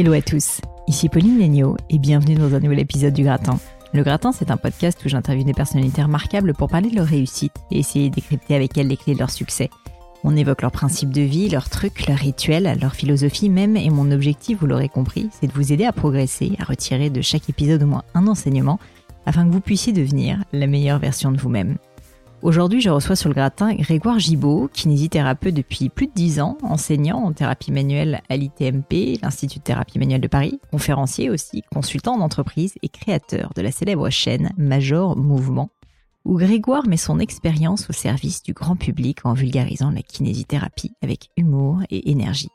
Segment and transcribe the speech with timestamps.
[0.00, 3.58] Hello à tous, ici Pauline Legnaud et bienvenue dans un nouvel épisode du Gratin.
[3.92, 7.56] Le Gratin, c'est un podcast où j'interviewe des personnalités remarquables pour parler de leur réussite
[7.72, 9.70] et essayer de décrypter avec elles les clés de leur succès.
[10.22, 14.12] On évoque leurs principes de vie, leurs trucs, leurs rituels, leur philosophie même, et mon
[14.12, 17.82] objectif, vous l'aurez compris, c'est de vous aider à progresser, à retirer de chaque épisode
[17.82, 18.78] au moins un enseignement,
[19.26, 21.76] afin que vous puissiez devenir la meilleure version de vous-même.
[22.40, 27.18] Aujourd'hui, je reçois sur le gratin Grégoire Gibaud, kinésithérapeute depuis plus de 10 ans, enseignant
[27.18, 32.74] en thérapie manuelle à l'ITMP, l'Institut de thérapie manuelle de Paris, conférencier aussi, consultant d'entreprise
[32.82, 35.70] et créateur de la célèbre chaîne Major Mouvement,
[36.24, 41.30] où Grégoire met son expérience au service du grand public en vulgarisant la kinésithérapie avec
[41.36, 42.50] humour et énergie.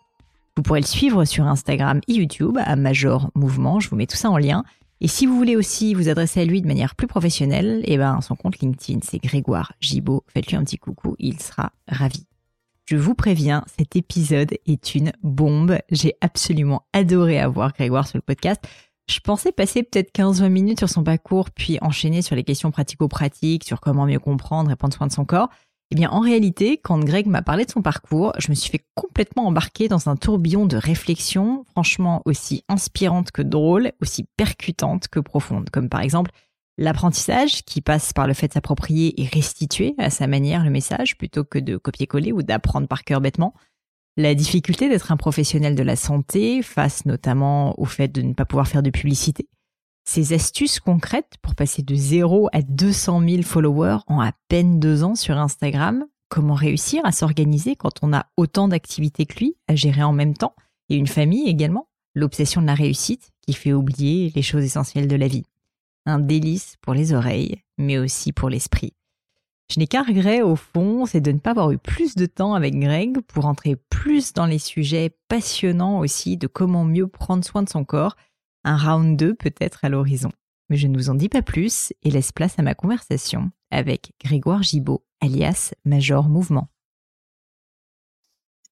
[0.55, 4.15] Vous pourrez le suivre sur Instagram et YouTube à Major Mouvement, je vous mets tout
[4.15, 4.63] ça en lien.
[5.03, 8.21] Et si vous voulez aussi vous adresser à lui de manière plus professionnelle, eh ben,
[8.21, 10.23] son compte LinkedIn, c'est Grégoire Gibaud.
[10.29, 12.25] Faites-lui un petit coucou, il sera ravi.
[12.85, 15.77] Je vous préviens, cet épisode est une bombe.
[15.91, 18.63] J'ai absolument adoré avoir Grégoire sur le podcast.
[19.09, 23.65] Je pensais passer peut-être 15-20 minutes sur son parcours, puis enchaîner sur les questions pratico-pratiques,
[23.65, 25.49] sur comment mieux comprendre et prendre soin de son corps.
[25.93, 28.83] Eh bien, en réalité, quand Greg m'a parlé de son parcours, je me suis fait
[28.95, 35.19] complètement embarquer dans un tourbillon de réflexions, franchement aussi inspirantes que drôles, aussi percutantes que
[35.19, 36.31] profondes, comme par exemple
[36.79, 41.15] l'apprentissage qui passe par le fait de s'approprier et restituer à sa manière le message
[41.15, 43.53] plutôt que de copier-coller ou d'apprendre par cœur bêtement.
[44.17, 48.45] La difficulté d'être un professionnel de la santé face notamment au fait de ne pas
[48.45, 49.47] pouvoir faire de publicité
[50.05, 55.03] ces astuces concrètes pour passer de 0 à 200 000 followers en à peine deux
[55.03, 56.05] ans sur Instagram.
[56.29, 60.35] Comment réussir à s'organiser quand on a autant d'activités que lui à gérer en même
[60.35, 60.55] temps
[60.89, 61.87] et une famille également?
[62.15, 65.45] L'obsession de la réussite qui fait oublier les choses essentielles de la vie.
[66.05, 68.93] Un délice pour les oreilles, mais aussi pour l'esprit.
[69.71, 72.53] Je n'ai qu'un regret au fond, c'est de ne pas avoir eu plus de temps
[72.53, 77.63] avec Greg pour entrer plus dans les sujets passionnants aussi de comment mieux prendre soin
[77.63, 78.15] de son corps
[78.63, 80.31] un round 2 peut-être à l'horizon.
[80.69, 84.13] Mais je ne vous en dis pas plus et laisse place à ma conversation avec
[84.23, 86.69] Grégoire Gibaud, alias Major Mouvement.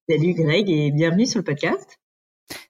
[0.08, 2.00] Salut Greg et bienvenue sur le podcast.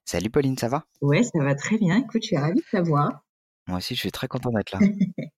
[0.05, 0.85] Salut Pauline, ça va?
[1.01, 1.97] Ouais, ça va très bien.
[1.97, 3.22] Écoute, je suis ravie de t'avoir.
[3.67, 4.79] Moi aussi, je suis très content d'être là.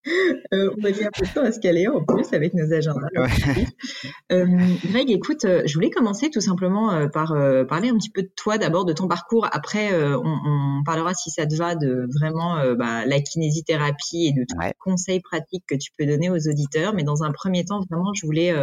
[0.53, 2.71] Euh, on a mis un peu de temps à se caler en plus avec nos
[2.71, 3.07] agendas.
[4.31, 4.45] Euh,
[4.85, 7.33] Greg, écoute, euh, je voulais commencer tout simplement par
[7.67, 9.47] parler un petit peu de toi d'abord, de ton parcours.
[9.51, 14.59] Après, on, parlera, si ça te va, de vraiment bah, la kinésithérapie et de tous
[14.59, 16.93] les conseils pratiques que tu peux donner aux auditeurs.
[16.93, 18.53] Mais dans un premier temps, vraiment, je voulais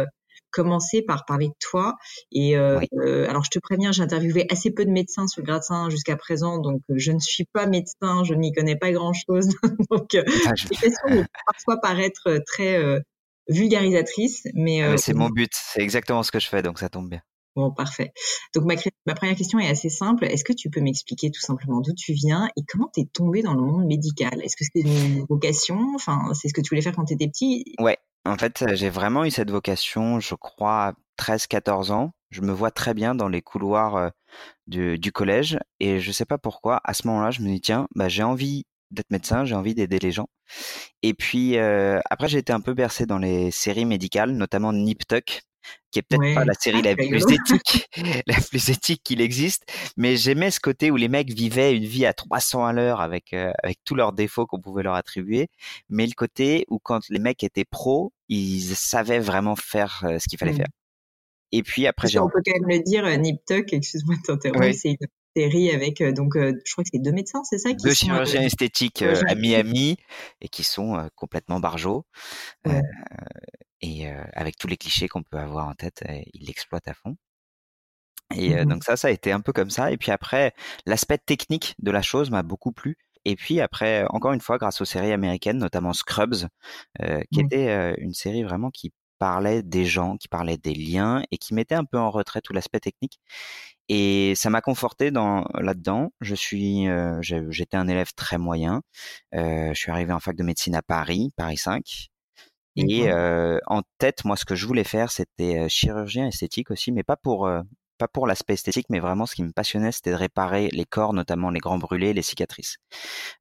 [0.53, 1.97] commencer par parler de toi.
[2.31, 5.47] Et euh, euh, alors, je te préviens, j'ai interviewé assez peu de médecins sur le
[5.47, 9.49] gratin jusqu'à présent, donc euh, je ne suis pas médecin, je n'y connais pas grand-chose.
[9.91, 12.79] donc, ah, ces questions vont parfois paraître très
[13.49, 14.83] vulgarisatrices, mais...
[14.83, 17.21] Ah, c'est mon but, c'est exactement ce que je fais, donc ça tombe bien.
[17.55, 18.13] Bon, parfait.
[18.55, 18.73] Donc ma,
[19.05, 20.25] ma, première question est assez simple.
[20.25, 23.43] Est-ce que tu peux m'expliquer tout simplement d'où tu viens et comment tu es tombé
[23.43, 24.41] dans le monde médical?
[24.41, 25.77] Est-ce que c'est une vocation?
[25.93, 27.75] Enfin, c'est ce que tu voulais faire quand tu étais petit?
[27.79, 32.13] Ouais, en fait, j'ai vraiment eu cette vocation, je crois, à 13-14 ans.
[32.31, 34.11] Je me vois très bien dans les couloirs
[34.67, 38.09] du, collège et je sais pas pourquoi, à ce moment-là, je me dis, tiens, bah,
[38.09, 40.29] j'ai envie d'être médecin, j'ai envie d'aider les gens.
[41.01, 45.43] Et puis, après, j'ai été un peu bercé dans les séries médicales, notamment Nip Tuck,
[45.93, 47.89] qui est peut-être pas la série la plus éthique,
[48.27, 49.63] la plus éthique qu'il existe,
[49.95, 53.33] mais j'aimais ce côté où les mecs vivaient une vie à 300 à l'heure avec
[53.33, 55.47] euh, avec tous leurs défauts qu'on pouvait leur attribuer,
[55.89, 60.27] mais le côté où quand les mecs étaient pros, ils savaient vraiment faire euh, ce
[60.27, 60.57] qu'il fallait mmh.
[60.57, 60.67] faire.
[61.51, 64.21] Et puis après, j'ai on peut quand même le dire, euh, Nip Tuck, excuse-moi de
[64.23, 64.97] t'interrompre, c'est une
[65.35, 69.03] série avec donc je crois que c'est deux médecins, c'est ça qui Deux chirurgiens esthétiques
[69.03, 69.97] à Miami
[70.41, 72.05] et qui sont complètement barjots
[73.83, 77.15] et avec tous les clichés qu'on peut avoir en tête, il l'exploite à fond.
[78.33, 79.91] Et mmh donc ça, ça a été un peu comme ça.
[79.91, 80.53] Et puis après,
[80.85, 82.97] l'aspect technique de la chose m'a beaucoup plu.
[83.25, 86.47] Et puis après, encore une fois, grâce aux séries américaines, notamment Scrubs,
[86.99, 87.45] qui mmh.
[87.45, 91.75] était une série vraiment qui parlait des gens, qui parlait des liens et qui mettait
[91.75, 93.19] un peu en retrait tout l'aspect technique.
[93.89, 96.13] Et ça m'a conforté dans là-dedans.
[96.21, 96.87] Je suis,
[97.21, 98.81] j'étais un élève très moyen.
[99.33, 102.09] je suis arrivé en fac de médecine à Paris, Paris 5.
[102.75, 107.17] Et en tête, moi, ce que je voulais faire, c'était chirurgien esthétique aussi, mais pas
[107.17, 107.49] pour
[107.99, 111.13] pas pour l'aspect esthétique, mais vraiment ce qui me passionnait, c'était de réparer les corps,
[111.13, 112.77] notamment les grands brûlés, les cicatrices.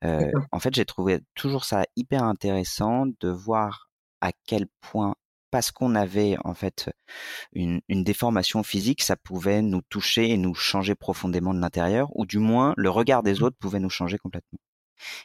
[0.02, 3.88] en fait, j'ai trouvé toujours ça hyper intéressant de voir
[4.20, 5.14] à quel point
[5.52, 6.90] parce qu'on avait en fait
[7.52, 12.24] une, une, déformation physique, ça pouvait nous toucher et nous changer profondément de l'intérieur, ou
[12.24, 13.42] du moins le regard des mmh.
[13.42, 14.58] autres pouvait nous changer complètement.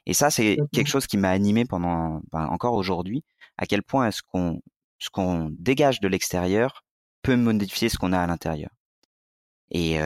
[0.05, 3.23] Et ça, c'est quelque chose qui m'a animé pendant, ben, encore aujourd'hui,
[3.57, 4.61] à quel point est-ce qu'on,
[4.99, 6.83] ce qu'on dégage de l'extérieur
[7.21, 8.69] peut modifier ce qu'on a à l'intérieur.
[9.69, 9.99] Et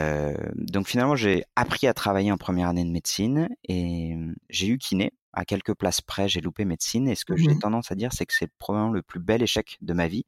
[0.56, 4.16] donc finalement, j'ai appris à travailler en première année de médecine et
[4.50, 7.08] j'ai eu kiné à quelques places près, j'ai loupé médecine.
[7.08, 9.44] Et ce que j'ai mmh tendance à dire, c'est que c'est probablement le plus bel
[9.44, 10.26] échec de ma vie,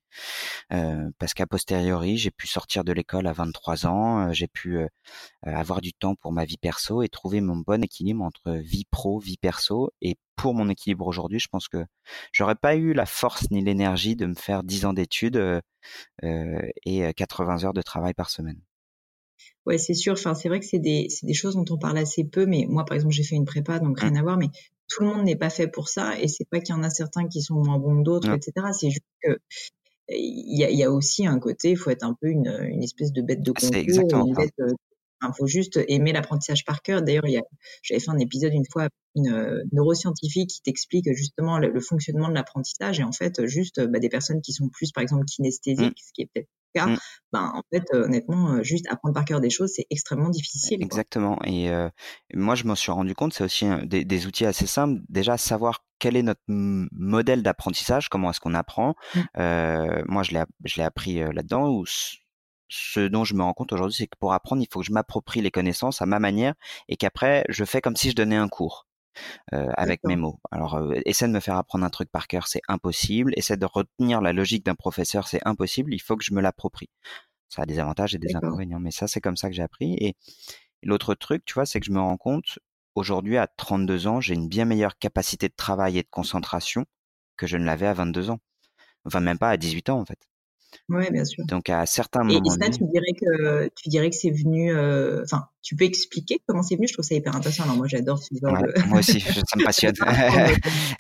[0.72, 4.80] euh, parce qu'à posteriori, j'ai pu sortir de l'école à 23 ans, j'ai pu
[5.42, 9.20] avoir du temps pour ma vie perso et trouver mon bon équilibre entre vie pro,
[9.20, 9.92] vie perso.
[10.02, 11.86] Et pour mon équilibre aujourd'hui, je pense que
[12.32, 15.62] j'aurais pas eu la force ni l'énergie de me faire 10 ans d'études
[16.22, 18.62] et 80 heures de travail par semaine.
[19.66, 20.14] Ouais, c'est sûr.
[20.14, 22.46] Enfin, c'est vrai que c'est des, des choses dont on parle assez peu.
[22.46, 24.18] Mais moi, par exemple, j'ai fait une prépa, donc rien mmh.
[24.18, 24.38] à voir.
[24.38, 24.50] Mais
[24.88, 26.20] tout le monde n'est pas fait pour ça.
[26.20, 28.68] Et c'est pas qu'il y en a certains qui sont moins bons que d'autres, etc.
[28.80, 29.38] C'est juste que
[30.10, 32.84] il y a, y a, aussi un côté, il faut être un peu une, une
[32.84, 34.74] espèce de bête de concours, une bête, euh,
[35.22, 37.02] il faut juste aimer l'apprentissage par cœur.
[37.02, 37.24] D'ailleurs,
[37.82, 42.34] j'avais fait un épisode une fois, une euh, neuroscientifique qui t'explique justement le, fonctionnement de
[42.34, 46.06] l'apprentissage et en fait, juste bah, des personnes qui sont plus, par exemple, kinesthésiques, mmh.
[46.06, 46.98] ce qui est peut-être Mmh.
[47.32, 50.82] ben, en fait, honnêtement, juste apprendre par cœur des choses, c'est extrêmement difficile.
[50.82, 51.40] Exactement.
[51.46, 51.70] Et
[52.34, 55.02] moi, je m'en suis rendu compte, c'est aussi des, outils assez simples.
[55.10, 58.96] Déjà, savoir quel est notre modèle d'apprentissage, comment est-ce qu'on apprend.
[59.16, 59.22] Mmh.
[60.08, 61.70] moi, je l'ai appris là-dedans.
[61.70, 61.86] Où
[62.74, 64.92] ce dont je me rends compte aujourd'hui, c'est que pour apprendre, il faut que je
[64.92, 66.56] m'approprie les connaissances à ma manière
[66.90, 68.88] et qu'après, je fais comme si je donnais un cours.
[69.54, 70.40] Euh, avec mes mots.
[70.52, 73.34] Alors, euh, essaie de me faire apprendre un truc par cœur, c'est impossible.
[73.36, 75.94] Essaie de retenir la logique d'un professeur, c'est impossible.
[75.94, 76.90] Il faut que je me l'approprie.
[77.50, 79.94] Ça a des avantages et des inconvénients, mais ça, c'est comme ça que j'ai appris.
[80.00, 80.16] Et
[80.82, 82.60] l'autre truc, tu vois, c'est que je me rends compte,
[82.96, 86.86] aujourd'hui, à 32 ans, j'ai une bien meilleure capacité de travail et de concentration
[87.38, 88.40] que je ne l'avais à 22 ans.
[89.06, 90.20] Enfin, même pas à 18 ans, en fait.
[90.90, 91.46] Oui, bien sûr.
[91.46, 92.42] Donc à certains moments.
[92.44, 94.74] Et, ça, tu dirais que tu dirais que c'est venu.
[94.76, 96.88] Euh, enfin, tu peux expliquer comment c'est venu?
[96.88, 97.64] Je trouve ça hyper intéressant.
[97.64, 99.96] Alors moi, j'adore ce genre Moi aussi, ça me passionne.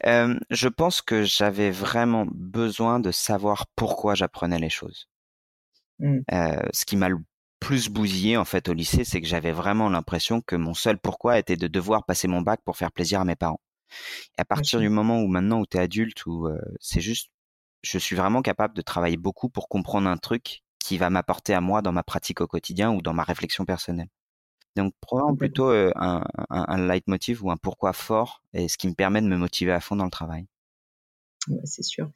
[0.05, 5.07] euh, je pense que j'avais vraiment besoin de savoir pourquoi j'apprenais les choses.
[5.99, 6.19] Mmh.
[6.31, 7.17] Euh, ce qui m'a le
[7.59, 11.39] plus bousillé en fait au lycée, c'est que j'avais vraiment l'impression que mon seul pourquoi
[11.39, 13.61] était de devoir passer mon bac pour faire plaisir à mes parents.
[14.37, 17.29] Et à partir du moment où maintenant où tu es adulte, où euh, c'est juste
[17.83, 21.61] je suis vraiment capable de travailler beaucoup pour comprendre un truc qui va m'apporter à
[21.61, 24.09] moi dans ma pratique au quotidien ou dans ma réflexion personnelle.
[24.75, 28.87] Donc probablement plutôt euh, un, un, un leitmotiv ou un pourquoi fort et ce qui
[28.87, 30.47] me permet de me motiver à fond dans le travail.
[31.63, 32.09] C'est sûr.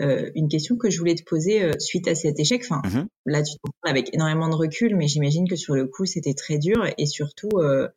[0.00, 2.62] Euh, une question que je voulais te poser euh, suite à cet échec.
[2.64, 5.86] Enfin, mmh là, tu te parles avec énormément de recul, mais j'imagine que sur le
[5.86, 6.84] coup, c'était très dur.
[6.98, 7.88] Et surtout, euh,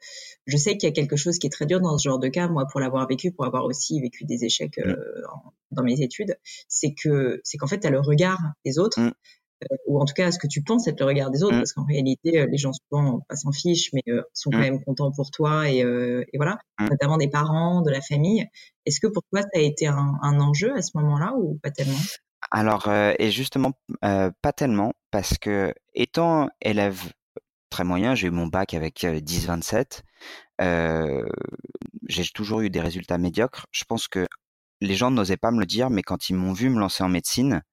[0.45, 2.27] je sais qu'il y a quelque chose qui est très dur dans ce genre de
[2.27, 2.47] cas.
[2.47, 4.93] Moi, pour l'avoir vécu, pour avoir aussi vécu des échecs mmh.
[5.71, 6.37] dans mes études,
[6.67, 8.99] c'est que c'est qu'en fait, tu as le regard des autres.
[8.99, 9.07] Mmh.
[9.07, 9.11] Euh,
[9.87, 11.59] ou en tout cas ce que tu penses être le regard des autres, mmh.
[11.59, 14.61] parce qu'en réalité, euh, les gens souvent pas s'en fichent, mais euh, sont quand mmh.
[14.61, 16.87] même contents pour toi et, et voilà, mmh.
[16.89, 18.45] notamment des parents, de la famille.
[18.85, 21.71] Est-ce que pour toi ça a été un, un enjeu à ce moment-là ou pas
[21.71, 21.97] tellement?
[22.51, 23.71] Alors, et justement,
[24.01, 27.11] pas tellement, parce que étant élève
[27.71, 30.03] très moyen, j'ai eu mon bac avec 10-27,
[32.07, 33.65] j'ai toujours eu des résultats médiocres.
[33.71, 34.27] Je pense que
[34.81, 37.09] les gens n'osaient pas me le dire, mais quand ils m'ont vu me lancer en
[37.09, 37.63] médecine,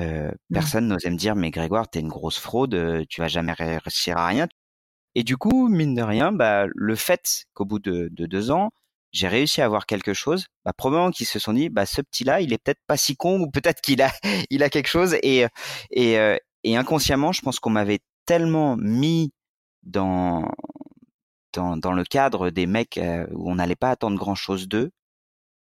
[0.00, 0.54] euh, mmh.
[0.54, 4.26] personne n'osait me dire mais Grégoire t'es une grosse fraude, tu vas jamais réussir à
[4.26, 4.48] rien.
[5.14, 8.70] Et du coup mine de rien, bah le fait qu'au bout de, de, deux ans
[9.12, 12.24] j'ai réussi à avoir quelque chose, bah probablement qu'ils se sont dit bah ce petit
[12.24, 14.12] là il est peut-être pas si con ou peut-être qu'il a
[14.50, 15.46] il a quelque chose et
[15.90, 16.16] et,
[16.64, 19.32] et inconsciemment je pense qu'on m'avait tellement mis
[19.84, 20.50] dans
[21.54, 23.00] dans, dans le cadre des mecs
[23.32, 24.90] où on n'allait pas attendre grand chose d'eux,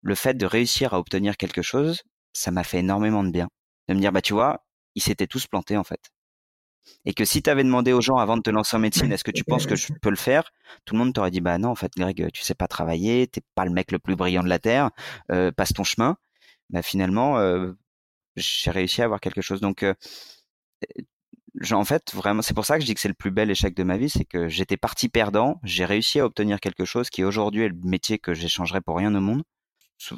[0.03, 2.03] le fait de réussir à obtenir quelque chose,
[2.33, 3.49] ça m'a fait énormément de bien
[3.89, 4.65] de me dire bah tu vois,
[4.95, 6.11] ils s'étaient tous plantés en fait.
[7.05, 9.25] Et que si tu avais demandé aux gens avant de te lancer en médecine, est-ce
[9.25, 10.53] que tu penses que je peux le faire
[10.85, 13.43] Tout le monde t'aurait dit bah non en fait Greg, tu sais pas travailler, t'es
[13.55, 14.91] pas le mec le plus brillant de la terre,
[15.31, 16.17] euh, passe ton chemin.
[16.71, 17.73] Bah finalement, euh,
[18.37, 19.61] j'ai réussi à avoir quelque chose.
[19.61, 19.95] Donc euh,
[21.71, 23.75] en fait, vraiment, c'est pour ça que je dis que c'est le plus bel échec
[23.75, 27.25] de ma vie, c'est que j'étais parti perdant, j'ai réussi à obtenir quelque chose qui
[27.25, 29.43] aujourd'hui est le métier que j'échangerais pour rien au monde.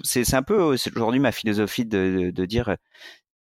[0.02, 2.76] C'est un peu aujourd'hui ma philosophie de, de dire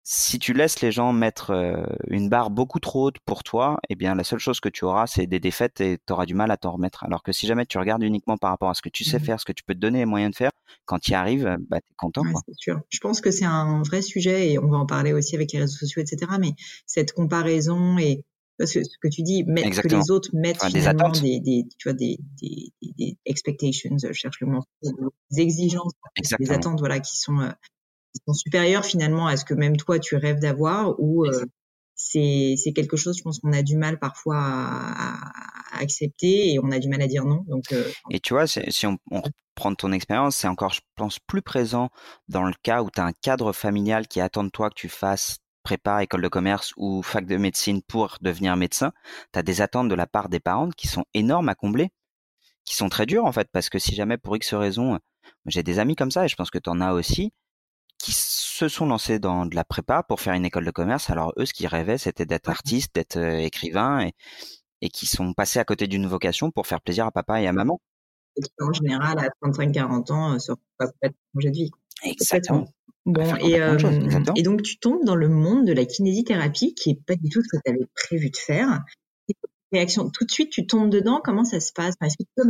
[0.07, 3.95] si tu laisses les gens mettre euh, une barre beaucoup trop haute pour toi, eh
[3.95, 6.51] bien la seule chose que tu auras, c'est des défaites et tu auras du mal
[6.51, 7.05] à t'en remettre.
[7.05, 9.25] Alors que si jamais tu regardes uniquement par rapport à ce que tu sais mmh
[9.25, 10.51] faire, ce que tu peux te donner les moyens de faire,
[10.85, 12.23] quand tu y arrives, bah, tu es content.
[12.47, 12.81] c'est sûr.
[12.91, 15.61] Je pense que c'est un vrai sujet et on va en parler aussi avec les
[15.61, 16.33] réseaux sociaux, etc.
[16.39, 16.53] Mais
[16.87, 18.25] cette comparaison et
[18.59, 21.89] parce que ce que tu dis, mettre, que les autres mettent finalement des, des, tu
[21.89, 25.93] vois, des, des, des expectations, je cherche le mot, des exigences,
[26.39, 27.51] des attentes, voilà, qui sont
[28.15, 31.45] euh, sont supérieurs finalement à ce que même toi tu rêves d'avoir ou euh,
[31.95, 35.33] c'est c'est quelque chose je pense qu'on a du mal parfois à,
[35.81, 37.45] accepter et on a du mal à dire non.
[37.49, 41.19] Donc euh, et tu vois si on, on reprend ton expérience c'est encore je pense
[41.19, 41.91] plus présent
[42.29, 44.89] dans le cas où tu as un cadre familial qui attend de toi que tu
[44.89, 48.93] fasses prépa, école de commerce ou fac de médecine pour devenir médecin,
[49.33, 51.91] tu as des attentes de la part des parents qui sont énormes à combler,
[52.65, 55.01] qui sont très dures en fait, parce que si jamais pour X raison,
[55.47, 57.33] j'ai des amis comme ça et je pense que tu en as aussi,
[57.99, 61.11] qui se sont lancés dans de la prépa pour faire une école de commerce.
[61.11, 64.13] Alors eux, ce qu'ils rêvaient, c'était d'être artiste, d'être euh, écrivain et,
[64.81, 67.53] et qui sont passés à côté d'une vocation pour faire plaisir à papa et à
[67.53, 67.81] maman.
[68.37, 70.87] Et qui, en général, à 35-40 ans, se pas
[71.35, 71.71] changer de vie.
[72.03, 72.67] Exactement.
[73.07, 73.77] Bon, et, euh,
[74.35, 77.43] et, donc tu tombes dans le monde de la kinésithérapie qui est pas du tout
[77.43, 78.83] ce que tu avais prévu de faire.
[79.75, 81.95] Réaction, tout de suite tu tombes dedans, comment ça se passe?
[82.03, 82.49] Est-ce que tu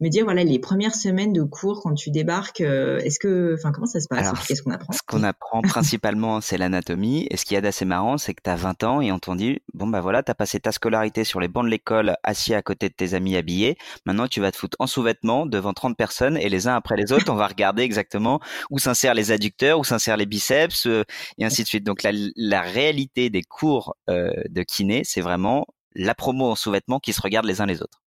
[0.00, 3.72] me dire voilà les premières semaines de cours quand tu débarques euh, est-ce que enfin
[3.72, 4.30] comment ça se passe?
[4.46, 4.92] Qu'est-ce qu'on apprend?
[4.92, 7.26] ce qu'on apprend principalement c'est l'anatomie.
[7.30, 9.18] Et ce qu'il y a d'assez marrant c'est que tu as 20 ans et on
[9.18, 12.16] t'en dit bon bah voilà tu as passé ta scolarité sur les bancs de l'école
[12.22, 13.76] assis à côté de tes amis habillés.
[14.04, 17.12] Maintenant tu vas te foutre en sous-vêtements devant 30 personnes et les uns après les
[17.12, 21.04] autres on va regarder exactement où s'insèrent les adducteurs où s'insèrent les biceps euh,
[21.38, 25.66] et ainsi de suite donc la, la réalité des cours euh, de kiné c'est vraiment
[25.96, 28.02] la promo en sous-vêtements qui se regardent les uns les autres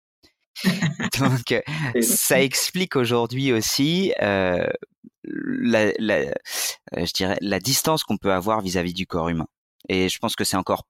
[1.18, 1.60] Donc, euh,
[2.00, 4.66] ça explique aujourd'hui aussi euh,
[5.24, 6.32] la, la, euh,
[6.94, 9.46] je dirais, la distance qu'on peut avoir vis-à-vis -vis du corps humain.
[9.88, 10.84] Et je pense que c'est encore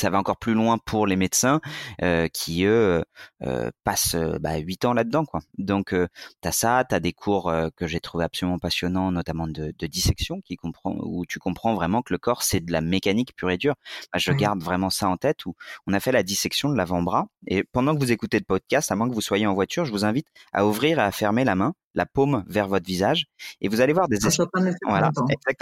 [0.00, 1.60] ça va encore plus loin pour les médecins
[2.02, 3.04] euh, qui eux
[3.42, 5.40] euh, passent bah, 8 ans là-dedans quoi.
[5.58, 6.08] Donc euh,
[6.42, 9.86] tu as ça, tu as des cours que j'ai trouvé absolument passionnants notamment de, de,
[9.86, 13.50] dissection qui comprend où tu comprends vraiment que le corps c'est de la mécanique pure
[13.50, 13.74] et dure.
[14.16, 15.54] je garde vraiment ça en tête où
[15.86, 18.96] on a fait la dissection de l'avant-bras et pendant que vous écoutez le podcast, à
[18.96, 21.54] moins que vous soyez en voiture, je vous invite à ouvrir et à fermer la
[21.54, 23.26] main la paume vers votre visage
[23.60, 24.46] et vous allez voir des espèces
[24.86, 25.10] voilà,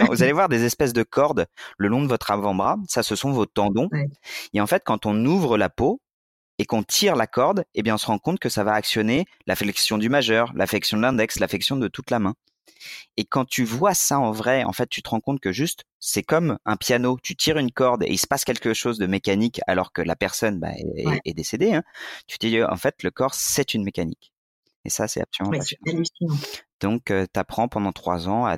[0.07, 2.77] vous allez voir des espèces de cordes le long de votre avant-bras.
[2.87, 3.89] Ça ce sont vos tendons.
[4.53, 6.01] Et en fait quand on ouvre la peau
[6.57, 9.25] et qu'on tire la corde eh bien on se rend compte que ça va actionner
[9.47, 12.35] la flexion du majeur la flexion de l'index la flexion de toute la main.
[13.17, 15.83] Et quand tu vois ça en vrai en fait tu te rends compte que juste
[15.99, 17.17] c'est comme un piano.
[17.21, 20.15] Tu tires une corde et il se passe quelque chose de mécanique alors que la
[20.15, 20.71] personne bah,
[21.25, 21.83] est, décédée hein.
[22.27, 24.31] tu te dis en fait le corps c'est une mécanique
[24.85, 26.03] et ça, c'est absolument passionnant.
[26.79, 28.57] Donc, tu apprends pendant trois ans à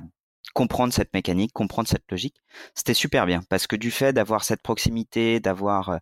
[0.52, 2.36] comprendre cette mécanique, comprendre cette logique.
[2.74, 6.00] C'était super bien parce que du fait d'avoir cette proximité, d'avoir,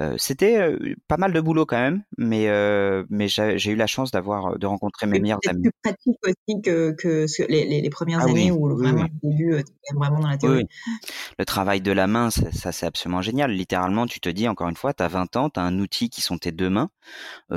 [0.00, 0.76] euh, c'était
[1.08, 2.48] pas mal de boulot quand même, mais
[3.10, 5.62] mais j'ai eu la chance d'avoir de rencontrer mes meilleurs amis.
[5.62, 9.62] Plus pratique aussi que, que les, les, premières ah années où vraiment au début
[9.94, 10.66] vraiment dans la théorie.
[11.38, 13.52] Le travail de la main, ça, c'est absolument génial.
[13.52, 16.10] Littéralement, tu te dis encore une fois, tu as 20 ans, tu as un outil
[16.10, 16.90] qui sont tes deux mains,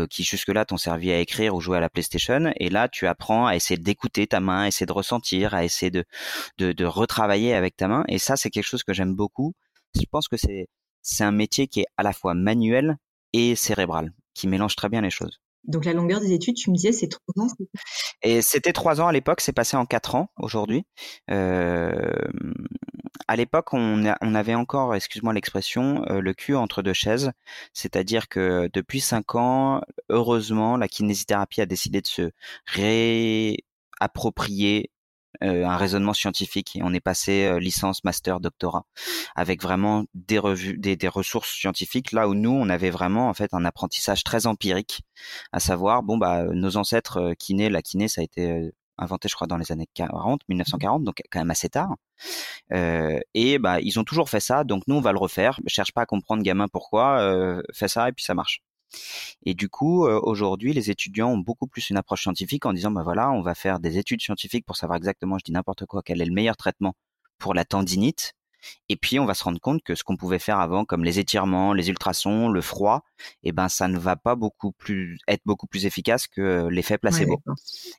[0.10, 3.48] qui jusque-là t'ont servi à écrire ou jouer à la PlayStation, et là tu apprends
[3.48, 6.06] à essayer d'écouter ta main, à essayer de ressentir, à essayer de
[6.58, 8.04] de, de retravailler avec ta main.
[8.08, 9.54] Et ça, c'est quelque chose que j'aime beaucoup.
[9.96, 10.68] Je pense que c'est
[11.06, 12.98] c'est un métier qui est à la fois manuel
[13.32, 15.40] et cérébral, qui mélange très bien les choses.
[15.68, 17.48] Donc la longueur des études, tu me disais, c'est trois ans.
[18.22, 20.86] Et c'était trois ans à l'époque, c'est passé en quatre ans aujourd'hui.
[21.32, 22.12] Euh,
[23.28, 27.32] à l'époque, on, on, avait encore, excuse-moi l'expression, euh, le cul entre deux chaises.
[27.74, 32.32] C'est-à-dire que depuis cinq ans, heureusement, la kinésithérapie a décidé de se
[32.68, 34.92] réapproprier
[35.42, 38.86] un raisonnement scientifique et on est passé euh, licence, master, doctorat
[39.36, 43.34] avec vraiment des revues, des, des, ressources scientifiques là où nous on avait vraiment en
[43.34, 45.02] fait un apprentissage très empirique,
[45.52, 49.36] à savoir bon bah nos ancêtres euh, kinés, la kiné ça a été inventé je
[49.36, 51.96] crois dans les années 40, 1940 donc quand même assez tard
[52.74, 55.60] euh, et bah ils ont toujours fait ça donc nous on va le refaire.
[55.68, 58.62] Cherche pas à comprendre gamin pourquoi, euh, fais ça et puis ça marche.
[59.44, 62.92] Et du coup, euh, aujourd'hui, les étudiants ont beaucoup plus une approche scientifique en disant,
[62.92, 66.02] bah voilà, on va faire des études scientifiques pour savoir exactement, je dis n'importe quoi,
[66.04, 66.96] quel est le meilleur traitement
[67.38, 68.34] pour la tendinite.
[68.90, 71.20] Et puis, on va se rendre compte que ce qu'on pouvait faire avant, comme les
[71.20, 73.04] étirements, les ultrasons, le froid,
[73.44, 77.42] eh ben, ça ne va pas beaucoup plus être beaucoup plus efficace que l'effet placebo.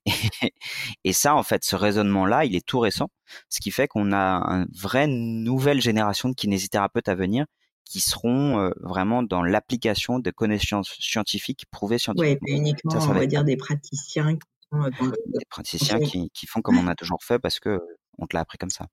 [1.04, 3.10] et, ça, en fait, ce raisonnement-là, il est tout récent,
[3.48, 7.46] ce qui fait qu'on a une vraie nouvelle génération de kinésithérapeutes à venir
[7.86, 12.46] qui seront euh, vraiment dans l'application de connaissances scientifiques prouvées scientifiquement.
[12.46, 15.12] Oui, uniquement, on va dire des praticiens qui euh, dans le...
[15.12, 17.80] Des praticiens qui, qui, font comme on a toujours fait parce que
[18.18, 18.86] on te l'a appris comme ça.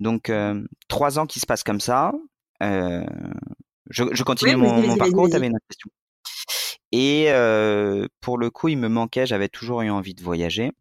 [0.00, 2.12] Donc, euh, trois ans qui se passent comme ça.
[2.62, 3.04] Euh,
[3.90, 5.90] je, je, continue mon, mon parcours, tu avais une question.
[6.92, 10.72] Et euh, pour le coup, il me manquait, j'avais toujours eu envie de voyager.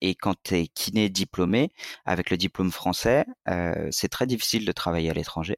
[0.00, 1.72] Et quand tu es kiné diplômé,
[2.04, 5.56] avec le diplôme français, euh, c'est très difficile de travailler à l'étranger.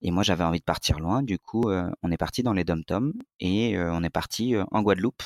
[0.00, 1.22] Et moi, j'avais envie de partir loin.
[1.22, 4.82] Du coup, euh, on est parti dans les dom-toms et euh, on est parti en
[4.82, 5.22] Guadeloupe,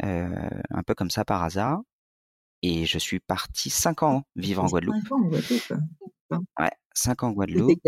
[0.00, 1.80] un peu comme ça par hasard.
[2.62, 4.94] Et je suis parti cinq ans vivre en Guadeloupe.
[5.02, 5.72] Cinq ans en Guadeloupe.
[6.60, 7.80] Ouais, cinq ans en Guadeloupe.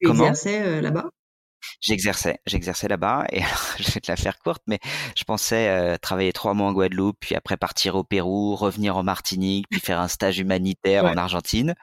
[0.00, 1.10] Tu exerçais là-bas?
[1.80, 3.40] J'exerçais, j'exerçais là-bas et
[3.78, 4.78] je vais te la faire courte, mais
[5.16, 9.02] je pensais euh, travailler trois mois en Guadeloupe, puis après partir au Pérou, revenir en
[9.02, 11.74] Martinique, puis faire un stage humanitaire en Argentine.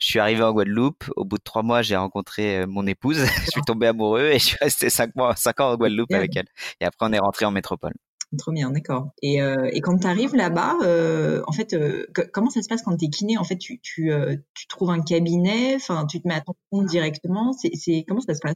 [0.00, 1.04] Je suis arrivé en Guadeloupe.
[1.16, 3.18] Au bout de trois mois, j'ai rencontré euh, mon épouse.
[3.44, 6.36] je suis tombé amoureux et je suis resté cinq mois, cinq ans en Guadeloupe avec
[6.36, 6.46] elle.
[6.80, 7.92] Et après, on est rentré en métropole.
[8.38, 9.10] Trop bien, d'accord.
[9.20, 12.82] Et, euh, et quand tu arrives là-bas, euh, en fait, euh, comment ça se passe
[12.82, 13.36] quand tu es kiné?
[13.36, 14.10] En fait, tu, tu,
[14.54, 17.52] tu trouves un cabinet, enfin, tu te mets à ton compte directement?
[17.52, 18.54] C'est comment ça se passe?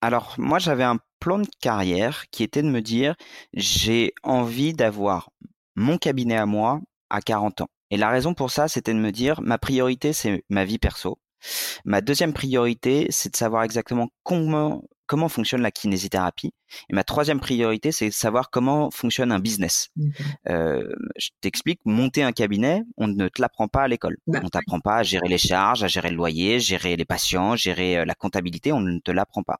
[0.00, 3.14] Alors, moi, j'avais un plan de carrière qui était de me dire,
[3.52, 5.30] j'ai envie d'avoir
[5.74, 6.80] mon cabinet à moi
[7.10, 7.68] à 40 ans.
[7.90, 11.18] Et la raison pour ça, c'était de me dire, ma priorité, c'est ma vie perso.
[11.84, 16.54] Ma deuxième priorité, c'est de savoir exactement comment comment fonctionne la kinésithérapie.
[16.88, 19.88] Et ma troisième priorité, c'est de savoir comment fonctionne un business.
[20.48, 20.84] Euh,
[21.16, 24.18] je t'explique, monter un cabinet, on ne te l'apprend pas à l'école.
[24.28, 27.04] On bah, on t'apprend pas à gérer les charges, à gérer le loyer, gérer les
[27.04, 29.58] patients, gérer euh, la comptabilité, on ne te l'apprend pas.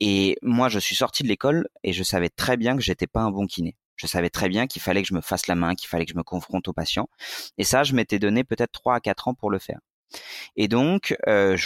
[0.00, 3.20] Et moi, je suis sorti de l'école et je savais très bien que j'étais pas
[3.20, 3.76] un bon kiné.
[3.96, 6.12] Je savais très bien qu'il fallait que je me fasse la main, qu'il fallait que
[6.12, 7.08] je me confronte aux patients.
[7.58, 9.80] Et ça, je m'étais donné peut-être trois à quatre ans pour le faire.
[10.56, 11.56] Et donc, euh,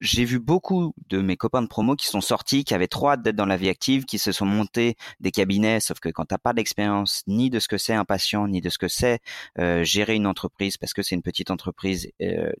[0.00, 3.22] j'ai vu beaucoup de mes copains de promo qui sont sortis, qui avaient trop hâte
[3.22, 6.38] d'être dans la vie active, qui se sont montés des cabinets, sauf que quand t'as
[6.38, 9.20] pas d'expérience ni de ce que c'est un patient, ni de ce que c'est
[9.58, 12.52] euh, gérer une entreprise, parce que c'est une petite entreprise, euh,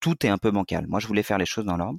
[0.00, 0.86] tout est un peu bancal.
[0.88, 1.98] Moi, je voulais faire les choses dans l'ordre.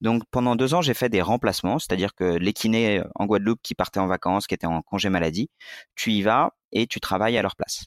[0.00, 3.74] Donc pendant deux ans, j'ai fait des remplacements, c'est-à-dire que les kinés en Guadeloupe qui
[3.74, 5.50] partaient en vacances, qui étaient en congé maladie,
[5.94, 7.84] tu y vas et tu travailles à leur place.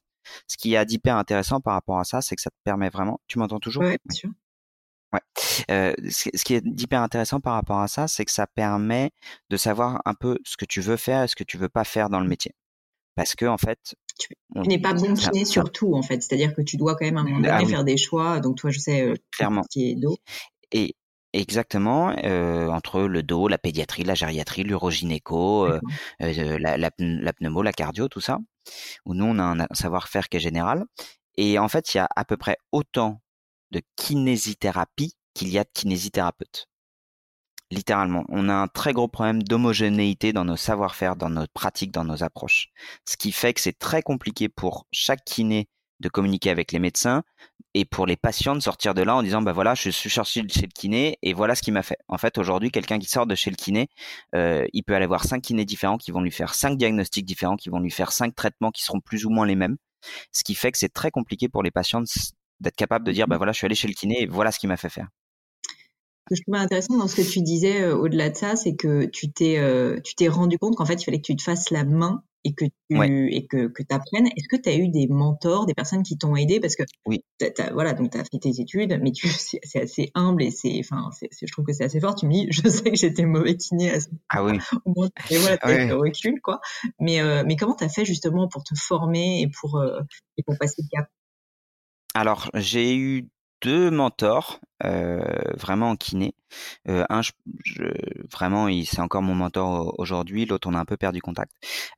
[0.48, 3.20] Ce qui est d'hyper intéressant par rapport à ça, c'est que ça te permet vraiment.
[3.28, 3.84] Tu m'entends toujours?
[3.84, 4.30] Oui, bien sûr.
[5.14, 5.20] Ouais.
[5.70, 9.12] Euh, ce, qui est hyper intéressant par rapport à ça, c'est que ça permet
[9.50, 11.84] de savoir un peu ce que tu veux faire et ce que tu veux pas
[11.84, 12.54] faire dans le métier.
[13.16, 16.22] Parce que en fait, tu n'es pas bon kiné sur tout en fait.
[16.24, 18.40] C'est-à-dire que tu dois quand même à un moment ah donné faire des choix.
[18.40, 20.18] Donc toi, je sais euh, clairement qui est dos.
[20.72, 20.96] Et
[21.34, 25.80] Exactement, euh, entre le dos, la pédiatrie, la gériatrie, l'urogynéco, euh,
[26.22, 28.40] euh, la, la, la, pneumo, la cardio, tout ça,
[29.06, 30.84] où nous on a un savoir-faire qui est général.
[31.38, 33.22] Et en fait, il y a à peu près autant
[33.72, 36.68] de kinésithérapie qu'il y a de kinésithérapeutes.
[37.72, 42.04] Littéralement, on a un très gros problème d'homogénéité dans nos savoir-faire, dans nos pratiques, dans
[42.04, 42.68] nos approches.
[43.06, 45.70] Ce qui fait que c'est très compliqué pour chaque kiné
[46.02, 47.24] de communiquer avec les médecins
[47.74, 50.44] et pour les patients de sortir de là en disant bah voilà je suis sorti
[50.44, 51.98] de chez le kiné et voilà ce qui m'a fait.
[52.08, 53.88] En fait aujourd'hui quelqu'un qui sort de chez le kiné,
[54.36, 57.56] euh, il peut aller voir cinq kinés différents qui vont lui faire cinq diagnostics différents,
[57.56, 59.78] qui vont lui faire cinq traitements qui seront plus ou moins les mêmes.
[60.32, 62.04] Ce qui fait que c'est très compliqué pour les patients
[62.60, 64.60] d'être capable de dire, bah voilà, je suis allé chez le kiné et voilà ce
[64.60, 65.08] qui m'a fait faire.
[66.30, 68.76] Ce que je trouvais intéressant dans ce que tu disais euh, au-delà de ça, c'est
[68.76, 71.44] que tu t'es euh, tu t'es rendu compte qu'en fait il fallait que tu te
[71.44, 74.28] fasses la main et que tu et que que apprennes.
[74.28, 76.60] Est-ce que tu as eu des mentors, des personnes qui t'ont aidé?
[76.60, 77.24] Parce que oui.
[77.74, 79.28] voilà, donc tu as fait tes études, mais tu
[79.64, 82.16] c'est assez humble et c'est enfin je trouve que c'est assez fort.
[82.16, 84.60] Tu me dis je sais que j'étais mauvais kiné à ce Ah oui.
[85.30, 86.62] et voilà, tu as recul quoi.
[87.00, 89.82] Mais euh, mais comment tu as fait justement pour te former et pour
[90.38, 91.08] et pour passer le cap?
[92.14, 93.30] Alors, j'ai eu
[93.62, 95.22] deux mentors, euh,
[95.56, 96.34] vraiment en kiné.
[96.90, 97.32] Euh, un, je,
[98.32, 100.46] vraiment, c'est encore mon mentor aujourd'hui.
[100.46, 101.52] L'autre, on a un peu perdu contact.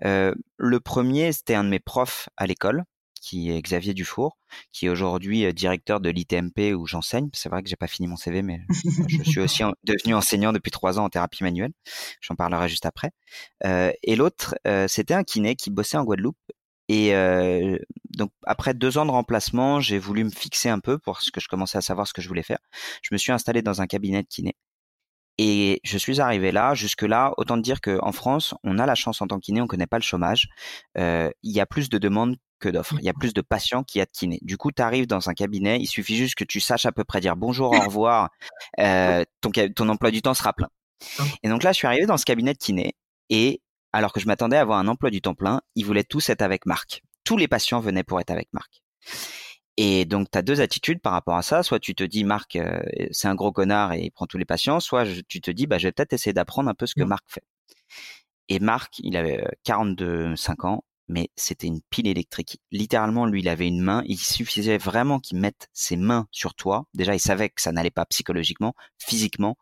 [0.03, 2.83] Euh, le premier, c'était un de mes profs à l'école,
[3.21, 4.37] qui est Xavier Dufour,
[4.73, 7.29] qui est aujourd'hui directeur de l'ITMP où j'enseigne.
[7.31, 8.59] C'est vrai que j'ai pas fini mon CV, mais
[9.07, 11.71] je suis aussi devenu enseignant depuis trois ans en thérapie manuelle.
[12.19, 13.11] J'en parlerai juste après.
[13.63, 14.55] et l'autre,
[14.87, 16.37] c'était un kiné qui bossait en Guadeloupe
[16.93, 17.79] et euh,
[18.15, 21.47] donc après deux ans de remplacement, j'ai voulu me fixer un peu parce que je
[21.47, 22.59] commençais à savoir ce que je voulais faire.
[23.01, 24.55] Je me suis installé dans un cabinet de kiné.
[25.39, 29.25] Et je suis arrivé là, jusque-là, autant dire qu'en France, on a la chance en
[29.25, 30.49] tant que kiné, on connaît pas le chômage.
[30.99, 32.97] Euh, il y a plus de demandes que d'offres.
[32.99, 34.37] Il y a plus de patients qu'il y a de kiné.
[34.43, 37.03] Du coup, tu arrives dans un cabinet, il suffit juste que tu saches à peu
[37.03, 38.29] près dire bonjour, au revoir,
[38.79, 40.69] euh, ton, ton emploi du temps sera plein.
[41.41, 42.93] Et donc là, je suis arrivé dans ce cabinet de kiné
[43.31, 43.62] et
[43.93, 46.41] alors que je m'attendais à avoir un emploi du temps plein, ils voulaient tous être
[46.41, 47.03] avec Marc.
[47.23, 48.83] Tous les patients venaient pour être avec Marc.
[49.77, 51.63] Et donc, tu as deux attitudes par rapport à ça.
[51.63, 54.45] Soit tu te dis, Marc, euh, c'est un gros connard et il prend tous les
[54.45, 54.79] patients.
[54.79, 57.23] Soit tu te dis, bah, je vais peut-être essayer d'apprendre un peu ce que Marc
[57.27, 57.43] fait.
[58.49, 62.59] Et Marc, il avait 42, euh, 5 ans mais c'était une pile électrique.
[62.71, 64.03] Littéralement, lui, il avait une main.
[64.05, 66.85] Il suffisait vraiment qu'il mette ses mains sur toi.
[66.93, 69.57] Déjà, il savait que ça n'allait pas psychologiquement, physiquement.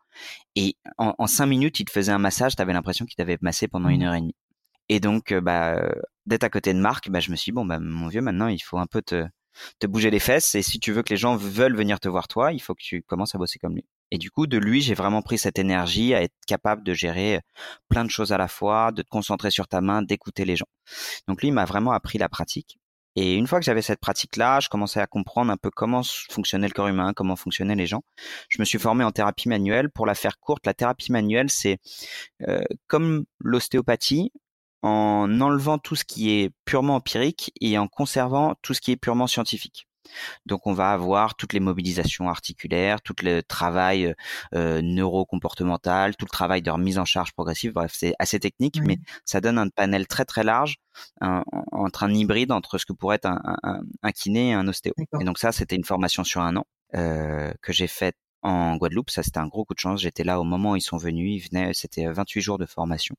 [0.54, 2.56] Et en, cinq minutes, il te faisait un massage.
[2.56, 4.06] Tu avais l'impression qu'il t'avait massé pendant une mmh.
[4.06, 4.36] heure et demie.
[4.88, 5.82] Et donc, euh, bah,
[6.26, 8.48] d'être à côté de Marc, bah, je me suis dit, bon, bah, mon vieux, maintenant,
[8.48, 9.26] il faut un peu te,
[9.78, 10.54] te bouger les fesses.
[10.54, 12.82] Et si tu veux que les gens veulent venir te voir toi, il faut que
[12.82, 13.84] tu commences à bosser comme lui.
[14.12, 17.40] Et du coup, de lui, j'ai vraiment pris cette énergie à être capable de gérer
[17.88, 20.66] plein de choses à la fois, de te concentrer sur ta main, d'écouter les gens.
[21.28, 22.78] Donc lui, il m'a vraiment appris la pratique.
[23.16, 26.68] Et une fois que j'avais cette pratique-là, je commençais à comprendre un peu comment fonctionnait
[26.68, 28.02] le corps humain, comment fonctionnaient les gens.
[28.50, 29.88] Je me suis formé en thérapie manuelle.
[29.88, 31.78] Pour la faire courte, la thérapie manuelle, c'est
[32.46, 34.30] euh, comme l'ostéopathie,
[34.82, 38.96] en enlevant tout ce qui est purement empirique et en conservant tout ce qui est
[38.96, 39.86] purement scientifique.
[40.46, 44.14] Donc on va avoir toutes les mobilisations articulaires, tout le travail
[44.54, 47.72] euh, neurocomportemental, tout le travail de remise en charge progressive.
[47.72, 50.76] Bref, c'est assez technique, mais ça donne un panel très très large
[51.20, 54.92] entre un hybride entre ce que pourrait être un, kiné et un ostéo.
[55.20, 59.10] Et donc ça, c'était une formation sur un an euh, que j'ai faite en Guadeloupe.
[59.10, 60.00] Ça, c'était un gros coup de chance.
[60.00, 61.42] J'étais là au moment où ils sont venus.
[61.42, 63.14] Ils venaient, c'était 28 jours de formation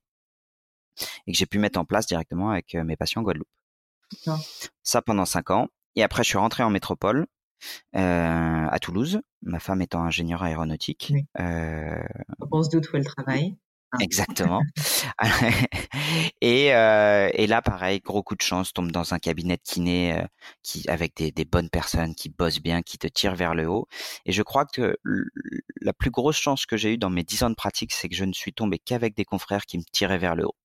[1.28, 3.48] et que j'ai pu mettre en place directement avec mes patients en Guadeloupe.
[4.84, 5.68] Ça pendant cinq ans.
[5.96, 7.28] Et après, je suis rentré en métropole,
[7.96, 11.14] euh, à Toulouse, ma femme étant ingénieure aéronautique.
[11.40, 12.04] Euh,
[12.52, 13.56] On se doute où elle travaille.
[13.92, 13.98] Ah.
[14.02, 14.62] Exactement.
[16.42, 20.18] et, euh, et là, pareil, gros coup de chance, tombe dans un cabinet de kiné
[20.18, 20.26] euh,
[20.64, 23.88] qui, avec des, des, bonnes personnes qui bossent bien, qui te tirent vers le haut.
[24.26, 24.98] Et je crois que
[25.82, 28.16] la plus grosse chance que j'ai eue dans mes dix ans de pratique, c'est que
[28.16, 30.56] je ne suis tombé qu'avec des confrères qui me tiraient vers le haut.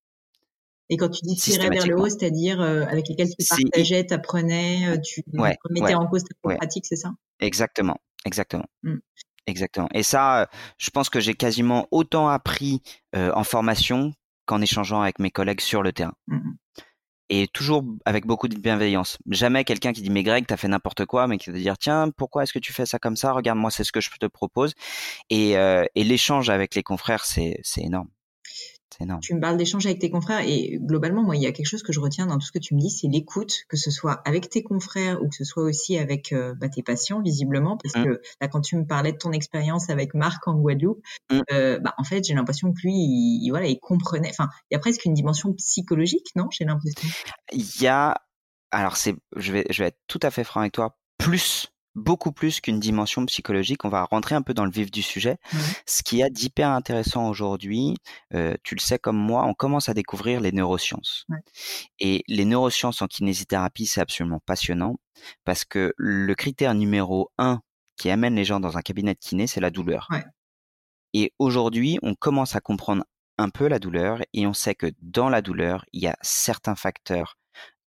[0.90, 4.14] Et quand tu dis tirer vers le haut, c'est-à-dire euh, avec lesquels tu partageais, tu
[4.14, 5.22] apprenais, euh, tu
[5.70, 7.12] mettais en cause ta pratique, c'est ça?
[7.40, 8.66] Exactement, exactement.
[8.82, 8.96] Mmh.
[9.46, 9.88] Exactement.
[9.94, 10.46] Et ça, euh,
[10.78, 12.82] je pense que j'ai quasiment autant appris
[13.14, 14.12] en formation
[14.46, 16.14] qu'en échangeant avec mes collègues sur le terrain.
[16.26, 16.52] Mmh
[17.30, 19.18] et toujours avec beaucoup de bienveillance.
[19.28, 22.08] Jamais quelqu'un qui dit mais Greg, t'as fait n'importe quoi, mais qui va dire tiens,
[22.16, 23.32] pourquoi est-ce que tu fais ça comme ça?
[23.32, 24.72] Regarde, moi c'est ce que je te propose.
[25.28, 28.08] Et, et l'échange avec les confrères, c'est énorme.
[29.20, 31.82] Tu me parles d'échanges avec tes confrères et globalement, moi, il y a quelque chose
[31.82, 34.22] que je retiens dans tout ce que tu me dis, c'est l'écoute, que ce soit
[34.24, 37.94] avec tes confrères ou que ce soit aussi avec euh, bah, tes patients, visiblement, parce
[37.94, 38.04] mmh.
[38.04, 41.40] que là, quand tu me parlais de ton expérience avec Marc en Guadeloupe, mmh.
[41.52, 44.30] euh, bah, en fait, j'ai l'impression que lui, il, voilà, il comprenait.
[44.30, 47.08] Enfin, il y a presque une dimension psychologique, non J'ai l'impression?
[47.52, 48.20] Il y a,
[48.70, 52.32] alors c'est, je vais, je vais être tout à fait franc avec toi, plus beaucoup
[52.32, 53.84] plus qu'une dimension psychologique.
[53.84, 55.38] On va rentrer un peu dans le vif du sujet.
[55.86, 57.96] Ce qui est d'hyper intéressant aujourd'hui,
[58.34, 61.26] euh, tu le sais comme moi, on commence à découvrir les neurosciences.
[61.98, 64.96] Et les neurosciences en kinésithérapie, c'est absolument passionnant
[65.44, 67.60] parce que le critère numéro un
[67.96, 70.08] qui amène les gens dans un cabinet de kiné, c'est la douleur.
[71.14, 73.04] Et aujourd'hui, on commence à comprendre
[73.38, 76.76] un peu la douleur et on sait que dans la douleur, il y a certains
[76.76, 77.36] facteurs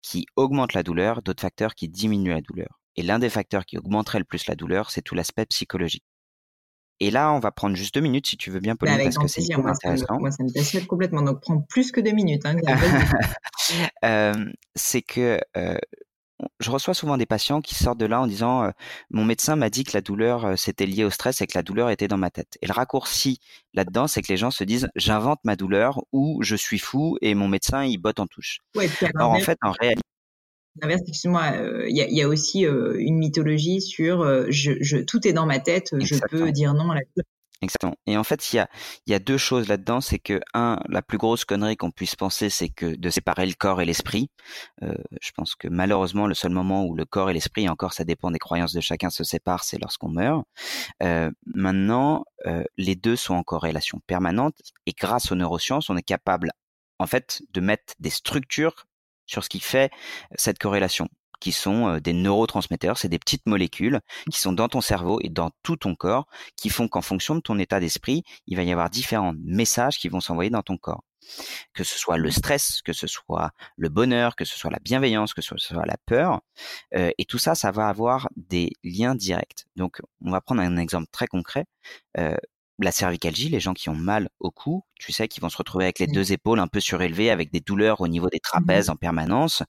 [0.01, 2.78] qui augmentent la douleur, d'autres facteurs qui diminuent la douleur.
[2.95, 6.03] Et l'un des facteurs qui augmenterait le plus la douleur, c'est tout l'aspect psychologique.
[7.01, 9.17] Et là, on va prendre juste deux minutes, si tu veux bien, Pauline, bah, parce
[9.17, 10.19] que c'est hyper intéressant.
[10.19, 11.21] moi, ça me passionne complètement.
[11.21, 12.45] Donc, prends plus que deux minutes.
[12.45, 12.57] Hein,
[14.03, 14.33] euh,
[14.75, 15.77] c'est que euh,
[16.59, 18.71] je reçois souvent des patients qui sortent de là en disant euh,
[19.11, 21.89] mon médecin m'a dit que la douleur c'était lié au stress et que la douleur
[21.89, 22.57] était dans ma tête.
[22.61, 23.39] Et le raccourci
[23.73, 27.33] là-dedans, c'est que les gens se disent j'invente ma douleur ou je suis fou et
[27.33, 28.59] mon médecin il botte en touche.
[28.75, 30.01] Ouais, Alors en fait, en réalité,
[30.81, 35.33] L'inverse, excuse-moi, euh, il y, a, aussi euh, une mythologie sur euh, je, tout est
[35.33, 37.01] dans ma tête, je peux dire non à la
[37.61, 37.95] Exactement.
[38.07, 38.69] Et en fait, il y a,
[39.05, 39.99] il y a deux choses là-dedans.
[39.99, 43.53] C'est que, un, la plus grosse connerie qu'on puisse penser, c'est que de séparer le
[43.53, 44.29] corps et l'esprit.
[44.81, 48.31] je pense que malheureusement, le seul moment où le corps et l'esprit, encore ça dépend
[48.31, 50.45] des croyances de chacun, se séparent, c'est lorsqu'on meurt.
[51.53, 52.23] maintenant,
[52.77, 54.55] les deux sont en corrélation permanente.
[54.85, 56.51] Et grâce aux neurosciences, on est capable,
[56.97, 58.85] en fait, de mettre des structures
[59.29, 59.91] sur ce qui fait
[60.35, 61.07] cette corrélation
[61.39, 65.51] qui sont des neurotransmetteurs, c'est des petites molécules qui sont dans ton cerveau et dans
[65.63, 68.89] tout ton corps, qui font qu'en fonction de ton état d'esprit, il va y avoir
[68.89, 71.03] différents messages qui vont s'envoyer dans ton corps.
[71.73, 75.33] Que ce soit le stress, que ce soit le bonheur, que ce soit la bienveillance,
[75.33, 76.41] que ce soit la peur,
[76.91, 79.65] et tout ça, ça va avoir des liens directs.
[79.77, 81.65] Donc, on va prendre un exemple très concret
[82.79, 85.85] la cervicalgie, les gens qui ont mal au cou, tu sais, qui vont se retrouver
[85.85, 88.89] avec les deux épaules un peu surélevées, avec des douleurs au niveau des mmh trapèzes
[88.89, 89.63] en permanence.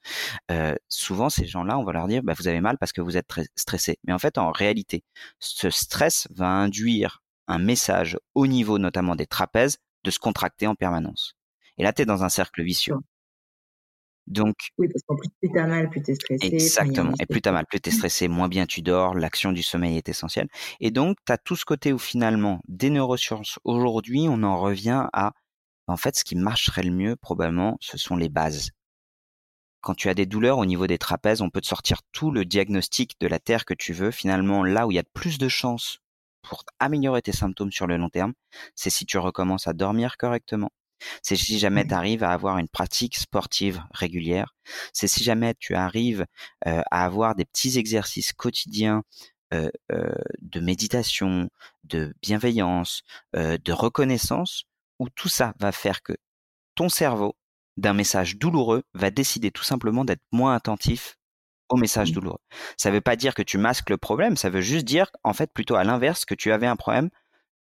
[0.50, 3.16] Euh, souvent, ces gens-là, on va leur dire, bah, vous avez mal parce que vous
[3.16, 3.98] êtes très stressé.
[4.04, 5.04] Mais en fait, en réalité,
[5.38, 10.74] ce stress va induire un message au niveau notamment des trapèzes de se contracter en
[10.74, 11.34] permanence.
[11.78, 12.94] Et là, tu es dans un cercle vicieux.
[14.30, 16.46] Donc, oui, parce qu'en plus, plus t'as mal, plus t'es stressé.
[16.46, 17.12] Exactement.
[17.20, 20.08] Et plus t'as mal, plus t'es stressé, moins bien tu dors, l'action du sommeil est
[20.08, 20.46] essentielle.
[20.78, 25.32] Et donc, t'as tout ce côté où finalement, des neurosciences, aujourd'hui, on en revient à,
[25.88, 28.70] en fait, ce qui marcherait le mieux, probablement, ce sont les bases.
[29.80, 32.44] Quand tu as des douleurs au niveau des trapèzes, on peut te sortir tout le
[32.44, 34.12] diagnostic de la terre que tu veux.
[34.12, 35.98] Finalement, là où il y a plus de chances
[36.42, 38.34] pour améliorer tes symptômes sur le long terme,
[38.76, 40.70] c'est si tu recommences à dormir correctement,
[41.22, 44.54] c'est si jamais tu arrives à avoir une pratique sportive régulière.
[44.92, 46.26] C'est si jamais tu arrives
[46.64, 49.02] à avoir des petits exercices quotidiens
[49.52, 51.50] de méditation,
[51.84, 53.02] de bienveillance,
[53.34, 54.64] de reconnaissance,
[54.98, 56.12] où tout ça va faire que
[56.74, 57.36] ton cerveau,
[57.76, 61.16] d'un message douloureux, va décider tout simplement d'être moins attentif
[61.68, 62.14] au message mmh.
[62.14, 62.40] douloureux.
[62.76, 65.32] Ça ne veut pas dire que tu masques le problème, ça veut juste dire, en
[65.32, 67.10] fait, plutôt à l'inverse, que tu avais un problème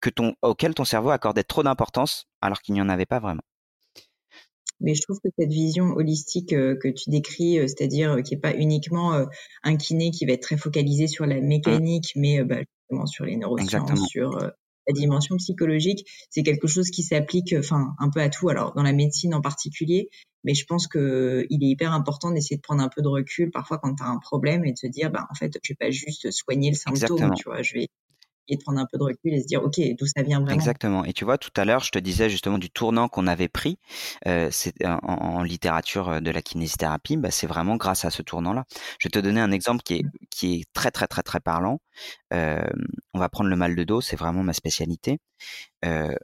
[0.03, 3.41] que ton, auquel ton cerveau accordait trop d'importance alors qu'il n'y en avait pas vraiment.
[4.81, 8.41] Mais je trouve que cette vision holistique euh, que tu décris, euh, c'est-à-dire qui n'est
[8.41, 9.25] pas uniquement
[9.63, 11.45] un kiné qui va être très focalisé sur la mmh.
[11.45, 14.37] mécanique, mais bah, justement sur les neurosciences, sur
[14.87, 18.49] la dimension psychologique, c'est quelque chose qui s'applique, enfin, un peu à tout.
[18.49, 20.09] Alors, dans la médecine en particulier,
[20.43, 23.51] mais je pense que il est hyper important d'essayer de prendre un peu de recul
[23.51, 25.77] parfois quand tu as un problème et de se dire, bah, en fait, je vais
[25.79, 27.87] pas juste soigner le symptôme, tu vois, je vais
[28.47, 30.53] et de prendre un peu de recul et se dire ok d'où ça vient vraiment?
[30.53, 31.05] Exactement.
[31.05, 33.77] Et tu vois tout à l'heure je te disais justement du tournant qu'on avait pris
[34.27, 38.65] euh, c'est en, littérature euh, de la kinésithérapie, bah, c'est vraiment grâce à ce tournant-là.
[38.99, 40.11] Je vais te donner un exemple qui est mmh.
[40.29, 41.79] qui est très très très très parlant.
[42.33, 42.63] Euh,
[43.13, 45.19] on va prendre le mal de dos, c'est vraiment ma spécialité.
[45.85, 46.15] Euh,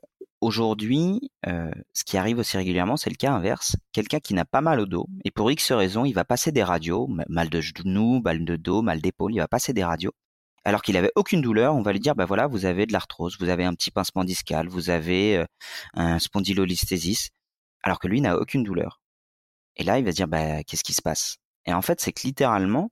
[0.42, 3.76] Aujourd'hui, ce qui arrive aussi régulièrement, c'est le cas inverse.
[3.92, 6.64] Quelqu'un qui n'a pas mal au dos, et pour X raisons, il va passer des
[6.64, 10.14] radios, mal de genou, mal de dos, mal d'épaule, il va passer des radios
[10.66, 13.38] alors qu'il avait aucune douleur, on va lui dire bah voilà, vous avez de l'arthrose,
[13.40, 15.46] vous avez un petit pincement discal, vous avez euh,
[15.94, 17.30] un spondylolisthésis,
[17.84, 19.02] alors que lui n'a aucune douleur.
[19.78, 21.38] Et là, il va se dire bah qu'est-ce qui se passe?
[21.66, 22.92] Et en fait, c'est que littéralement,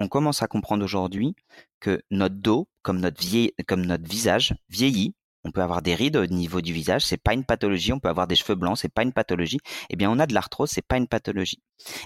[0.00, 1.34] on commence à comprendre aujourd'hui
[1.80, 3.22] que notre dos, comme notre
[3.66, 5.14] comme notre visage, vieillit.
[5.44, 7.92] On peut avoir des rides au niveau du visage, c'est pas une pathologie.
[7.92, 9.58] On peut avoir des cheveux blancs, c'est pas une pathologie.
[9.90, 11.60] Eh bien, on a de l'arthrose, c'est pas une pathologie.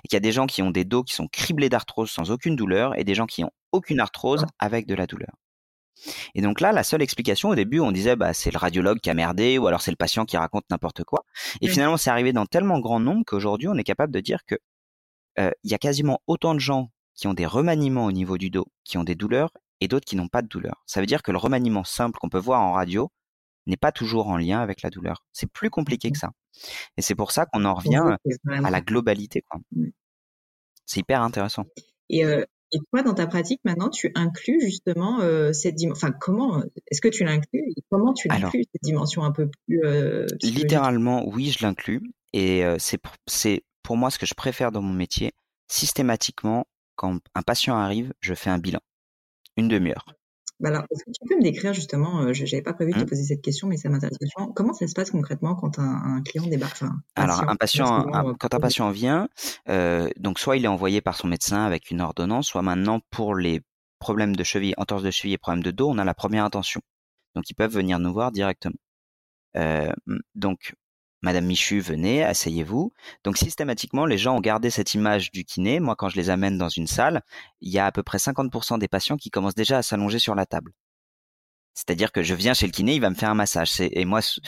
[0.05, 2.31] Et qu'il y a des gens qui ont des dos qui sont criblés d'arthrose sans
[2.31, 4.65] aucune douleur, et des gens qui ont aucune arthrose ah.
[4.65, 5.31] avec de la douleur.
[6.35, 9.11] Et donc là, la seule explication au début, on disait bah c'est le radiologue qui
[9.11, 11.25] a merdé ou alors c'est le patient qui raconte n'importe quoi.
[11.63, 14.57] Et finalement, c'est arrivé dans tellement grand nombre qu'aujourd'hui, on est capable de dire que
[15.39, 18.51] euh, il y a quasiment autant de gens qui ont des remaniements au niveau du
[18.51, 20.83] dos, qui ont des douleurs, et d'autres qui n'ont pas de douleur.
[20.87, 23.11] Ça veut dire que le remaniement simple qu'on peut voir en radio
[23.67, 25.25] n'est pas toujours en lien avec la douleur.
[25.33, 26.31] C'est plus compliqué que ça.
[26.97, 29.45] Et c'est pour ça qu'on en revient à la globalité.
[29.73, 29.87] Mmh.
[30.87, 31.65] C'est hyper intéressant.
[32.09, 36.09] Et euh, et toi, dans ta pratique, maintenant, tu inclus justement euh, cette dimension.
[36.09, 40.27] Enfin, comment est-ce que tu l'inclus comment tu l'inclus cette dimension un peu plus euh,
[40.43, 42.03] littéralement, oui, je l'inclus.
[42.33, 43.01] Et c'est
[43.83, 45.33] pour moi ce que je préfère dans mon métier.
[45.69, 48.81] Systématiquement, quand un patient arrive, je fais un bilan,
[49.57, 50.16] une demi-heure.
[50.59, 52.97] Bah alors, est-ce que tu peux me décrire justement, euh, je n'avais pas prévu de
[52.97, 53.07] te mmh.
[53.07, 54.17] poser cette question, mais ça m'intéresse
[54.55, 56.83] Comment ça se passe concrètement quand un, client débarque
[57.15, 59.29] Alors, un patient, euh, quand un patient vient,
[59.69, 63.35] euh, donc soit il est envoyé par son médecin avec une ordonnance, soit maintenant pour
[63.35, 63.61] les
[63.99, 66.81] problèmes de cheville, entorse de cheville et problèmes de dos, on a la première intention.
[67.35, 68.77] Donc, ils peuvent venir nous voir directement.
[70.35, 70.75] donc,
[71.23, 72.93] Madame Michu, venez, asseyez-vous.
[73.25, 75.81] Donc systématiquement, les gens ont gardé cette image du kiné.
[75.81, 77.23] Moi, quand je les amène dans une salle,
[77.61, 80.35] il y a à peu près 50% des patients qui commencent déjà à s'allonger sur
[80.35, 80.73] la table.
[81.77, 83.71] C'est-à-dire que je viens chez le kiné, il va me faire un massage.
[83.81, 84.41] Et moi, ce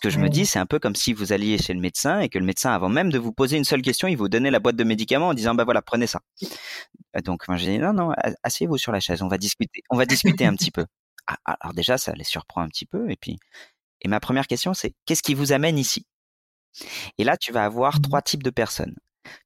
[0.00, 2.28] que je me dis, c'est un peu comme si vous alliez chez le médecin et
[2.28, 4.60] que le médecin, avant même de vous poser une seule question, il vous donnait la
[4.60, 6.20] boîte de médicaments en disant, bah voilà, prenez ça.
[7.24, 10.04] Donc, moi, j'ai dit, non, non, asseyez-vous sur la chaise, on va discuter, on va
[10.04, 10.84] discuter un petit peu.
[11.26, 13.10] Ah, alors déjà, ça les surprend un petit peu.
[13.10, 13.38] Et puis,
[14.02, 16.04] et ma première question, c'est, qu'est-ce qui vous amène ici?
[17.18, 18.94] Et là, tu vas avoir mmh trois types de personnes.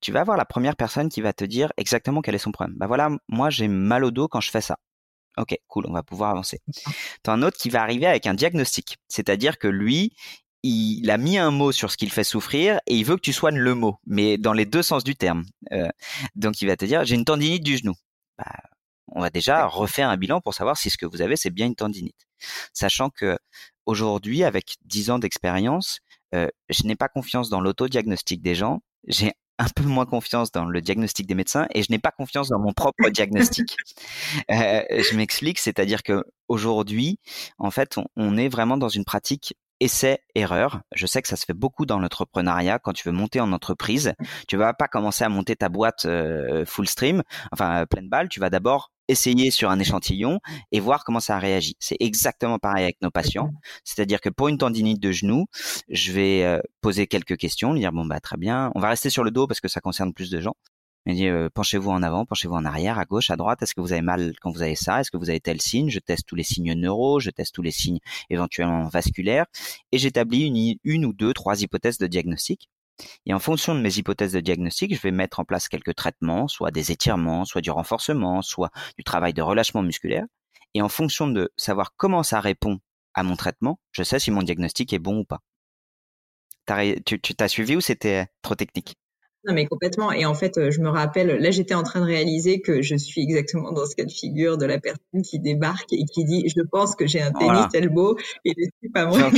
[0.00, 2.76] Tu vas avoir la première personne qui va te dire exactement quel est son problème.
[2.76, 4.78] Bah voilà, moi j'ai mal au dos quand je fais ça.
[5.36, 6.60] Ok, cool, on va pouvoir avancer.
[7.22, 10.12] T'as un autre qui va arriver avec un diagnostic, c'est-à-dire que lui,
[10.64, 13.32] il a mis un mot sur ce qu'il fait souffrir et il veut que tu
[13.32, 15.44] soignes le mot, mais dans les deux sens du terme.
[15.72, 15.88] Euh,
[16.34, 17.94] donc il va te dire j'ai une tendinite du genou.
[18.36, 18.52] Bah,
[19.08, 21.66] on va déjà refaire un bilan pour savoir si ce que vous avez c'est bien
[21.66, 22.26] une tendinite,
[22.72, 23.38] sachant que
[23.86, 26.00] aujourd'hui avec 10 ans d'expérience,
[26.34, 28.80] euh, je n'ai pas confiance dans l'autodiagnostic des gens.
[29.06, 32.48] J'ai un peu moins confiance dans le diagnostic des médecins et je n'ai pas confiance
[32.48, 33.76] dans mon propre diagnostic.
[34.50, 37.18] Euh, je m'explique, c'est-à-dire que aujourd'hui,
[37.58, 40.80] en fait, on, est vraiment dans une pratique essai-erreur.
[40.94, 42.78] Je sais que ça se fait beaucoup dans l'entrepreneuriat.
[42.78, 44.14] Quand tu veux monter en entreprise,
[44.46, 48.28] tu vas pas commencer à monter ta boîte euh, full stream, enfin pleine balle.
[48.28, 50.38] Tu vas d'abord essayer sur un échantillon
[50.70, 51.76] et voir comment ça réagit.
[51.80, 53.50] C'est exactement pareil avec nos patients.
[53.84, 55.46] C'est-à-dire que pour une tendinite de genou,
[55.88, 59.10] je vais euh, poser quelques questions, lui dire bon bah très bien, on va rester
[59.10, 60.54] sur le dos parce que ça concerne plus de gens.
[61.06, 63.62] Il dit euh, penchez-vous en avant, penchez-vous en arrière, à gauche, à droite.
[63.62, 65.00] Est-ce que vous avez mal quand vous avez ça?
[65.00, 65.88] Est-ce que vous avez tel signe?
[65.88, 69.46] Je teste tous les signes neuro, je teste tous les signes éventuellement vasculaires
[69.92, 72.68] et j'établis une, une ou deux, trois hypothèses de diagnostic.
[73.26, 76.48] Et en fonction de mes hypothèses de diagnostic, je vais mettre en place quelques traitements,
[76.48, 80.26] soit des étirements, soit du renforcement, soit du travail de relâchement musculaire.
[80.74, 82.80] Et en fonction de savoir comment ça répond
[83.14, 85.40] à mon traitement, je sais si mon diagnostic est bon ou pas.
[87.06, 88.96] tu t'as suivi ou c'était trop technique?
[89.48, 90.12] Non, mais complètement.
[90.12, 92.94] Et en fait, euh, je me rappelle, là, j'étais en train de réaliser que je
[92.96, 96.44] suis exactement dans ce cas de figure de la personne qui débarque et qui dit,
[96.54, 99.30] je pense que j'ai un tennis elbow et je suis pas moi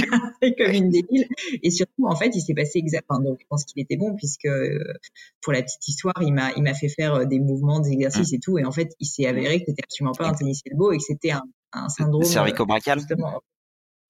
[0.59, 1.29] comme une débile.
[1.63, 3.21] Et surtout, en fait, il s'est passé exactement.
[3.21, 4.83] Donc, je pense qu'il était bon puisque, euh,
[5.43, 8.33] pour la petite histoire, il m'a, il m'a fait faire euh, des mouvements, des exercices
[8.33, 8.35] mmh.
[8.35, 8.59] et tout.
[8.59, 11.05] Et en fait, il s'est avéré que c'était absolument pas un tennis elbow et que
[11.05, 12.25] c'était un, un syndrome.
[12.25, 12.99] Cervico-brachial.
[12.99, 13.41] Justement,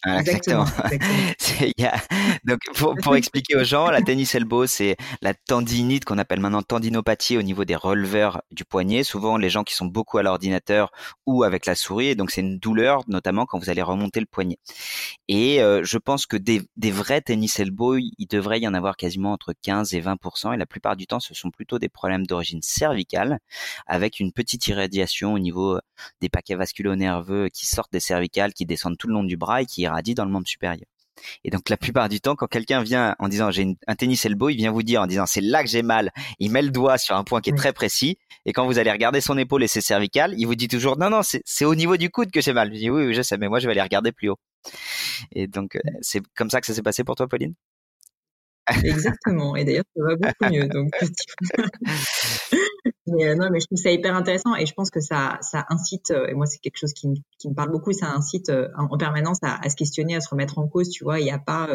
[0.07, 0.65] exactement.
[2.45, 6.63] donc pour, pour, expliquer aux gens, la tennis elbow, c'est la tendinite qu'on appelle maintenant
[6.63, 9.05] tendinopathie au niveau des releveurs du poignet.
[9.05, 10.91] Souvent, les gens qui sont beaucoup à l'ordinateur
[11.27, 14.27] ou avec la souris, et donc c'est une douleur, notamment quand vous allez remonter le
[14.27, 14.59] poignet.
[15.29, 18.97] Et euh, je pense que des, des vrais tennis elbow, il devrait y en avoir
[18.97, 22.27] quasiment entre 15 et 20% et la plupart du temps, ce sont plutôt des problèmes
[22.27, 23.39] d'origine cervicale,
[23.87, 25.79] avec une petite irradiation au niveau
[26.21, 29.67] des paquets vasculo-nerveux qui sortent des cervicales, qui descendent tout le long du bras et
[29.67, 30.87] qui dit dans le membre supérieur.
[31.45, 34.49] Et donc la plupart du temps, quand quelqu'un vient en disant j'ai un tennis elbow,
[34.49, 36.13] il vient vous dire en disant c'est là que j'ai mal.
[36.39, 38.19] Il met le doigt sur un point qui est très précis.
[38.47, 41.11] Et quand vous allez regarder son épaule et ses cervicales, il vous dit toujours non
[41.11, 42.73] non c'est au niveau du coude que j'ai mal.
[42.73, 44.39] Je dis oui, oui je sais, mais moi je vais aller regarder plus haut.
[45.33, 47.55] Et donc euh, c'est comme ça que ça s'est passé pour toi, Pauline?
[48.85, 49.57] Exactement.
[49.57, 50.69] Et d'ailleurs, ça va beaucoup mieux.
[50.69, 50.93] Donc,
[53.11, 55.67] mais euh, non, mais je trouve ça hyper intéressant et je pense que ça, ça
[55.69, 58.69] incite, euh, et moi c'est quelque chose qui, qui, me parle beaucoup, ça incite euh,
[58.77, 61.39] en, permanence à, à, se questionner, à se remettre en cause, tu vois, et à
[61.39, 61.69] pas,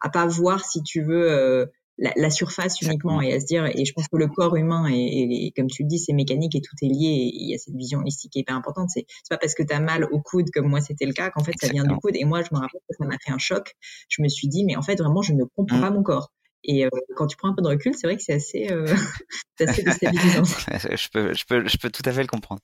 [0.00, 3.84] à pas voir si tu veux la, la, surface uniquement et à se dire, et
[3.84, 6.76] je pense que le corps humain et, comme tu le dis, c'est mécanique et tout
[6.82, 8.88] est lié, et il y a cette vision holistique qui est hyper importante.
[8.90, 11.42] C'est pas parce que tu as mal au coude comme moi c'était le cas qu'en
[11.42, 12.14] fait ça vient du coude.
[12.16, 13.74] Et moi je me rappelle que ça m'a fait un choc.
[14.08, 15.80] Je me suis dit, mais en fait vraiment je ne comprends mmh.
[15.80, 16.30] pas mon corps.
[16.64, 18.86] Et euh, quand tu prends un peu de recul, c'est vrai que c'est assez, euh,
[19.60, 20.44] assez déstabilisant.
[20.44, 22.60] je, peux, je, peux, je peux tout à fait le comprendre.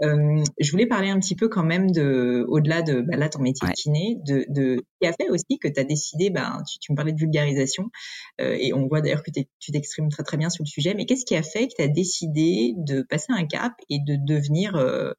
[0.00, 3.66] Je voulais parler un petit peu quand même de, au-delà de bah là ton métier
[3.68, 6.92] de kiné, de, de qui a fait aussi que tu as décidé, ben tu, tu,
[6.92, 7.90] me parlais de vulgarisation
[8.40, 10.94] euh, et on voit d'ailleurs que tu t'exprimes très très bien sur le sujet.
[10.94, 14.16] Mais qu'est-ce qui a fait que tu as décidé de passer un cap et de
[14.16, 15.12] devenir euh,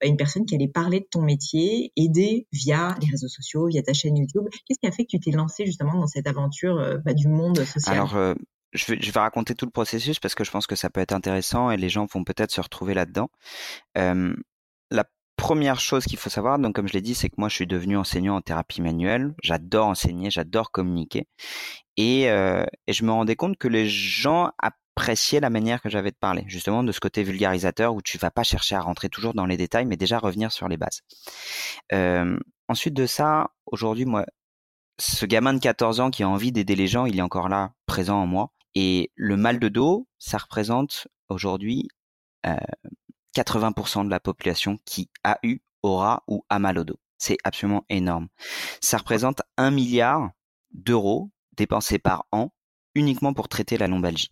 [0.00, 3.82] bah, une personne qui allait parler de ton métier, aider via les réseaux sociaux, via
[3.82, 4.44] ta chaîne YouTube?
[4.66, 7.28] Qu'est-ce qui a fait que tu t'es lancé justement dans cette aventure euh, bah, du
[7.28, 7.94] monde social?
[7.94, 8.34] Alors
[8.72, 11.00] je vais, je vais raconter tout le processus parce que je pense que ça peut
[11.00, 13.30] être intéressant et les gens vont peut-être se retrouver là-dedans.
[13.98, 14.34] Euh,
[14.90, 15.04] la
[15.36, 17.66] première chose qu'il faut savoir, donc comme je l'ai dit, c'est que moi je suis
[17.66, 19.34] devenu enseignant en thérapie manuelle.
[19.42, 21.26] J'adore enseigner, j'adore communiquer
[21.96, 26.10] et, euh, et je me rendais compte que les gens appréciaient la manière que j'avais
[26.10, 29.34] de parler, justement de ce côté vulgarisateur où tu vas pas chercher à rentrer toujours
[29.34, 31.02] dans les détails, mais déjà revenir sur les bases.
[31.92, 34.24] Euh, ensuite de ça, aujourd'hui, moi,
[34.98, 37.72] ce gamin de 14 ans qui a envie d'aider les gens, il est encore là,
[37.86, 38.50] présent en moi.
[38.74, 41.88] Et le mal de dos, ça représente aujourd'hui
[42.46, 42.56] euh,
[43.36, 46.98] 80% de la population qui a eu, aura ou a mal au dos.
[47.18, 48.28] C'est absolument énorme.
[48.80, 50.30] Ça représente un milliard
[50.72, 52.52] d'euros dépensés par an
[52.94, 54.30] uniquement pour traiter la lombalgie.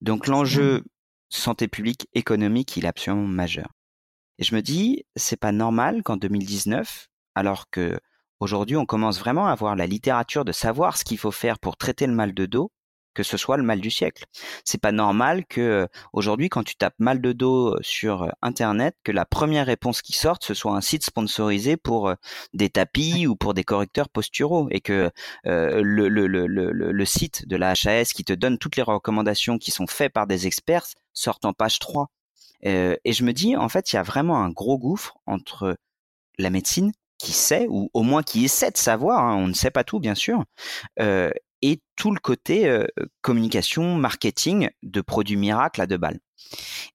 [0.00, 0.84] Donc l'enjeu
[1.28, 3.68] santé publique économique, il est absolument majeur.
[4.38, 8.00] Et je me dis, c'est pas normal qu'en 2019, alors que
[8.40, 11.76] aujourd'hui on commence vraiment à avoir la littérature de savoir ce qu'il faut faire pour
[11.76, 12.72] traiter le mal de dos,
[13.14, 14.24] que ce soit le mal du siècle.
[14.64, 18.28] C'est pas normal que euh, aujourd'hui, quand tu tapes mal de dos euh, sur euh,
[18.42, 22.14] Internet, que la première réponse qui sorte ce soit un site sponsorisé pour
[22.54, 25.10] des tapis ou pour des correcteurs posturaux, et que
[25.44, 29.70] le, le, le, le, site de la HAS qui te donne toutes les recommandations qui
[29.70, 32.08] sont faites par des experts sortent en page 3.
[32.62, 35.76] et je me dis, en fait, il y a vraiment un gros gouffre entre
[36.38, 39.70] la médecine qui sait, ou au moins qui essaie de savoir, hein, on ne sait
[39.70, 40.44] pas tout bien sûr,
[41.00, 41.30] euh,
[41.62, 42.86] et tout le côté euh,
[43.20, 46.20] communication, marketing de produits miracles à deux balles.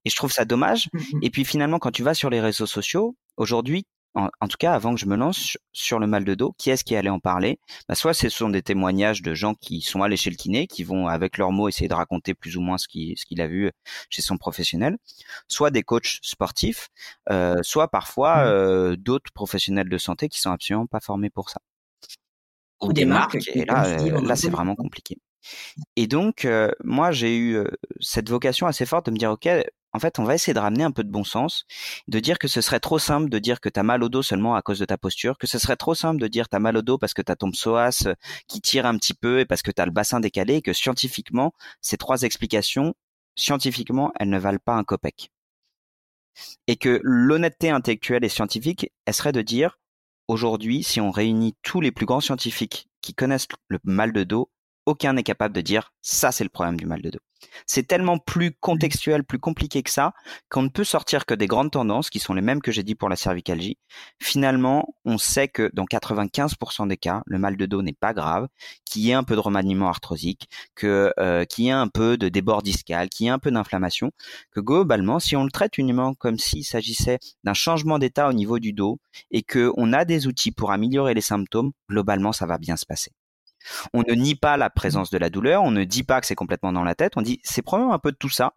[0.06, 0.89] Et je trouve ça dommage.
[0.93, 4.73] Mmh et puis finalement, quand tu vas sur les réseaux sociaux, aujourd'hui, en, tout cas,
[4.73, 7.19] avant que je me lance sur le mal de dos, qui est-ce qui allait en
[7.19, 7.60] parler?
[7.89, 10.84] Bah, Soit ce sont des témoignages de gens qui sont allés chez le kiné, qui
[10.84, 13.47] vont avec leurs mots essayer de raconter plus ou moins ce qu'il ce qu'il a
[13.47, 13.71] vu
[14.10, 14.97] chez son professionnel,
[15.49, 16.88] soit des coachs sportifs,
[17.30, 18.47] euh, soit parfois mmh.
[18.47, 21.60] euh, d'autres professionnels de santé qui sont absolument pas formés pour ça.
[22.81, 25.17] Ou, des, marques, et là, euh, là c'est vraiment compliqué.
[25.95, 27.65] Et donc, euh, moi, j'ai eu euh,
[27.99, 29.47] cette vocation assez forte de me dire, OK,
[29.93, 31.65] en fait, on va essayer de ramener un peu de bon sens,
[32.07, 34.21] de dire que ce serait trop simple de dire que tu as mal au dos
[34.21, 36.59] seulement à cause de ta posture, que ce serait trop simple de dire tu as
[36.59, 38.15] mal au dos parce que tu as ton psoas euh,
[38.47, 40.73] qui tire un petit peu et parce que tu as le bassin décalé et que
[40.73, 42.93] scientifiquement, ces trois explications,
[43.35, 45.31] scientifiquement, elles ne valent pas un copec.
[46.67, 49.79] Et que l'honnêteté intellectuelle et scientifique, elle serait de dire,
[50.27, 54.49] aujourd'hui, si on réunit tous les plus grands scientifiques qui connaissent le mal de dos,
[54.86, 57.19] aucun n'est capable de dire ça c'est le problème du mal de dos.
[57.65, 60.14] C'est tellement plus contextuel, plus compliqué que ça,
[60.49, 62.95] qu'on ne peut sortir que des grandes tendances qui sont les mêmes que j'ai dit
[62.95, 63.78] pour la cervicalgie.
[64.22, 68.47] Finalement, on sait que dans 95% des cas, le mal de dos n'est pas grave,
[68.86, 72.18] qu'il y ait un peu de remaniement arthrosique, que euh, qu'il y ait un peu
[72.18, 74.12] de débord discal, qu'il y ait un peu d'inflammation,
[74.51, 78.59] que globalement, si on le traite uniquement comme s'il s'agissait d'un changement d'état au niveau
[78.59, 78.99] du dos
[79.32, 82.86] et que on a des outils pour améliorer les symptômes, globalement, ça va bien se
[82.86, 83.12] passer.
[83.93, 86.36] On ne nie pas la présence de la douleur, on ne dit pas que c'est
[86.36, 88.53] complètement dans la tête, on dit c'est probablement un peu de tout ça,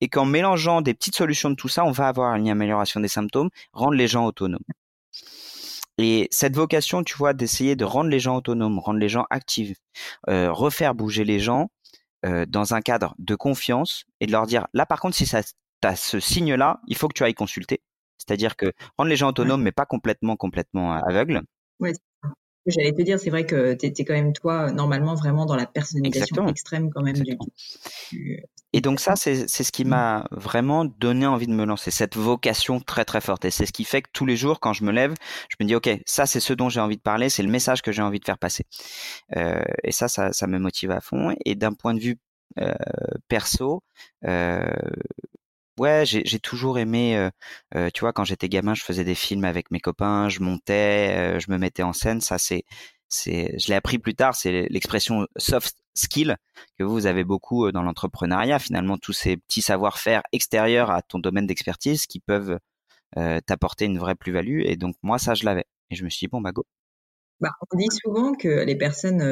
[0.00, 3.08] et qu'en mélangeant des petites solutions de tout ça, on va avoir une amélioration des
[3.08, 4.64] symptômes, rendre les gens autonomes.
[5.98, 9.76] Et cette vocation, tu vois, d'essayer de rendre les gens autonomes, rendre les gens actifs,
[10.28, 11.70] euh, refaire bouger les gens
[12.24, 15.42] euh, dans un cadre de confiance et de leur dire, là par contre, si ça
[15.84, 17.82] as ce signe-là, il faut que tu ailles consulter.
[18.18, 21.42] C'est-à-dire que rendre les gens autonomes, mais pas complètement, complètement aveugles.
[22.66, 25.66] J'allais te dire, c'est vrai que tu étais quand même, toi, normalement, vraiment dans la
[25.66, 27.36] personnalisation extrême quand même du,
[28.72, 32.80] Et donc ça, c'est ce qui m'a vraiment donné envie de me lancer, cette vocation
[32.80, 33.44] très très forte.
[33.44, 35.14] Et c'est ce qui fait que tous les jours, quand je me lève,
[35.48, 37.82] je me dis, OK, ça c'est ce dont j'ai envie de parler, c'est le message
[37.82, 38.64] que j'ai envie de faire passer.
[39.36, 41.34] Euh, et ça, ça, ça, me motive à fond.
[41.44, 42.18] Et d'un point de vue
[42.58, 42.74] euh,
[43.28, 43.82] perso,
[44.24, 44.66] euh,
[45.78, 47.30] Ouais, j'ai toujours aimé,
[47.94, 51.50] tu vois, quand j'étais gamin, je faisais des films avec mes copains, je montais, je
[51.50, 52.20] me mettais en scène.
[52.20, 52.64] Ça, c'est,
[53.08, 54.34] c'est, je l'ai appris plus tard.
[54.34, 56.36] C'est l'expression soft skill
[56.78, 58.58] que vous avez beaucoup dans l'entrepreneuriat.
[58.58, 62.58] Finalement, tous ces petits savoir-faire extérieurs à ton domaine d'expertise qui peuvent
[63.46, 64.60] t'apporter une vraie plus-value.
[64.64, 65.64] Et donc moi, ça, je l'avais.
[65.90, 66.66] Et je me suis dit bon, bah go.
[67.40, 69.22] Bah, on dit souvent que les personnes,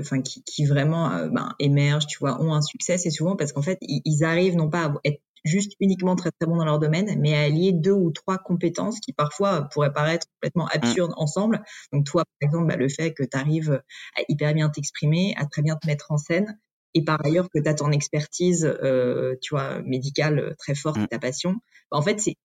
[0.00, 3.78] enfin, qui, vraiment ben, émergent, tu vois, ont un succès, c'est souvent parce qu'en fait,
[3.82, 7.34] ils, arrivent non pas à être juste uniquement très très bon dans leur domaine, mais
[7.34, 10.76] à allier deux ou trois compétences qui parfois pourraient paraître complètement mmh.
[10.76, 11.62] absurdes ensemble.
[11.92, 13.82] Donc toi, par exemple, bah, le fait que tu arrives
[14.16, 16.58] à hyper bien t'exprimer, à très bien te mettre en scène,
[16.94, 21.02] et par ailleurs que tu as ton expertise, euh, tu vois, médicale très forte et
[21.02, 21.08] mmh.
[21.08, 21.52] ta passion,
[21.90, 22.36] bah, en fait, c'est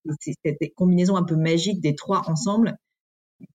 [0.45, 2.77] cette combinaison un peu magique des trois ensemble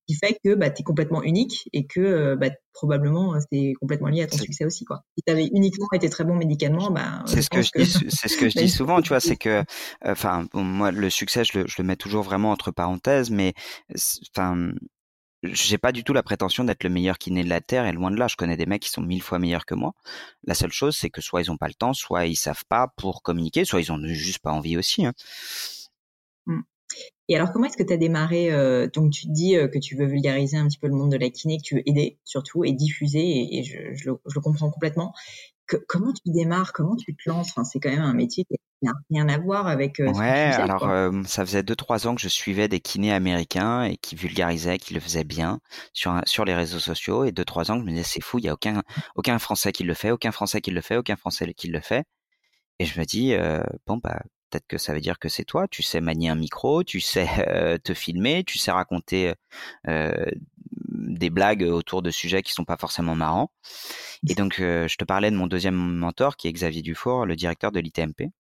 [0.06, 4.08] qui fait que bah, tu es complètement unique et que euh, bah, probablement c'est complètement
[4.08, 5.04] lié à ton succès aussi quoi.
[5.16, 8.28] Si tu avais uniquement été très bon médicalement, bah, c'est ce que je dis, c'est
[8.28, 9.64] ce que je dis souvent, tu vois, c'est que,
[10.04, 13.54] enfin, moi le succès je le, je le, mets toujours vraiment entre parenthèses, mais
[14.34, 14.72] enfin.
[15.44, 18.12] J'ai pas du tout la prétention d'être le meilleur kiné de la terre et loin
[18.12, 18.28] de là.
[18.28, 19.92] Je connais des mecs qui sont mille fois meilleurs que moi.
[20.44, 22.86] La seule chose, c'est que soit ils ont pas le temps, soit ils savent pas
[22.96, 25.04] pour communiquer, soit ils ont juste pas envie aussi.
[25.04, 25.14] Hein.
[26.46, 26.60] Mmh.
[27.32, 29.78] Et alors, comment est-ce que tu as démarré euh, Donc, tu te dis euh, que
[29.78, 32.18] tu veux vulgariser un petit peu le monde de la kiné, que tu veux aider
[32.24, 35.14] surtout et diffuser, et, je, je, le, comprends complètement.
[35.66, 36.74] Que, comment tu démarres?
[36.74, 37.48] Comment tu te lances?
[37.48, 39.98] Enfin, C'est quand même un métier qui n'a rien à voir avec.
[40.00, 40.86] Euh, ouais, alors
[41.24, 45.00] ça faisait 2-3 ans que je suivais des kinés américains et qui vulgarisaient, qui le
[45.00, 45.60] faisaient bien
[45.94, 47.24] sur sur les réseaux sociaux.
[47.24, 48.82] Et 2-3 ans que je me disais c'est fou, il y a aucun
[49.14, 52.04] aucun Français qui le fait, aucun Français qui le fait, aucun Français qui le fait.
[52.78, 53.34] Et je me dis
[53.86, 54.20] bon bah
[54.52, 57.26] peut-être que ça veut dire que c'est toi, tu sais manier un micro, tu sais
[57.48, 59.34] euh, te filmer, tu sais raconter
[59.88, 60.26] euh,
[60.88, 63.50] des blagues autour de sujets qui sont pas forcément marrants.
[64.28, 67.34] Et donc, euh, je te parlais de mon deuxième mentor, qui est Xavier Dufour, le
[67.36, 68.30] directeur de l'ITMP.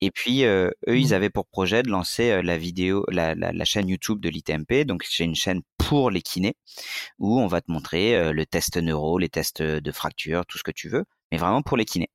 [0.00, 1.12] Et puis, eux, ils mmh.
[1.12, 4.84] avaient pour projet de lancer la vidéo, la, la, chaîne YouTube de l'ITMP.
[4.84, 6.54] Donc, j'ai une chaîne pour les kinés,
[7.18, 10.70] où on va te montrer le test neuro, les tests de fracture, tout ce que
[10.70, 12.10] tu veux, mais vraiment pour les kinés.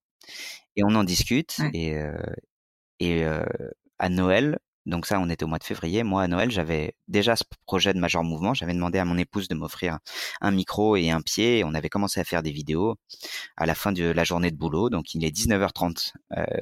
[0.77, 1.57] Et on en discute.
[1.73, 1.97] Et,
[2.99, 3.25] et
[3.99, 6.03] à Noël, donc ça, on était au mois de février.
[6.03, 8.53] Moi, à Noël, j'avais déjà ce projet de Major Mouvement.
[8.53, 9.99] J'avais demandé à mon épouse de m'offrir
[10.41, 11.59] un micro et un pied.
[11.59, 12.95] Et on avait commencé à faire des vidéos
[13.55, 14.89] à la fin de la journée de boulot.
[14.89, 16.11] Donc, il est 19h30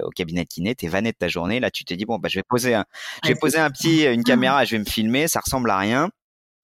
[0.03, 0.75] au cabinet de kiné.
[0.75, 1.59] T'es vanné de ta journée.
[1.59, 2.85] Là, tu te dis, bon, bah, je vais poser un,
[3.23, 5.27] je vais poser un petit, une caméra, je vais me filmer.
[5.27, 6.09] Ça ressemble à rien.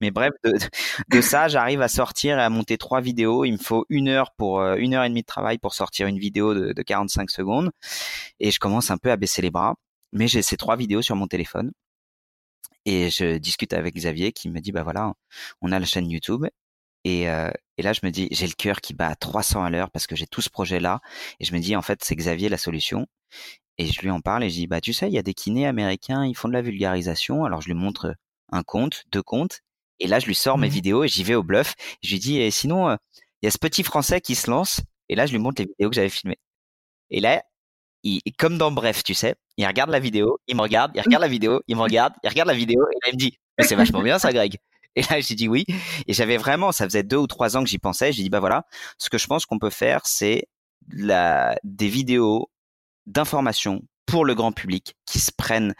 [0.00, 0.52] Mais bref, de,
[1.10, 3.44] de ça, j'arrive à sortir et à monter trois vidéos.
[3.44, 6.18] Il me faut une heure pour une heure et demie de travail pour sortir une
[6.18, 7.70] vidéo de, de 45 secondes.
[8.40, 9.74] Et je commence un peu à baisser les bras.
[10.12, 11.72] Mais j'ai ces trois vidéos sur mon téléphone.
[12.84, 15.14] Et je discute avec Xavier qui me dit bah voilà
[15.60, 16.46] on a la chaîne YouTube.
[17.04, 19.70] Et, euh, et là je me dis j'ai le cœur qui bat à 300 à
[19.70, 21.00] l'heure parce que j'ai tout ce projet là
[21.40, 23.06] et je me dis en fait c'est Xavier la solution.
[23.78, 25.34] Et je lui en parle et je dis bah tu sais il y a des
[25.34, 27.44] kinés américains ils font de la vulgarisation.
[27.44, 28.14] Alors je lui montre
[28.52, 29.60] un compte deux comptes
[30.00, 32.18] et là je lui sors mes mmh vidéos et j'y vais au bluff je lui
[32.18, 32.96] dis et sinon euh,
[33.42, 35.66] il y a ce petit français qui se lance et là je lui montre les
[35.66, 36.38] vidéos que j'avais filmées
[37.10, 37.42] et là
[38.04, 41.22] il, comme dans Bref, tu sais, il regarde la vidéo, il me regarde, il regarde
[41.22, 43.64] la vidéo, il me regarde, il regarde la vidéo, et là, il me dit, mais
[43.64, 44.56] c'est vachement bien ça, Greg.
[44.96, 45.64] Et là, j'ai dit oui.
[46.08, 48.12] Et j'avais vraiment, ça faisait deux ou trois ans que j'y pensais.
[48.12, 48.64] J'ai dit, bah voilà,
[48.96, 50.48] ce que je pense qu'on peut faire, c'est
[50.90, 52.50] la, des vidéos
[53.06, 55.74] d'information pour le grand public qui se prennent.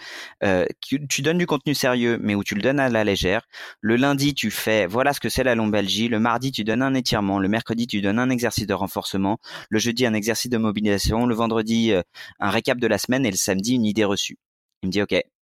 [0.44, 3.48] Euh, tu donnes du contenu sérieux, mais où tu le donnes à la légère.
[3.80, 6.08] Le lundi, tu fais voilà ce que c'est la lombalgie.
[6.08, 7.38] Le mardi, tu donnes un étirement.
[7.38, 9.38] Le mercredi, tu donnes un exercice de renforcement.
[9.70, 11.24] Le jeudi, un exercice de mobilisation.
[11.26, 12.02] Le vendredi, euh,
[12.38, 13.24] un récap de la semaine.
[13.24, 14.36] Et le samedi, une idée reçue.
[14.82, 15.14] Il me dit ok,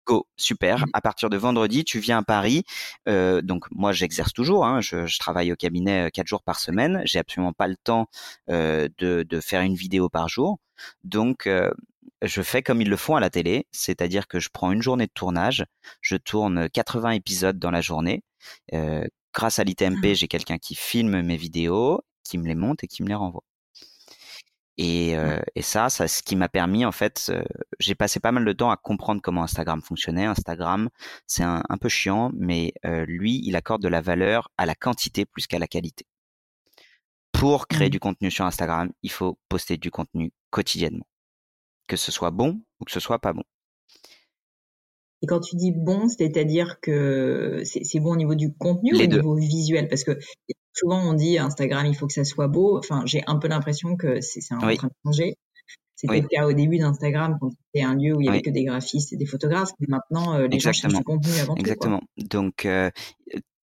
[0.06, 0.78] go, super.
[0.78, 0.90] Mmh.
[0.92, 2.62] À partir de vendredi, tu viens à Paris.
[3.08, 4.64] Euh, donc moi, j'exerce toujours.
[4.64, 7.02] Hein, je, je, travaille au cabinet euh, quatre jours par semaine.
[7.04, 8.06] J'ai absolument pas le temps
[8.48, 10.58] euh, de, de, faire une vidéo par jour.
[11.04, 11.70] Donc euh,
[12.22, 15.06] je fais comme ils le font à la télé, c'est-à-dire que je prends une journée
[15.06, 15.64] de tournage,
[16.00, 18.22] je tourne 80 épisodes dans la journée.
[18.74, 19.04] Euh,
[19.34, 20.14] grâce à l'ITMP, mmh.
[20.14, 23.44] j'ai quelqu'un qui filme mes vidéos, qui me les monte et qui me les renvoie.
[24.78, 27.42] Et, euh, et ça, ça, ce qui m'a permis, en fait, euh,
[27.80, 30.24] j'ai passé pas mal de temps à comprendre comment Instagram fonctionnait.
[30.24, 30.88] Instagram,
[31.26, 34.74] c'est un, un, peu chiant, mais euh, lui, il accorde de la valeur à la
[34.74, 36.06] quantité plus qu'à la qualité.
[37.32, 37.90] Pour créer mmh.
[37.90, 41.06] du contenu sur Instagram, il faut poster du contenu quotidiennement
[41.90, 43.42] que ce soit bon ou que ce soit pas bon.
[45.22, 49.06] Et quand tu dis bon, c'est-à-dire que c'est bon au niveau du contenu ou au
[49.06, 49.88] niveau visuel?
[49.88, 50.12] Parce que
[50.72, 52.78] souvent on dit Instagram, il faut que ça soit beau.
[52.78, 55.36] Enfin, j'ai un peu l'impression que c'est un train de changer.
[55.96, 58.50] C'était le cas au début d'Instagram quand c'était un lieu où il y avait que
[58.50, 59.72] des graphistes et des photographes.
[59.80, 62.00] Mais maintenant, euh, les gens cherchent du contenu avant Exactement.
[62.16, 62.90] Donc, euh,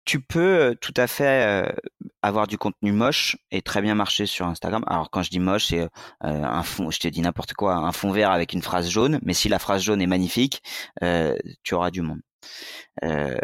[0.05, 1.75] tu peux tout à fait
[2.21, 4.83] avoir du contenu moche et très bien marcher sur Instagram.
[4.87, 5.89] Alors quand je dis moche, c'est
[6.21, 9.19] un fond, je te dis n'importe quoi, un fond vert avec une phrase jaune.
[9.23, 10.61] Mais si la phrase jaune est magnifique,
[11.03, 12.21] euh, tu auras du monde.
[13.03, 13.37] Euh,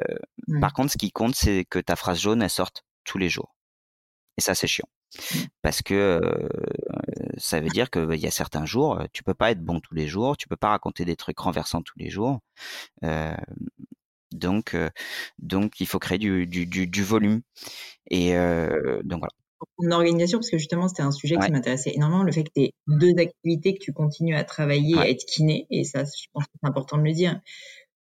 [0.59, 3.55] Par contre, ce qui compte, c'est que ta phrase jaune, elle sorte tous les jours.
[4.38, 4.88] Et ça, c'est chiant.
[5.16, 5.39] Mmh.
[5.62, 5.93] Parce que
[6.24, 6.49] euh,
[7.38, 10.07] ça veut dire qu'il y a certains jours, tu peux pas être bon tous les
[10.07, 12.39] jours, tu peux pas raconter des trucs renversants tous les jours.
[14.32, 14.76] Donc,
[15.40, 17.42] donc il faut créer du, du, du, du volume.
[18.10, 19.34] Et euh, donc voilà.
[19.78, 22.62] En organisation, parce que justement, c'était un sujet qui m'intéressait énormément, le fait que tu
[22.64, 26.46] aies deux activités, que tu continues à travailler, à être kiné, et ça, je pense
[26.46, 27.40] que c'est important de le dire.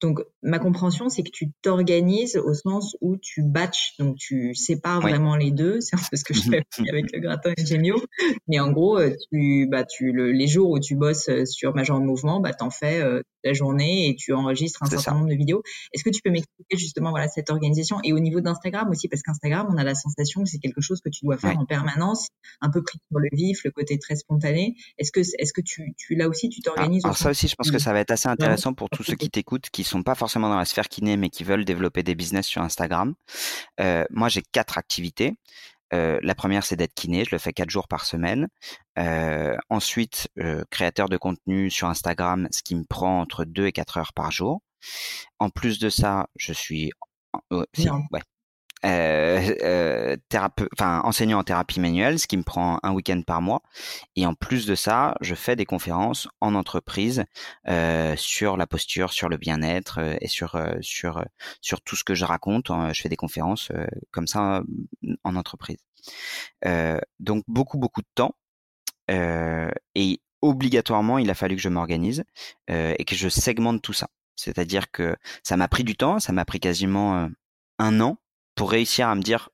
[0.01, 5.01] Donc, ma compréhension, c'est que tu t'organises au sens où tu batches, donc tu sépares
[5.01, 5.81] vraiment les deux.
[5.81, 8.03] C'est un peu ce que je fais avec le gratin et Gemio.
[8.49, 8.99] Mais en gros,
[9.31, 13.01] tu, bah, tu, le, les jours où tu bosses sur Major Mouvement, bah, t'en fais
[13.01, 15.63] euh, la journée et tu enregistres un certain nombre de vidéos.
[15.93, 19.23] Est-ce que tu peux m'expliquer justement voilà cette organisation et au niveau d'Instagram aussi, parce
[19.23, 22.29] qu'Instagram, on a la sensation que c'est quelque chose que tu dois faire en permanence,
[22.61, 24.77] un peu pris pour le vif, le côté très spontané.
[24.99, 27.71] Est-ce que, est-ce que tu, tu là aussi, tu t'organises Alors, ça aussi, je pense
[27.71, 30.49] que ça va être assez intéressant pour tous ceux qui t'écoutent, qui sont pas forcément
[30.49, 33.15] dans la sphère kiné, mais qui veulent développer des business sur Instagram.
[33.81, 35.35] Euh, moi, j'ai quatre activités.
[35.95, 37.25] Euh, la première, c'est d'être kiné.
[37.25, 38.49] Je le fais quatre jours par semaine.
[38.99, 40.29] Euh, ensuite,
[40.71, 44.31] créateur de contenu sur Instagram, ce qui me prend entre deux et quatre heures par
[44.31, 44.61] jour.
[45.39, 46.93] En plus de ça, je suis
[47.51, 47.67] ouais,
[48.85, 50.17] euh, euh
[50.73, 53.63] enfin enseignant en thérapie manuelle, ce qui me prend un week-end par mois.
[54.17, 57.25] Et en plus de ça, je fais des conférences en entreprise
[57.69, 61.25] euh, sur la posture, sur le bien-être euh, et sur euh, sur
[61.61, 62.71] sur tout ce que je raconte.
[62.93, 63.71] Je fais des conférences
[64.11, 64.63] comme ça
[65.25, 65.79] en entreprise.
[67.21, 68.35] donc beaucoup beaucoup de temps.
[69.09, 72.25] et obligatoirement, il a fallu que je m'organise
[72.69, 74.09] et que je segmente tout ça.
[74.37, 77.29] C'est-à-dire que ça m'a pris du temps, ça m'a pris quasiment
[77.79, 78.19] un an
[78.55, 79.51] pour réussir à me dire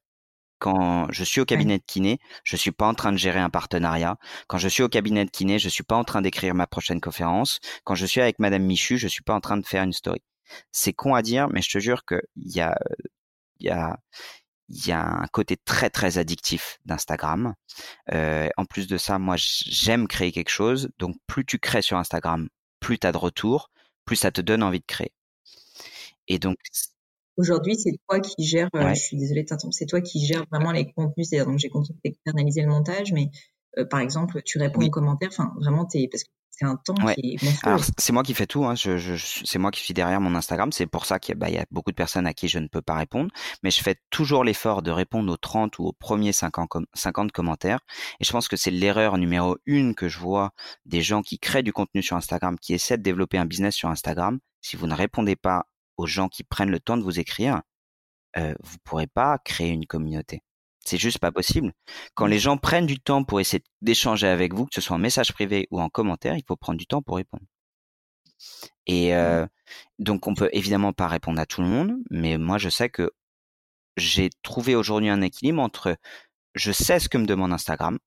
[0.59, 3.51] quand je suis au cabinet de kiné, je suis pas en train de gérer un
[3.51, 4.19] partenariat.
[4.47, 7.01] Quand je suis au cabinet de kiné, je suis pas en train d'écrire ma prochaine
[7.01, 7.61] conférence.
[7.85, 10.23] Quand je suis avec Madame Michu, je suis pas en train de faire une story.
[10.71, 12.77] C'est con à dire, mais je te jure qu'il y a,
[13.61, 13.99] il y a,
[14.69, 17.55] il y a un côté très très addictif d'Instagram.
[18.13, 20.91] Euh, en plus de ça, moi j'aime créer quelque chose.
[20.99, 22.49] Donc plus tu crées sur Instagram,
[22.81, 23.71] plus tu as de retours,
[24.05, 25.13] plus ça te donne envie de créer.
[26.29, 26.59] Et donc
[27.41, 30.45] Aujourd'hui, c'est toi qui gères, euh, je suis désolée de t'interrompre, c'est toi qui gères
[30.51, 31.27] vraiment les contenus.
[31.27, 31.71] C'est-à-dire, donc, j'ai
[32.05, 33.31] d'externaliser le montage, mais
[33.79, 35.31] euh, par exemple, tu réponds aux commentaires.
[35.33, 38.47] Enfin, vraiment, t'es, parce que c'est un temps qui est Alors, c'est moi qui fais
[38.47, 38.67] tout.
[38.67, 38.75] Hein.
[38.75, 39.15] Je, je,
[39.47, 40.71] c'est moi qui suis derrière mon Instagram.
[40.71, 42.67] C'est pour ça qu'il y, bah, y, a beaucoup de personnes à qui je ne
[42.67, 43.31] peux pas répondre.
[43.63, 47.81] Mais je fais toujours l'effort de répondre aux 30 ou aux premiers 50, 50 commentaires.
[48.21, 50.51] Et je pense que c'est l'erreur numéro une que je vois
[50.85, 53.89] des gens qui créent du contenu sur Instagram, qui essaient de développer un business sur
[53.89, 54.39] Instagram.
[54.61, 55.65] Si vous ne répondez pas
[56.01, 57.63] aux gens qui prennent le temps de vous écrire,
[58.37, 60.43] euh, vous pourrez pas créer une communauté.
[60.85, 61.73] C'est juste pas possible.
[62.15, 65.01] Quand les gens prennent du temps pour essayer d'échanger avec vous, que ce soit en
[65.01, 67.45] message privé ou en commentaire, il faut prendre du temps pour répondre.
[68.87, 69.47] Et euh,
[69.99, 73.11] donc on peut évidemment pas répondre à tout le monde, mais moi je sais que
[73.99, 75.97] j'ai trouvé aujourd'hui un équilibre entre
[76.55, 77.99] je sais ce que me demande Instagram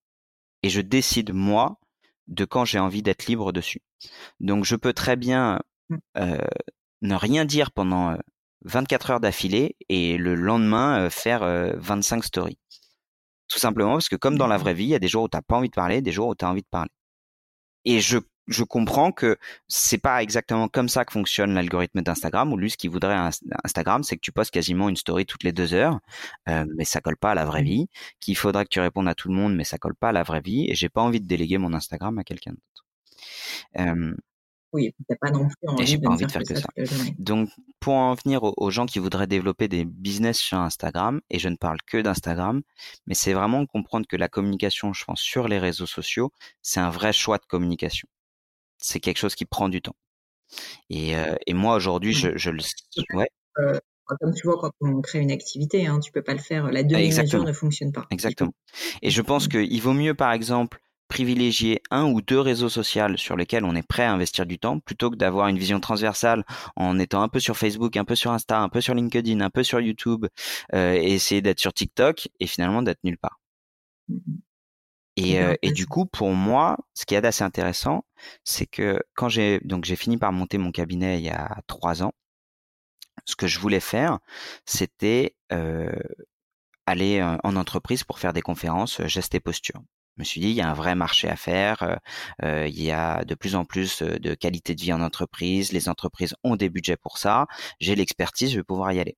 [0.64, 1.80] et je décide moi
[2.28, 3.82] de quand j'ai envie d'être libre dessus.
[4.40, 5.98] Donc je peux très bien mmh.
[6.18, 6.38] euh,
[7.04, 8.18] ne rien dire pendant
[8.66, 11.44] 24 heures d'affilée et le lendemain faire
[11.78, 12.58] 25 stories.
[13.48, 15.30] Tout simplement parce que comme dans la vraie vie, il y a des jours où
[15.30, 16.90] tu n'as pas envie de parler, des jours où tu as envie de parler.
[17.86, 19.38] Et je je comprends que
[19.68, 22.52] c'est pas exactement comme ça que fonctionne l'algorithme d'Instagram.
[22.52, 23.30] Ou lui, ce qu'il voudrait à
[23.64, 26.00] Instagram, c'est que tu postes quasiment une story toutes les deux heures,
[26.50, 27.88] euh, mais ça colle pas à la vraie vie.
[28.20, 30.24] Qu'il faudra que tu répondes à tout le monde, mais ça colle pas à la
[30.24, 30.70] vraie vie.
[30.70, 32.86] Et j'ai pas envie de déléguer mon Instagram à quelqu'un d'autre.
[33.80, 34.16] Euh,
[34.74, 36.68] oui, t'as pas non plus envie, j'ai pas envie de faire que, ça.
[37.18, 37.50] Donc,
[37.80, 41.56] pour en venir aux, gens qui voudraient développer des business sur Instagram, et je ne
[41.56, 42.62] parle que d'Instagram,
[43.08, 46.90] mais c'est vraiment comprendre que la communication, je pense, sur les réseaux sociaux, c'est un
[46.90, 48.08] vrai choix de communication
[48.84, 49.96] c'est quelque chose qui prend du temps.
[50.90, 52.62] Et, euh, et moi aujourd'hui, je, je le
[53.16, 53.30] ouais.
[53.60, 53.80] Euh,
[54.20, 56.70] comme tu vois, quand on crée une activité, hein, tu peux pas le faire.
[56.72, 58.06] La demi-mesure ne fonctionne pas.
[58.12, 58.54] Exactement.
[59.02, 60.82] Et je pense qu'il vaut mieux, par exemple,
[61.14, 64.80] privilégier un ou deux réseaux sociaux sur lesquels on est prêt à investir du temps
[64.80, 66.44] plutôt que d'avoir une vision transversale
[66.76, 69.52] en étant un peu sur Facebook, un peu sur Insta, un peu sur LinkedIn, un
[69.52, 70.26] peu sur YouTube
[70.74, 73.40] euh, et essayer d'être sur TikTok et finalement d'être nulle part.
[74.10, 74.18] Mmh
[75.16, 78.04] et, euh, et, du coup, pour moi, ce qui est assez intéressant,
[78.44, 82.02] c'est que quand j'ai donc j'ai fini par monter mon cabinet il y a trois
[82.02, 82.14] ans,
[83.26, 84.18] ce que je voulais faire,
[84.66, 85.92] c'était euh,
[86.88, 89.84] aller en entreprise pour faire des conférences gestes et posture.
[90.18, 92.00] Je me suis dit, il y a un vrai marché à faire,
[92.44, 95.90] euh, il y a de plus en plus de qualité de vie en entreprise, les
[95.90, 97.48] entreprises ont des budgets pour ça,
[97.80, 99.18] j'ai l'expertise, je vais pouvoir y aller.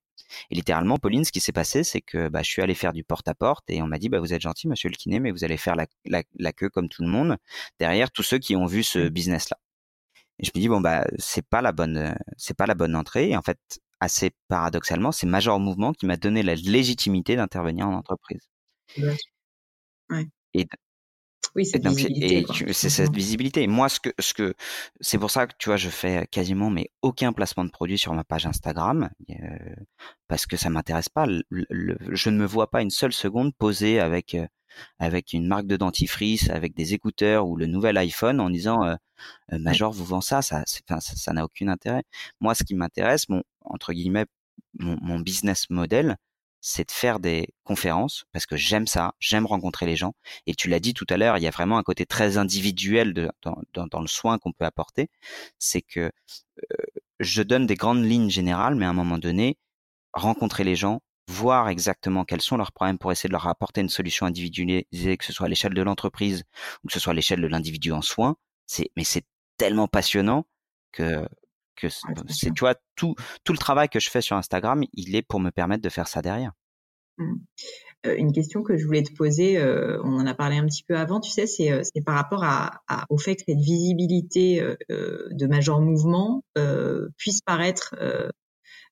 [0.50, 3.04] Et littéralement, Pauline, ce qui s'est passé, c'est que bah, je suis allé faire du
[3.04, 5.58] porte-à-porte et on m'a dit, bah, vous êtes gentil, monsieur le kiné, mais vous allez
[5.58, 7.38] faire la, la, queue comme tout le monde
[7.80, 9.10] derrière tous ceux qui ont vu ce mmh.
[9.10, 9.58] business-là.
[10.39, 13.30] Et je me dis, bon, bah, c'est pas la bonne, c'est pas la bonne entrée.
[13.30, 13.60] Et en fait,
[14.00, 18.41] assez paradoxalement, c'est Major Mouvement qui m'a donné la légitimité d'intervenir en entreprise.
[18.98, 20.28] Ouais.
[20.54, 20.68] Et,
[21.56, 21.82] oui, c'est
[22.74, 23.68] c'est cette mmh visibilité.
[23.68, 24.54] moi, ce que, ce que,
[25.02, 28.14] c'est pour ça que tu vois, je fais quasiment mais aucun placement de produit sur
[28.14, 29.36] ma page Instagram euh,
[30.28, 31.26] parce que ça m'intéresse pas.
[31.52, 34.48] je ne me vois pas une seule seconde poser avec euh,
[35.00, 38.96] avec une marque de dentifrice, avec des écouteurs ou le nouvel iPhone en disant euh,
[39.54, 42.04] euh Major vous vend ça, ça, ça n'a aucun intérêt.
[42.41, 44.26] Moi, ce qui m'intéresse, mon entre guillemets,
[44.80, 46.18] mon, mon business model,
[46.68, 50.16] c'est de faire des conférences parce que j'aime ça, j'aime rencontrer les gens.
[50.47, 53.13] Et tu l'as dit tout à l'heure, il y a vraiment un côté très individuel
[53.13, 55.09] de, dans, le soin qu'on peut apporter.
[55.59, 55.99] C'est que
[56.72, 56.76] euh,
[57.20, 59.59] je donne des grandes lignes générales, mais à un moment donné,
[60.11, 63.89] rencontrer les gens, voir exactement quels sont leurs problèmes pour essayer de leur apporter une
[63.89, 66.45] solution individualisée, que ce soit à l'échelle de l'entreprise
[66.84, 68.38] ou que ce soit à l'échelle de l'individu en soins.
[68.66, 69.26] C'est, mais c'est
[69.57, 70.47] tellement passionnant
[70.91, 71.28] que
[71.76, 75.22] que c'est tu vois tout tout le travail que je fais sur Instagram, il est
[75.22, 76.52] pour me permettre de faire ça derrière.
[77.18, 77.36] Mmh.
[78.18, 79.58] une question que je voulais te poser,
[80.04, 82.82] on en a parlé un petit peu avant, tu sais, c'est c'est par rapport à,
[83.10, 86.44] au fait que cette visibilité de major mouvement
[87.18, 87.96] puisse paraître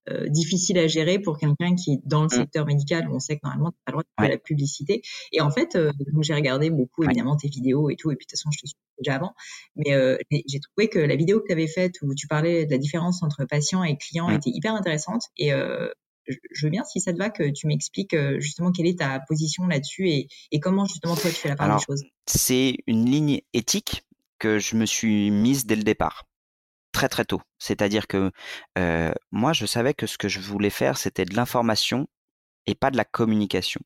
[0.10, 2.32] euh, difficile à gérer pour quelqu'un qui est dans le mmh.
[2.32, 5.02] secteur médical où on sait que normalement tu pas le droit de faire la publicité.
[5.32, 5.92] Et en fait, euh,
[6.22, 8.68] j'ai regardé beaucoup évidemment tes vidéos et tout, et puis de toute façon je te
[8.68, 9.34] suis déjà avant,
[9.76, 12.72] mais euh, j'ai trouvé que la vidéo que tu avais faite où tu parlais de
[12.72, 15.90] la différence entre patient et client était hyper intéressante et euh,
[16.28, 19.68] je veux bien, si ça te va, que tu m'expliques justement quelle est ta position
[19.68, 22.04] là-dessus et, et, comment justement toi tu fais la part des choses.
[22.28, 24.04] C'est une ligne éthique
[24.40, 26.26] que je me suis mise dès le départ
[26.94, 27.42] très très tôt.
[27.60, 28.32] C'est-à-dire que
[28.78, 32.08] euh, moi, je savais que ce que je voulais faire, c'était de l'information
[32.66, 33.82] et pas de la communication.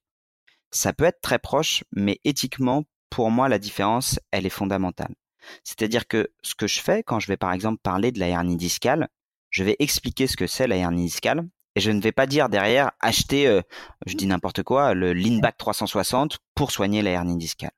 [0.69, 5.15] Ça peut être très proche, mais éthiquement, pour moi, la différence, elle est fondamentale.
[5.63, 8.57] C'est-à-dire que ce que je fais quand je vais par exemple parler de la hernie
[8.57, 9.07] discale,
[9.49, 12.49] je vais expliquer ce que c'est la hernie discale et je ne vais pas dire
[12.49, 13.61] derrière acheter, euh,
[14.05, 17.71] je dis n'importe quoi, le Leanback 360 pour soigner la hernie discale.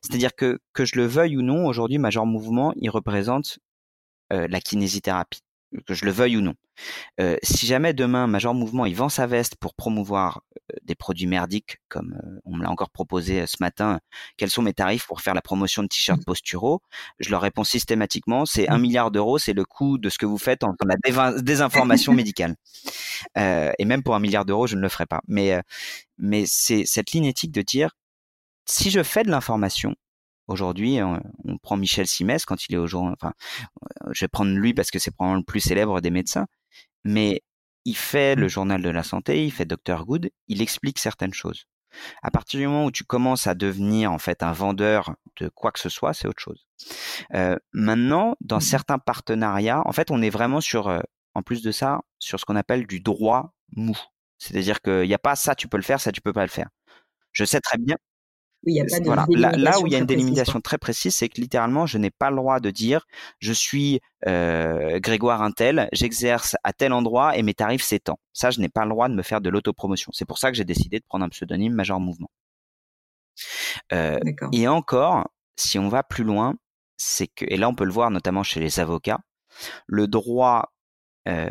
[0.00, 3.58] C'est-à-dire que que je le veuille ou non, aujourd'hui, Major Mouvement, il représente
[4.30, 5.42] la kinésithérapie,
[5.86, 6.54] que je le veuille ou non.
[7.20, 11.26] Euh, si jamais demain Major Mouvement il vend sa veste pour promouvoir euh, des produits
[11.26, 14.00] merdiques, comme on me l'a encore proposé ce matin,
[14.36, 16.24] quels sont mes tarifs pour faire la promotion de t-shirts mmh.
[16.24, 16.82] posturaux
[17.18, 18.82] Je leur réponds systématiquement, c'est un mmh.
[18.82, 22.56] milliard d'euros, c'est le coût de ce que vous faites en la désinformation médicale.
[23.36, 25.20] et même pour un milliard d'euros, je ne le ferai pas.
[25.26, 25.60] Mais,
[26.18, 27.90] mais c'est cette ligne éthique de dire,
[28.66, 29.94] si je fais de l'information,
[30.48, 33.32] Aujourd'hui, on, prend Michel Simès quand il est au jour, enfin,
[34.12, 36.46] je vais prendre lui parce que c'est probablement le plus célèbre des médecins,
[37.04, 37.42] mais
[37.84, 41.66] il fait le journal de la santé, il fait Dr Good, il explique certaines choses.
[42.22, 45.72] À partir du moment où tu commences à devenir en fait un vendeur de quoi
[45.72, 46.66] que ce soit, c'est autre chose.
[47.34, 48.60] Euh, maintenant, dans mmh.
[48.62, 51.00] certains partenariats, en fait, on est vraiment sur, euh,
[51.34, 53.96] en plus de ça, sur ce qu'on appelle du droit mou.
[54.38, 56.50] C'est-à-dire qu'il n'y a pas ça, tu peux le faire, ça, tu peux pas le
[56.50, 56.68] faire.
[57.32, 57.96] Je sais très bien,
[59.04, 59.26] voilà.
[59.28, 62.30] là, où il y a une délimitation très précise, c'est que littéralement, je n'ai pas
[62.30, 63.06] le droit de dire
[63.38, 68.16] je suis euh, Grégoire Intel, j'exerce à tel endroit et mes tarifs s'étendent.
[68.32, 70.10] Ça, je n'ai pas le droit de me faire de l'autopromotion.
[70.12, 72.30] C'est pour ça que j'ai décidé de prendre un pseudonyme Major Mouvement.
[73.92, 74.18] Euh,
[74.52, 76.54] et encore, si on va plus loin,
[76.96, 79.20] c'est que, et là on peut le voir notamment chez les avocats,
[79.86, 80.72] le droit
[81.28, 81.50] euh,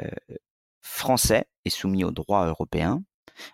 [0.82, 3.03] français est soumis au droit européen.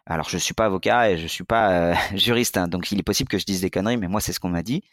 [0.06, 3.04] Alors je suis pas avocat et je suis pas euh, juriste, hein, donc il est
[3.04, 4.84] possible que je dise des conneries, mais moi c'est ce qu'on m'a dit,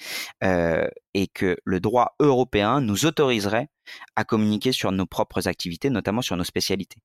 [0.45, 3.69] euh, et que le droit européen nous autoriserait
[4.17, 7.01] à communiquer sur nos propres activités, notamment sur nos spécialités.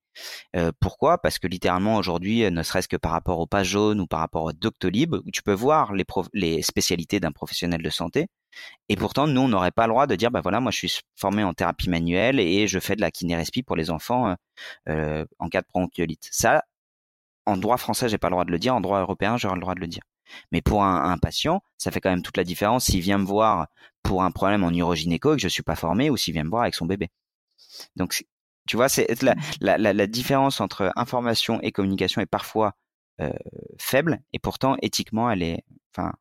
[0.56, 1.18] Euh, pourquoi?
[1.18, 4.44] Parce que littéralement aujourd'hui, ne serait-ce que par rapport aux pages jaunes ou par rapport
[4.44, 6.04] au Doctolib, où tu peux voir les,
[6.34, 8.28] les spécialités d'un professionnel de santé,
[8.90, 11.00] et pourtant, nous, on n'aurait pas le droit de dire, bah voilà, moi, je suis
[11.16, 14.36] formé en thérapie manuelle et je fais de la kinérespi pour les enfants
[14.88, 16.28] en cas de bronchiolite.
[16.32, 16.64] Ça,
[17.46, 18.76] en droit français, j'ai pas le droit de le dire.
[18.76, 20.04] En droit européen, j'aurai le droit de le dire.
[20.52, 23.68] Mais pour un, patient, ça fait quand même toute la différence s'il vient me voir
[24.02, 26.50] pour un problème en urogynéco et que je suis pas formé ou s'il vient me
[26.50, 27.10] voir avec son bébé.
[27.96, 28.26] Donc,
[28.68, 32.74] tu vois, c'est la, la, la, différence entre information et communication est parfois
[33.22, 33.32] euh,
[33.78, 35.64] faible et pourtant éthiquement, elle est,
[35.94, 36.14] enfin,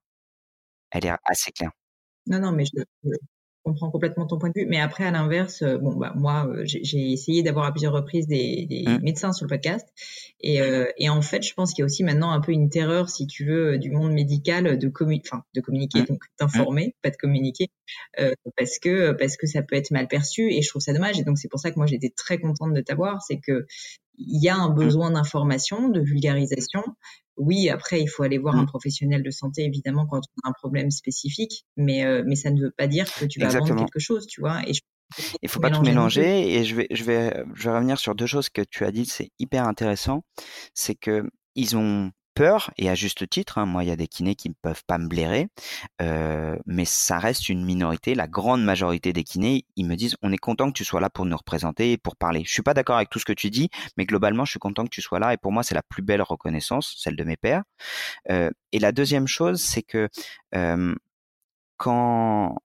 [0.91, 1.71] elle est assez claire.
[2.27, 2.83] Non, non, mais je,
[3.63, 4.67] comprends complètement ton point de vue.
[4.67, 8.27] Mais après, à l'inverse, euh, bon, bah, moi, euh, j'ai essayé d'avoir à plusieurs reprises
[8.27, 8.99] des, des mmh.
[9.03, 9.87] médecins sur le podcast.
[10.41, 12.69] Et, euh, et en fait, je pense qu'il y a aussi maintenant un peu une
[12.69, 16.07] terreur, si tu veux, du monde médical de, communiquer, enfin, de communiquer, mmh.
[16.07, 17.01] donc d'informer, mmh.
[17.03, 17.69] pas de communiquer,
[18.21, 20.53] euh, parce que parce que ça peut être mal perçu.
[20.53, 21.19] Et je trouve ça dommage.
[21.19, 23.23] Et donc, c'est pour ça que moi, j'étais très contente de t'avoir.
[23.23, 23.67] C'est que
[24.19, 26.83] il y a un besoin d'information, de vulgarisation.
[27.37, 30.53] Oui, après, il faut aller voir un professionnel de santé, évidemment, quand on a un
[30.53, 33.99] problème spécifique, mais, euh, mais ça ne veut pas dire que tu vas vendre quelque
[33.99, 34.61] chose, tu vois.
[34.69, 34.73] Et
[35.43, 36.55] il faut pas tout mélanger.
[36.55, 39.11] Et je vais, je vais, je vais revenir sur deux choses que tu as dites.
[39.11, 40.25] C'est hyper intéressant.
[40.75, 41.25] C'est que
[41.55, 44.49] ils ont peur, et à juste titre, hein, moi il y a des kinés qui
[44.49, 45.49] ne peuvent pas me blairer,
[46.01, 48.15] euh, mais ça reste une minorité.
[48.15, 51.11] La grande majorité des kinés, ils me disent on est content que tu sois là
[51.11, 52.43] pour nous représenter et pour parler.
[52.45, 54.85] Je suis pas d'accord avec tout ce que tu dis, mais globalement je suis content
[54.85, 57.37] que tu sois là et pour moi c'est la plus belle reconnaissance, celle de mes
[57.37, 57.63] pères.
[58.31, 60.09] Euh, et la deuxième chose, c'est que
[60.55, 60.95] euh,
[61.77, 62.57] quand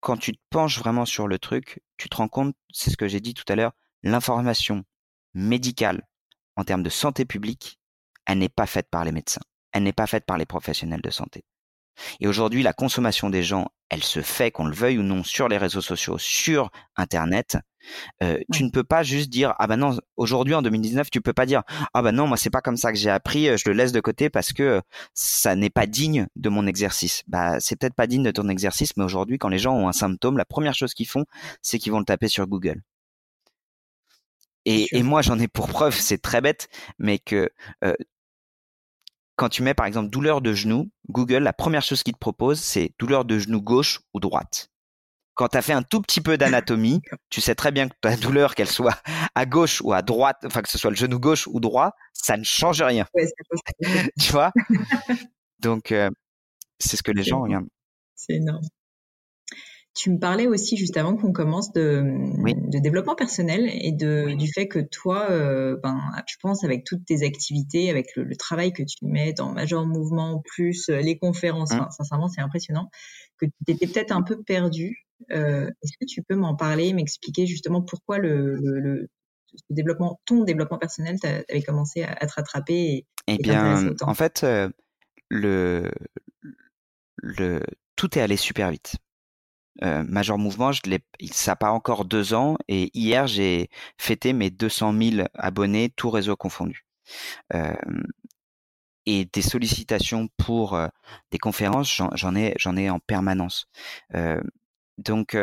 [0.00, 3.08] quand tu te penches vraiment sur le truc, tu te rends compte, c'est ce que
[3.08, 4.84] j'ai dit tout à l'heure, l'information
[5.32, 6.06] médicale
[6.56, 7.78] en termes de santé publique,
[8.26, 11.10] elle n'est pas faite par les médecins, elle n'est pas faite par les professionnels de
[11.10, 11.44] santé.
[12.20, 15.48] Et aujourd'hui, la consommation des gens, elle se fait, qu'on le veuille ou non, sur
[15.48, 17.56] les réseaux sociaux, sur Internet.
[18.22, 21.34] Euh, tu ne peux pas juste dire ah ben non aujourd'hui en 2019 tu peux
[21.34, 23.64] pas dire ah ben non moi c'est pas comme ça que j'ai appris euh, je
[23.66, 24.80] le laisse de côté parce que
[25.12, 27.24] ça n'est pas digne de mon exercice.
[27.26, 29.92] Bah c'est peut-être pas digne de ton exercice mais aujourd'hui quand les gens ont un
[29.92, 31.26] symptôme la première chose qu'ils font
[31.60, 32.80] c'est qu'ils vont le taper sur Google.
[34.64, 36.68] Et, et moi j'en ai pour preuve c'est très bête
[36.98, 37.50] mais que
[37.84, 37.92] euh,
[39.36, 42.60] quand tu mets par exemple douleur de genou, Google, la première chose qu'il te propose,
[42.60, 44.70] c'est douleur de genou gauche ou droite.
[45.34, 48.16] Quand tu as fait un tout petit peu d'anatomie, tu sais très bien que ta
[48.16, 49.00] douleur, qu'elle soit
[49.34, 52.36] à gauche ou à droite, enfin que ce soit le genou gauche ou droit, ça
[52.36, 53.06] ne change rien.
[54.20, 54.52] tu vois?
[55.58, 56.10] Donc, euh,
[56.78, 57.68] c'est ce que les gens regardent.
[58.14, 58.62] C'est énorme.
[59.94, 62.02] Tu me parlais aussi juste avant qu'on commence de,
[62.68, 67.04] de, développement personnel et de, du fait que toi, euh, ben, je pense avec toutes
[67.04, 71.70] tes activités, avec le, travail que tu mets dans Major Mouvement, plus euh, les conférences,
[71.72, 71.88] hein.
[71.90, 72.90] sincèrement, c'est impressionnant,
[73.38, 75.06] que tu étais peut-être un peu perdu.
[75.30, 79.08] Euh, Est-ce que tu peux m'en parler, m'expliquer justement pourquoi le, le,
[79.70, 84.42] développement, ton développement personnel, t'avais commencé à, à, te rattraper et, Eh bien, en fait,
[84.42, 84.68] euh,
[85.30, 85.90] le,
[87.16, 87.60] le,
[87.96, 88.96] tout est allé super vite.
[89.82, 90.80] Euh, Major Mouvement, je
[91.32, 93.68] ça n'a pas encore deux ans et hier j'ai
[93.98, 96.86] fêté mes 200 000 abonnés, tout réseau confondu.
[97.54, 97.74] Euh,
[99.06, 100.88] et des sollicitations pour euh,
[101.30, 103.66] des conférences, j'en ai, ai en permanence.
[104.14, 104.40] Euh,
[104.98, 105.36] donc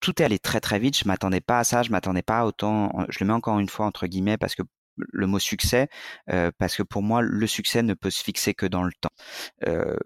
[0.00, 0.98] tout est allé très très vite.
[0.98, 1.82] Je m'attendais pas à ça.
[1.82, 2.92] Je m'attendais pas autant.
[3.08, 4.62] Je le mets encore une fois entre guillemets parce que
[4.96, 5.88] le mot succès
[6.30, 9.10] euh, parce que pour moi le succès ne peut se fixer que dans le temps.
[9.66, 9.96] Euh,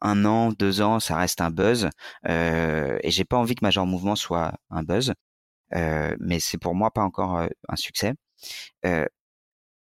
[0.00, 1.88] un an, deux ans, ça reste un buzz
[2.28, 5.14] euh, et j'ai pas envie que Major Mouvement soit un buzz,
[5.74, 8.14] euh, mais c'est pour moi pas encore euh, un succès.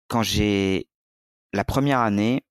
[0.08, 0.88] quand j'ai
[1.52, 2.44] la première année,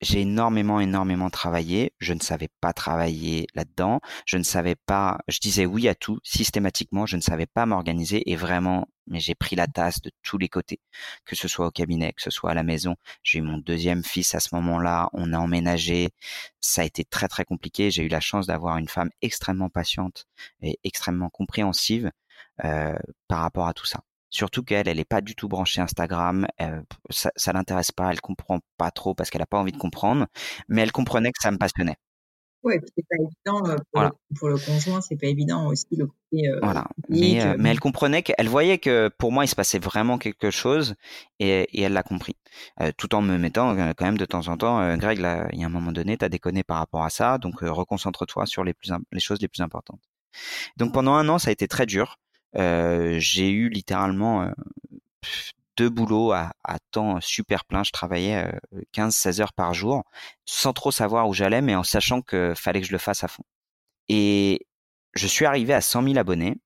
[0.00, 1.92] j'ai énormément, énormément travaillé.
[1.98, 4.00] Je ne savais pas travailler là-dedans.
[4.24, 7.06] Je ne savais pas, je disais oui à tout systématiquement.
[7.06, 10.48] Je ne savais pas m'organiser et vraiment, mais j'ai pris la tasse de tous les
[10.48, 10.80] côtés,
[11.26, 12.96] que ce soit au cabinet, que ce soit à la maison.
[13.22, 15.10] J'ai eu mon deuxième fils à ce moment-là.
[15.12, 16.08] On a emménagé.
[16.60, 17.90] Ça a été très, très compliqué.
[17.90, 20.26] J'ai eu la chance d'avoir une femme extrêmement patiente
[20.62, 22.10] et extrêmement compréhensive
[22.64, 22.98] euh,
[23.28, 24.00] par rapport à tout ça.
[24.30, 28.20] Surtout qu'elle, elle est pas du tout branchée Instagram, euh, ça, ça l'intéresse pas, elle
[28.20, 30.26] comprend pas trop parce qu'elle a pas envie de comprendre,
[30.68, 31.96] mais elle comprenait que ça me passionnait.
[32.62, 36.06] Ouais, c'est pas évident euh, pour, le, pour, le, conjoint, c'est pas évident aussi le
[36.06, 36.46] côté.
[36.46, 36.86] Euh, voilà.
[37.08, 40.50] Mais, euh, mais, elle comprenait qu'elle voyait que pour moi il se passait vraiment quelque
[40.50, 40.94] chose
[41.38, 42.36] et, et elle l'a compris,
[42.98, 45.66] tout en me mettant quand même de temps en temps, Greg, là, il y a
[45.66, 49.20] un moment donné, t'as déconné par rapport à ça, donc reconcentre-toi sur les plus les
[49.20, 50.00] choses les plus importantes.
[50.76, 52.18] Donc pendant un an, ça a été très dur.
[52.54, 54.50] J'ai eu littéralement
[55.76, 56.52] deux boulots à,
[56.90, 57.82] temps super plein.
[57.84, 58.50] Je travaillais
[58.94, 60.04] 15-16 heures par jour,
[60.44, 63.28] sans trop savoir où j'allais, mais en sachant que fallait que je le fasse à
[63.28, 63.44] fond.
[64.08, 64.66] Et
[65.14, 66.56] je suis arrivé à 100 000 abonnés.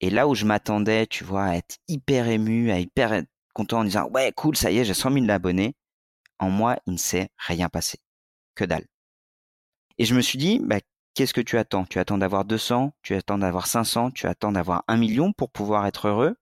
[0.00, 3.22] Et là où je m'attendais, tu vois, à être hyper ému, à hyper
[3.54, 5.74] content en disant ouais cool, ça y est, j'ai 100 000 abonnés.
[6.38, 7.98] En moi, il ne s'est rien passé,
[8.54, 8.86] que dalle.
[9.98, 10.80] Et je me suis dit, bah,
[11.20, 11.84] qu'est-ce que tu attends?
[11.84, 15.84] Tu attends d'avoir 200, tu attends d'avoir 500, tu attends d'avoir un million pour pouvoir
[15.84, 16.38] être heureux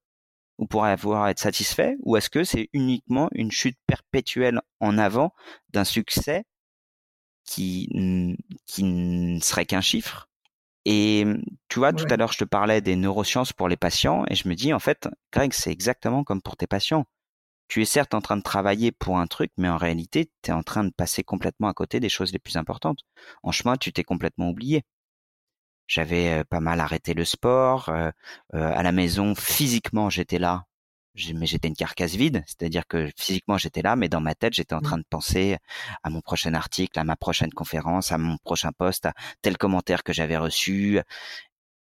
[0.59, 1.97] ou pour avoir être satisfait?
[2.05, 5.35] Ou est-ce que c'est uniquement une chute perpétuelle en avant
[5.71, 6.45] d'un succès
[7.45, 7.89] qui,
[8.67, 10.29] qui ne serait qu'un chiffre?
[10.85, 11.25] Et
[11.69, 14.49] tu vois, tout à l'heure, je te parlais des neurosciences pour les patients et je
[14.49, 17.05] me dis, en fait, Greg, c'est exactement comme pour tes patients.
[17.69, 20.55] Tu es certes en train de travailler pour un truc, mais en réalité, tu es
[20.55, 23.01] en train de passer complètement à côté des choses les plus importantes.
[23.43, 24.85] En chemin, tu t'es complètement oublié.
[25.87, 27.89] J'avais pas mal arrêté le sport.
[27.91, 30.67] à la maison, physiquement, j'étais là,
[31.35, 32.43] mais j'étais une carcasse vide.
[32.47, 34.83] C'est-à-dire que physiquement, j'étais là, mais dans ma tête, j'étais en mmh.
[34.83, 35.57] train de penser
[36.03, 40.03] à mon prochain article, à ma prochaine conférence, à mon prochain poste, à tel commentaire
[40.05, 41.01] que j'avais reçu.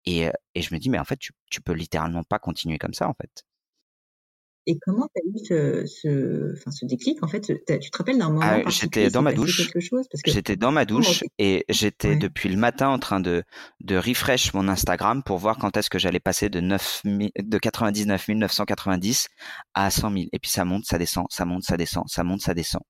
[0.07, 2.95] Et, et je me dis, mais en fait, tu, tu peux littéralement pas continuer comme
[2.95, 3.45] ça, en fait.
[4.67, 8.19] Et comment tu as eu ce, ce, enfin, ce déclic En fait, tu te rappelles
[8.19, 9.73] d'un moment ah, J'étais dans ma douche.
[10.25, 13.43] J'étais dans ma douche et j'étais depuis le matin en train de,
[13.81, 18.29] de refresh mon Instagram pour voir quand est-ce que j'allais passer de 9 de 99
[18.29, 19.29] 990
[19.75, 20.25] à 100 000.
[20.33, 22.83] Et puis ça monte, ça descend, ça monte, ça descend, ça monte, ça descend.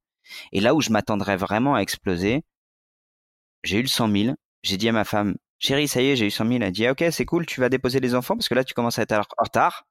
[0.52, 2.42] Et là où je m'attendrais vraiment à exploser,
[3.64, 4.34] j'ai eu le 100 000.
[4.62, 6.56] J'ai dit à ma femme, chérie, ça y est, j'ai eu 100 000.
[6.56, 8.64] Elle a dit, ah, ok, c'est cool, tu vas déposer les enfants parce que là,
[8.64, 9.86] tu commences à être en retard.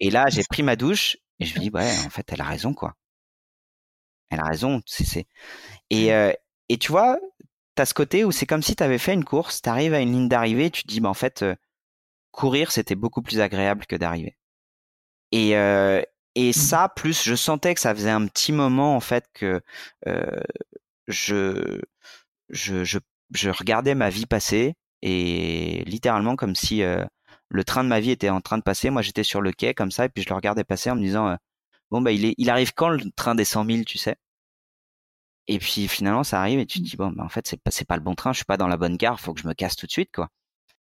[0.00, 2.44] Et là, j'ai pris ma douche et je me dis, ouais, en fait, elle a
[2.44, 2.94] raison, quoi.
[4.30, 4.82] Elle a raison.
[4.86, 5.26] C'est,
[5.90, 6.32] Et, euh,
[6.68, 7.18] et tu vois,
[7.74, 10.28] t'as ce côté où c'est comme si t'avais fait une course, t'arrives à une ligne
[10.28, 11.54] d'arrivée, tu te dis, bah, en fait, euh,
[12.32, 14.36] courir, c'était beaucoup plus agréable que d'arriver.
[15.32, 16.02] Et, euh,
[16.34, 16.52] et mmh.
[16.52, 19.60] ça, plus, je sentais que ça faisait un petit moment, en fait, que
[20.06, 20.40] euh,
[21.08, 21.80] je,
[22.50, 22.98] je, je,
[23.34, 27.04] je regardais ma vie passer et littéralement comme si euh,
[27.48, 28.90] le train de ma vie était en train de passer.
[28.90, 31.00] Moi, j'étais sur le quai comme ça, et puis je le regardais passer en me
[31.02, 31.36] disant, euh,
[31.90, 34.16] bon, bah, il, est, il arrive quand le train des 100 000, tu sais?
[35.48, 37.70] Et puis finalement, ça arrive et tu te dis, bon, bah, en fait, c'est pas,
[37.86, 39.54] pas le bon train, je suis pas dans la bonne gare, faut que je me
[39.54, 40.28] casse tout de suite, quoi.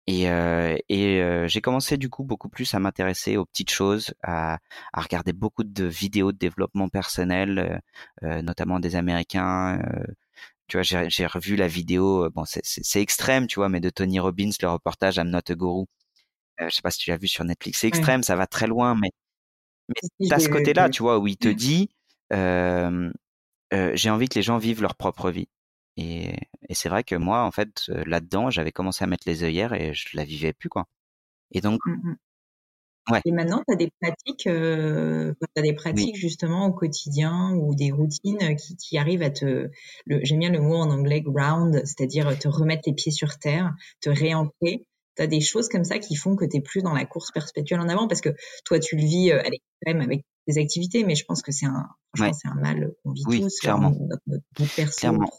[0.08, 4.14] Et, euh, et euh, j'ai commencé du coup beaucoup plus à m'intéresser aux petites choses,
[4.22, 4.58] à,
[4.92, 7.80] à, regarder beaucoup de vidéos de développement personnel,
[8.22, 9.80] notamment des Américains.
[10.68, 14.50] tu vois, j'ai revu la vidéo, bon, c'est extrême, tu vois, mais de Tony Robbins,
[14.60, 15.86] le reportage I'm Not a Guru,
[16.58, 17.80] je sais pas si tu l'as vu sur Netflix.
[17.80, 19.10] C'est extrême, ça va très loin, mais,
[19.88, 21.54] mais tu as ce côté-là, tu vois, où il te mmh.
[21.54, 21.90] dit
[22.32, 23.10] euh,
[23.94, 25.48] j'ai envie que les gens vivent leur propre vie.
[25.96, 26.34] Et,
[26.68, 29.92] et c'est vrai que moi, en fait, là-dedans, j'avais commencé à mettre les œillères et
[29.94, 30.86] je la vivais plus, quoi.
[31.52, 32.14] Et donc, mmh
[33.10, 33.20] ouais.
[33.24, 37.90] Et maintenant, tu as des pratiques, euh, as des pratiques justement au quotidien ou des
[37.90, 39.70] routines qui, qui arrivent à te,
[40.06, 44.10] j'aime bien le mot en anglais ground, c'est-à-dire te remettre les pieds sur terre, te
[44.10, 44.86] réancrer
[45.16, 47.80] tu as des choses comme ça qui font que tu plus dans la course perpétuelle
[47.80, 48.30] en avant parce que
[48.64, 49.42] toi tu le vis euh,
[49.86, 53.22] même avec des activités mais je pense que c'est un c'est un mal qu'on vit
[53.26, 53.90] oui, tous clairement.
[53.90, 55.30] Notre, notre, clairement.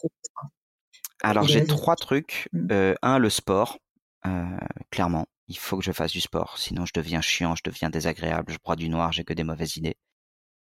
[1.21, 2.49] alors j'ai trois trucs.
[2.53, 2.67] Mmh.
[2.71, 3.79] euh, un le sport.
[4.25, 4.57] Euh,
[4.89, 8.53] clairement il faut que je fasse du sport sinon je deviens chiant je deviens désagréable
[8.53, 9.97] je broie du noir j'ai que des mauvaises idées.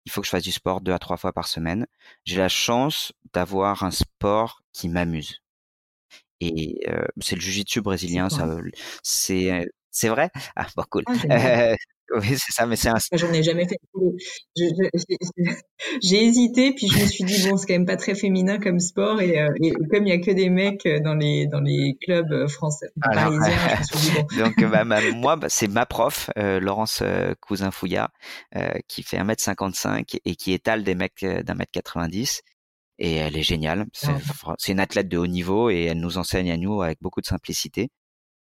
[0.04, 1.86] Il faut que je fasse du sport deux à trois fois par semaine.
[2.24, 5.40] J'ai la chance d'avoir un sport qui m'amuse
[6.40, 6.80] et
[7.20, 8.48] c'est le jiu-jitsu brésilien, ça,
[9.02, 9.66] c'est
[9.96, 10.30] c'est vrai?
[10.56, 11.04] Ah, bon, cool.
[11.30, 11.74] Ah,
[12.14, 12.96] oui, c'est ça, mais c'est un.
[13.12, 13.78] J'en ai jamais fait.
[16.02, 18.78] J'ai hésité, puis je me suis dit bon, c'est quand même pas très féminin comme
[18.78, 19.34] sport, et,
[19.90, 23.80] comme il y a que des mecs dans les dans les clubs français parisiens, je
[23.80, 24.26] me suis dit bon.
[24.44, 24.84] Donc bah,
[25.14, 27.02] moi, bah, c'est ma prof, Laurence
[27.40, 28.10] Cousin Fouillard,
[28.86, 32.42] qui fait 1m55 et qui étale des mecs d'un mètre 90
[32.98, 33.86] et elle est géniale.
[34.06, 34.18] Ah,
[34.58, 37.26] c'est une athlète de haut niveau et elle nous enseigne à nous avec beaucoup de
[37.26, 37.90] simplicité.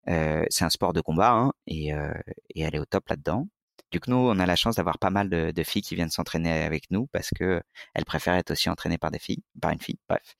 [0.07, 2.11] Euh, c'est un sport de combat hein, et, euh,
[2.55, 3.47] et, elle est au top là-dedans.
[3.91, 6.09] Du coup, nous, on a la chance d'avoir pas mal de, de, filles qui viennent
[6.09, 7.61] s'entraîner avec nous parce que
[7.93, 9.99] elles préfèrent être aussi entraînées par des filles, par une fille.
[10.07, 10.35] Bref,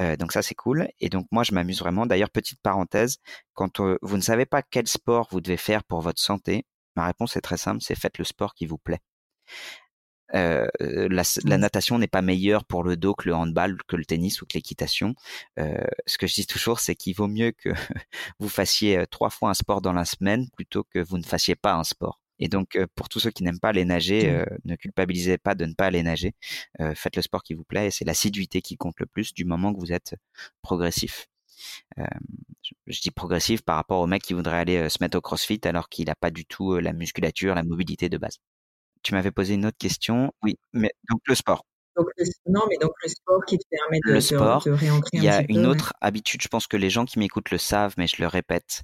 [0.00, 0.88] euh, donc ça c'est cool.
[1.00, 2.04] Et donc moi, je m'amuse vraiment.
[2.06, 3.16] D'ailleurs, petite parenthèse,
[3.54, 7.06] quand euh, vous ne savez pas quel sport vous devez faire pour votre santé, ma
[7.06, 9.00] réponse est très simple, c'est faites le sport qui vous plaît.
[10.34, 14.04] Euh, la, la, natation n'est pas meilleure pour le dos que le handball, que le
[14.04, 15.14] tennis ou que l'équitation.
[15.58, 17.70] Euh, ce que je dis toujours, c'est qu'il vaut mieux que
[18.38, 21.56] vous fassiez euh, trois fois un sport dans la semaine plutôt que vous ne fassiez
[21.56, 22.20] pas un sport.
[22.38, 24.44] Et donc, euh, pour tous ceux qui n'aiment pas aller nager, mmh.
[24.64, 26.34] ne culpabilisez pas de ne pas aller nager.
[26.94, 29.74] faites le sport qui vous plaît et c'est l'assiduité qui compte le plus du moment
[29.74, 30.14] que vous êtes
[30.62, 31.26] progressif.
[32.86, 35.88] je, dis progressive par rapport au mec qui voudrait aller se mettre au CrossFit alors
[35.90, 38.38] qu'il n'a pas du tout la musculature, la mobilité de base.
[39.02, 40.32] Tu m'avais posé une autre question.
[40.42, 41.64] Oui, mais donc le sport.
[41.96, 42.06] Donc,
[42.46, 44.64] non, mais donc le sport qui te permet de, le sport,
[45.12, 47.94] Il y a une autre habitude, je pense que les gens qui m'écoutent le savent,
[47.96, 48.82] mais je le répète,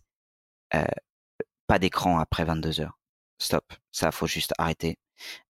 [1.66, 2.98] pas d'écran après 22 heures.
[3.38, 4.98] Stop, ça faut juste arrêter.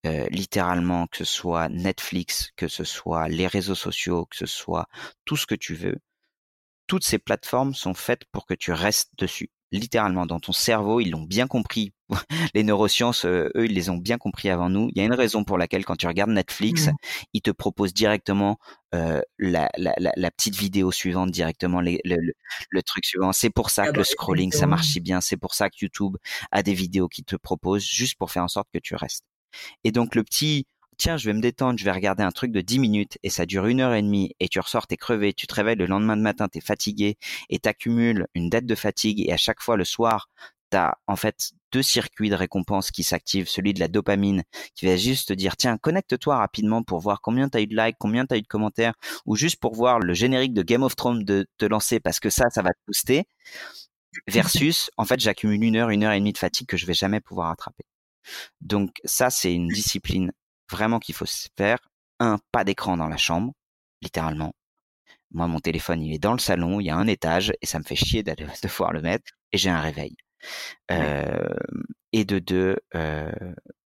[0.04, 4.86] littéralement, que ce soit Netflix, que ce soit les réseaux sociaux, que ce soit
[5.24, 5.98] tout ce que tu veux,
[6.86, 9.50] toutes ces plateformes sont faites pour que tu restes dessus.
[9.76, 11.92] Littéralement, dans ton cerveau, ils l'ont bien compris.
[12.54, 14.88] les neurosciences, eux, ils les ont bien compris avant nous.
[14.92, 16.92] Il y a une raison pour laquelle, quand tu regardes Netflix, mmh.
[17.34, 18.58] ils te proposent directement
[18.92, 23.32] la, la, petite vidéo suivante, directement le, le, truc suivant.
[23.32, 25.20] C'est pour ça que le scrolling, ça marche si bien.
[25.20, 26.16] C'est pour ça que YouTube
[26.50, 29.24] a des vidéos qui te proposent juste pour faire en sorte que tu restes.
[29.84, 30.66] Et donc, le petit
[30.98, 33.46] tiens, je vais me détendre, je vais regarder un truc de 10 minutes et ça
[33.46, 36.16] dure une heure et demie et tu ressors, t'es crevé, tu te réveilles le lendemain
[36.16, 37.16] de matin, t'es fatigué
[37.50, 40.28] et t'accumules une dette de fatigue et à chaque fois le soir,
[40.70, 44.42] t'as en fait deux circuits de récompense qui s'activent, celui de la dopamine
[44.74, 47.96] qui va juste te dire tiens connecte-toi rapidement pour voir combien t'as eu de likes,
[47.98, 48.94] combien t'as eu de commentaires
[49.26, 52.30] ou juste pour voir le générique de Game of Thrones de te lancer parce que
[52.30, 53.24] ça ça va te booster
[54.26, 56.94] versus en fait j'accumule une heure, une heure et demie de fatigue que je vais
[56.94, 57.84] jamais pouvoir attraper.
[58.60, 60.32] Donc ça c'est une discipline
[60.70, 61.78] vraiment qu'il faut se faire.
[62.18, 63.52] Un, pas d'écran dans la chambre,
[64.02, 64.54] littéralement.
[65.32, 67.78] Moi, mon téléphone, il est dans le salon, il y a un étage, et ça
[67.78, 70.16] me fait chier d'aller devoir le mettre, et j'ai un réveil.
[70.90, 71.54] Euh,
[72.12, 73.30] et de deux, euh,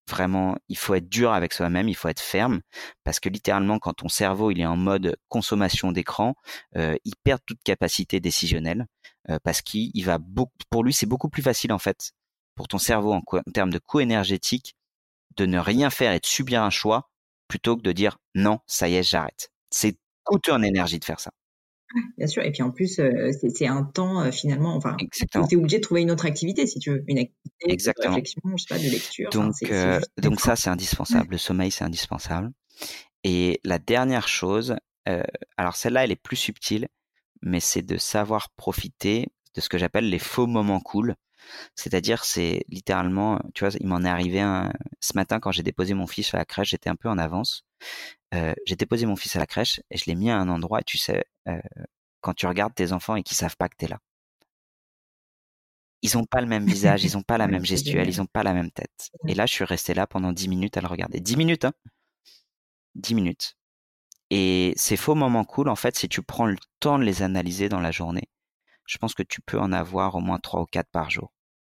[0.09, 2.61] vraiment, il faut être dur avec soi-même, il faut être ferme,
[3.03, 6.35] parce que littéralement, quand ton cerveau il est en mode consommation d'écran,
[6.75, 8.87] euh, il perd toute capacité décisionnelle,
[9.29, 12.11] euh, parce qu'il va beaucoup, pour lui, c'est beaucoup plus facile en fait,
[12.55, 14.75] pour ton cerveau en, en termes de coût énergétique,
[15.37, 17.09] de ne rien faire et de subir un choix
[17.47, 19.51] plutôt que de dire non, ça y est, j'arrête.
[19.71, 21.31] C'est coûteux en énergie de faire ça.
[22.17, 25.55] Bien sûr, et puis en plus, euh, c'est un temps euh, finalement, enfin, tu es
[25.55, 28.75] obligé de trouver une autre activité si tu veux, une activité de réflexion, je sais
[28.75, 29.29] pas, de lecture.
[29.31, 31.31] Donc, euh, donc ça, c'est indispensable.
[31.31, 32.51] Le sommeil, c'est indispensable.
[33.23, 34.75] Et la dernière chose,
[35.57, 36.87] alors celle-là, elle est plus subtile,
[37.41, 41.15] mais c'est de savoir profiter de ce que j'appelle les faux moments cool.
[41.75, 45.93] C'est-à-dire, c'est littéralement, tu vois, il m'en est arrivé un, ce matin quand j'ai déposé
[45.93, 47.63] mon fils à la crèche, j'étais un peu en avance.
[48.35, 50.83] Euh, j'ai déposé mon fils à la crèche et je l'ai mis à un endroit,
[50.83, 51.59] tu sais, euh,
[52.21, 53.99] quand tu regardes tes enfants et qu'ils savent pas que tu es là.
[56.01, 58.43] Ils ont pas le même visage, ils ont pas la même gestuelle, ils ont pas
[58.43, 59.09] la même tête.
[59.27, 61.19] Et là, je suis resté là pendant dix minutes à le regarder.
[61.19, 61.73] Dix minutes, hein
[62.95, 63.57] Dix minutes.
[64.29, 67.67] Et ces faux moments cool, en fait, si tu prends le temps de les analyser
[67.67, 68.29] dans la journée,
[68.89, 71.31] je pense que tu peux en avoir au moins trois ou quatre par jour.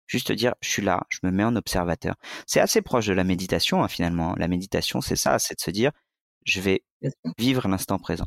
[0.06, 2.14] Juste dire, je suis là, je me mets en observateur.
[2.46, 4.34] C'est assez proche de la méditation, hein, finalement.
[4.36, 5.92] La méditation, c'est ça, c'est de se dire,
[6.44, 6.84] je vais
[7.38, 8.26] vivre l'instant présent.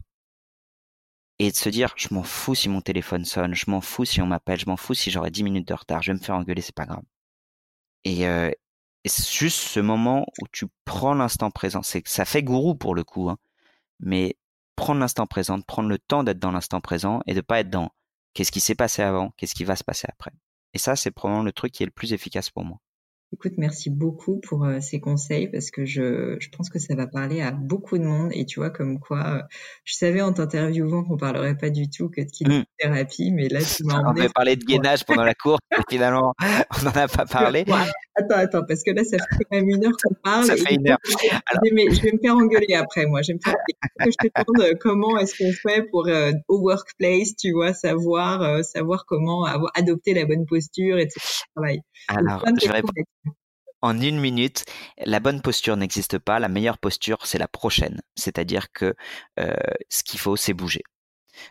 [1.39, 4.21] Et de se dire, je m'en fous si mon téléphone sonne, je m'en fous si
[4.21, 6.35] on m'appelle, je m'en fous si j'aurai dix minutes de retard, je vais me faire
[6.35, 7.03] engueuler, c'est pas grave.
[8.03, 8.51] Et, euh,
[9.05, 11.83] c'est juste ce moment où tu prends l'instant présent.
[11.83, 13.37] C'est ça fait gourou pour le coup, hein.
[13.99, 14.37] mais
[14.75, 17.91] prendre l'instant présent, prendre le temps d'être dans l'instant présent et de pas être dans
[18.33, 20.31] Qu'est-ce qui s'est passé avant Qu'est-ce qui va se passer après
[20.73, 22.79] Et ça, c'est probablement le truc qui est le plus efficace pour moi.
[23.33, 27.07] Écoute, merci beaucoup pour euh, ces conseils parce que je, je, pense que ça va
[27.07, 28.29] parler à beaucoup de monde.
[28.31, 29.41] Et tu vois, comme quoi, euh,
[29.85, 32.63] je savais en t'interviewant qu'on parlerait pas du tout que de mmh.
[32.77, 36.35] thérapie, mais là, tu m'as On avait parlé de gainage pendant la course, et finalement,
[36.79, 37.65] on n'en a pas parlé.
[38.15, 40.45] Attends, attends, parce que là, ça fait quand même une heure qu'on parle.
[40.45, 40.99] Ça fait une heure.
[41.47, 41.63] Alors...
[41.71, 43.21] Mais je vais me faire engueuler après, moi.
[43.21, 43.55] Je vais me faire
[43.99, 46.07] que je te demande euh, comment est-ce qu'on fait pour,
[46.47, 51.19] au workplace, tu vois, savoir, savoir comment avoir, adopter la bonne posture, etc.
[52.07, 53.03] Alors, je vais répondre
[53.83, 54.63] en une minute,
[55.05, 56.39] la bonne posture n'existe pas.
[56.39, 58.01] La meilleure posture, c'est la prochaine.
[58.15, 58.95] C'est-à-dire que
[59.41, 59.53] euh,
[59.89, 60.83] ce qu'il faut, c'est bouger.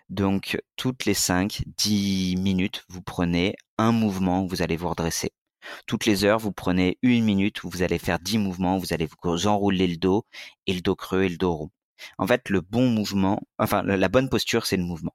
[0.08, 5.32] Donc, toutes les 5, 10 minutes, vous prenez un mouvement, vous allez vous redresser.
[5.86, 9.08] Toutes les heures, vous prenez une minute où vous allez faire 10 mouvements, vous allez
[9.22, 10.24] vous enrouler le dos
[10.66, 11.70] et le dos creux et le dos rond.
[12.18, 15.14] En fait, le bon mouvement, enfin, la bonne posture, c'est le mouvement.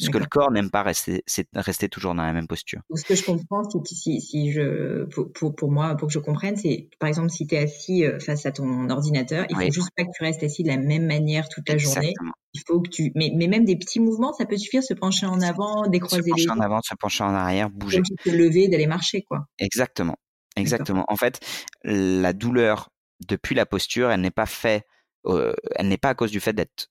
[0.00, 2.80] Ce que le corps n'aime pas rester, c'est rester toujours dans la même posture.
[2.94, 6.18] Ce que je comprends, c'est que si, si je, pour, pour, moi, pour que je
[6.18, 9.70] comprenne, c'est par exemple si tu es assis euh, face à ton ordinateur, il faut
[9.70, 12.14] juste pas que tu restes assis de la même manière toute la journée.
[12.52, 15.26] Il faut que tu, mais, mais même des petits mouvements, ça peut suffire, se pencher
[15.26, 16.42] en avant, décroiser les.
[16.42, 18.02] Se pencher en avant, se pencher en arrière, bouger.
[18.24, 19.46] Se lever, d'aller marcher, quoi.
[19.58, 20.16] Exactement,
[20.56, 21.04] exactement.
[21.08, 21.38] En fait,
[21.84, 22.90] la douleur
[23.26, 24.84] depuis la posture, elle n'est pas fait,
[25.26, 26.88] euh, elle n'est pas à cause du fait d'être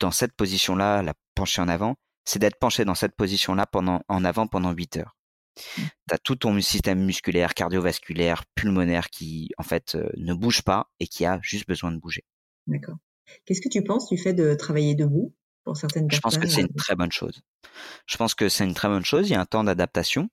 [0.00, 1.96] dans cette position-là, la pencher en avant
[2.28, 5.16] c'est d'être penché dans cette position-là pendant, en avant pendant 8 heures.
[5.56, 5.82] Mmh.
[6.08, 10.90] Tu as tout ton système musculaire, cardiovasculaire, pulmonaire qui, en fait, euh, ne bouge pas
[11.00, 12.24] et qui a juste besoin de bouger.
[12.66, 12.96] D'accord.
[13.44, 16.62] Qu'est-ce que tu penses du fait de travailler debout pour certaines Je pense que c'est
[16.62, 17.40] une très bonne chose.
[18.06, 19.28] Je pense que c'est une très bonne chose.
[19.28, 20.28] Il y a un temps d'adaptation.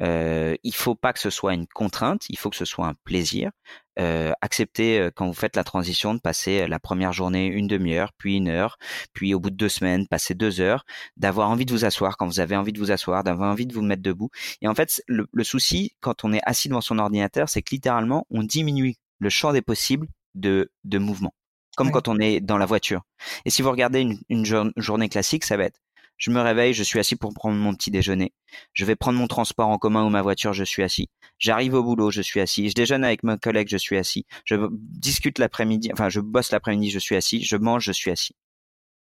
[0.00, 2.22] Euh, il faut pas que ce soit une contrainte.
[2.28, 3.50] Il faut que ce soit un plaisir.
[3.98, 8.12] Euh, accepter euh, quand vous faites la transition de passer la première journée une demi-heure,
[8.18, 8.76] puis une heure,
[9.14, 10.84] puis au bout de deux semaines passer deux heures,
[11.16, 13.72] d'avoir envie de vous asseoir quand vous avez envie de vous asseoir, d'avoir envie de
[13.72, 14.30] vous mettre debout.
[14.60, 17.74] Et en fait, le, le souci quand on est assis devant son ordinateur, c'est que
[17.74, 21.34] littéralement on diminue le champ des possibles de, de mouvement
[21.76, 23.02] comme quand on est dans la voiture.
[23.44, 25.80] Et si vous regardez une, une journée classique, ça va être
[26.16, 28.32] je me réveille, je suis assis pour prendre mon petit déjeuner.
[28.72, 31.10] Je vais prendre mon transport en commun ou ma voiture, je suis assis.
[31.38, 32.68] J'arrive au boulot, je suis assis.
[32.70, 34.26] Je déjeune avec mon collègue, je suis assis.
[34.44, 37.42] Je discute l'après-midi, enfin je bosse l'après-midi, je suis assis.
[37.42, 38.34] Je mange, je suis assis.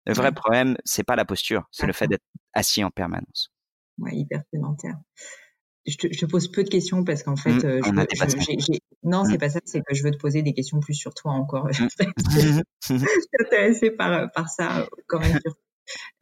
[0.07, 3.53] Le vrai problème, c'est pas la posture, c'est le fait d'être assis en permanence.
[3.99, 4.97] Ouais, hyper sédentaire
[5.87, 9.25] je te, je te, pose peu de questions parce qu'en fait, mmh, euh, je, non,
[9.25, 9.39] c'est mmh.
[9.39, 11.67] pas ça, c'est que je veux te poser des questions plus sur toi encore.
[11.67, 11.89] Mmh.
[12.89, 13.05] je suis
[13.47, 15.39] intéressée par, par ça quand même.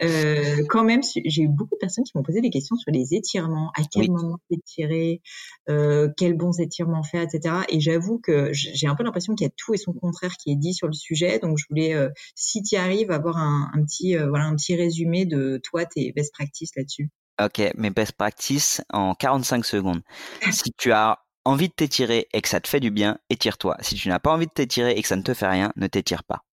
[0.03, 3.15] Euh, quand même, j'ai eu beaucoup de personnes qui m'ont posé des questions sur les
[3.15, 5.21] étirements, à quel moment étirer,
[5.69, 7.57] euh, quels bons étirements faire, etc.
[7.69, 10.51] Et j'avoue que j'ai un peu l'impression qu'il y a tout et son contraire qui
[10.51, 11.39] est dit sur le sujet.
[11.39, 14.75] Donc, je voulais, euh, si tu arrives, avoir un, un petit, euh, voilà, un petit
[14.75, 17.11] résumé de toi, tes best practices là-dessus.
[17.41, 20.03] Ok, mes best practices en 45 secondes.
[20.51, 23.77] si tu as envie de t'étirer et que ça te fait du bien, étire-toi.
[23.81, 25.87] Si tu n'as pas envie de t'étirer et que ça ne te fait rien, ne
[25.87, 26.45] t'étire pas.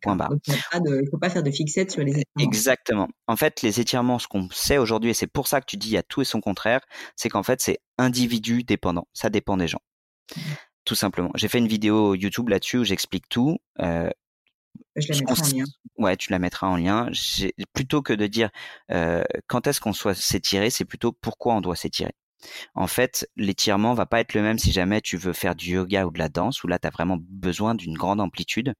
[0.00, 0.30] Point barre.
[0.46, 2.24] Il ne faut pas faire de fixette sur les étirements.
[2.38, 3.08] Exactement.
[3.26, 5.88] En fait, les étirements, ce qu'on sait aujourd'hui, et c'est pour ça que tu dis
[5.88, 6.80] il y a tout et son contraire,
[7.16, 9.08] c'est qu'en fait, c'est individu dépendant.
[9.12, 9.80] Ça dépend des gens.
[10.36, 10.40] Mmh.
[10.84, 11.30] Tout simplement.
[11.34, 13.58] J'ai fait une vidéo YouTube là-dessus où j'explique tout.
[13.80, 14.08] Euh,
[14.96, 15.64] je la mettrai en lien.
[15.96, 17.10] Ouais, tu la mettras en lien.
[17.72, 18.50] Plutôt que de dire
[18.90, 22.14] euh, quand est-ce qu'on soit s'étirer, c'est plutôt pourquoi on doit s'étirer.
[22.74, 26.06] En fait, l'étirement va pas être le même si jamais tu veux faire du yoga
[26.06, 28.74] ou de la danse, où là, tu as vraiment besoin d'une grande amplitude,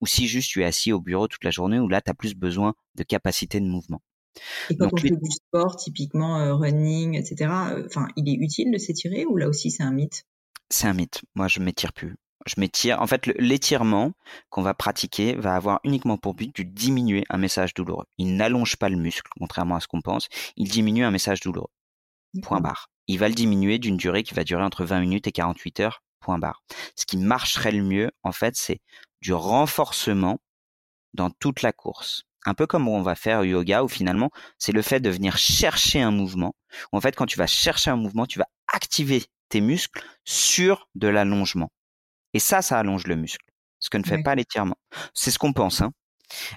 [0.00, 2.14] ou si juste tu es assis au bureau toute la journée, où là, tu as
[2.14, 4.00] plus besoin de capacité de mouvement.
[4.70, 8.70] Et quand on fait du sport, typiquement euh, running, etc., euh, enfin, il est utile
[8.70, 10.24] de s'étirer ou là aussi c'est un mythe?
[10.68, 11.22] C'est un mythe.
[11.34, 12.16] Moi, je m'étire plus
[12.46, 13.00] je m'étire.
[13.00, 14.12] En fait, l'étirement
[14.48, 18.06] qu'on va pratiquer va avoir uniquement pour but de diminuer un message douloureux.
[18.18, 20.28] Il n'allonge pas le muscle, contrairement à ce qu'on pense.
[20.56, 21.70] Il diminue un message douloureux.
[22.42, 22.88] Point barre.
[23.08, 26.02] Il va le diminuer d'une durée qui va durer entre 20 minutes et 48 heures.
[26.20, 26.62] Point barre.
[26.96, 28.80] Ce qui marcherait le mieux, en fait, c'est
[29.20, 30.38] du renforcement
[31.14, 32.22] dans toute la course.
[32.46, 36.00] Un peu comme on va faire yoga, où finalement, c'est le fait de venir chercher
[36.00, 36.54] un mouvement.
[36.92, 41.08] En fait, quand tu vas chercher un mouvement, tu vas activer tes muscles sur de
[41.08, 41.70] l'allongement.
[42.34, 43.44] Et ça, ça allonge le muscle,
[43.78, 44.76] ce que ne fait pas l'étirement.
[45.14, 45.80] C'est ce qu'on pense.
[45.80, 45.92] Hein.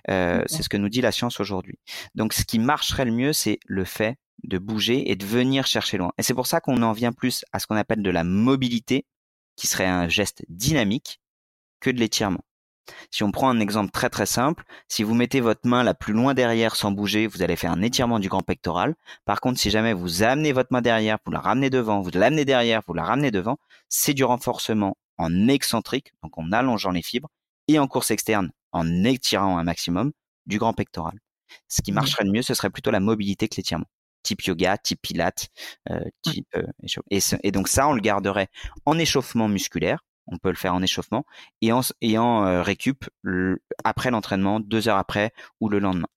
[0.09, 1.79] Euh, c'est ce que nous dit la science aujourd'hui.
[2.15, 5.97] Donc, ce qui marcherait le mieux, c'est le fait de bouger et de venir chercher
[5.97, 6.11] loin.
[6.17, 9.05] Et c'est pour ça qu'on en vient plus à ce qu'on appelle de la mobilité,
[9.55, 11.19] qui serait un geste dynamique,
[11.79, 12.43] que de l'étirement.
[13.11, 16.13] Si on prend un exemple très très simple, si vous mettez votre main la plus
[16.13, 18.95] loin derrière sans bouger, vous allez faire un étirement du grand pectoral.
[19.25, 22.43] Par contre, si jamais vous amenez votre main derrière, vous la ramenez devant, vous l'amenez
[22.43, 23.57] derrière, vous la ramenez devant,
[23.87, 27.29] c'est du renforcement en excentrique, donc en allongeant les fibres,
[27.67, 30.11] et en course externe, en étirant un maximum
[30.45, 31.19] du grand pectoral.
[31.67, 33.85] Ce qui marcherait le mieux, ce serait plutôt la mobilité que l'étirement.
[34.23, 35.49] Type yoga, type pilates,
[35.89, 36.63] euh, type euh,
[37.43, 38.47] et, donc ça, on le garderait
[38.85, 40.05] en échauffement musculaire.
[40.27, 41.25] On peut le faire en échauffement
[41.61, 43.09] et en, et en euh, récup
[43.83, 46.07] après l'entraînement, deux heures après ou le lendemain,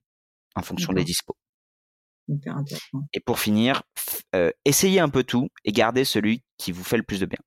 [0.54, 1.36] en fonction des dispos.
[3.12, 3.82] Et pour finir,
[4.64, 7.38] essayez un peu tout et gardez celui qui vous fait le plus de bien.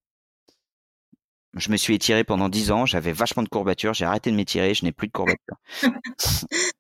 [1.57, 4.73] Je me suis étiré pendant 10 ans, j'avais vachement de courbatures, j'ai arrêté de m'étirer,
[4.73, 5.57] je n'ai plus de courbatures.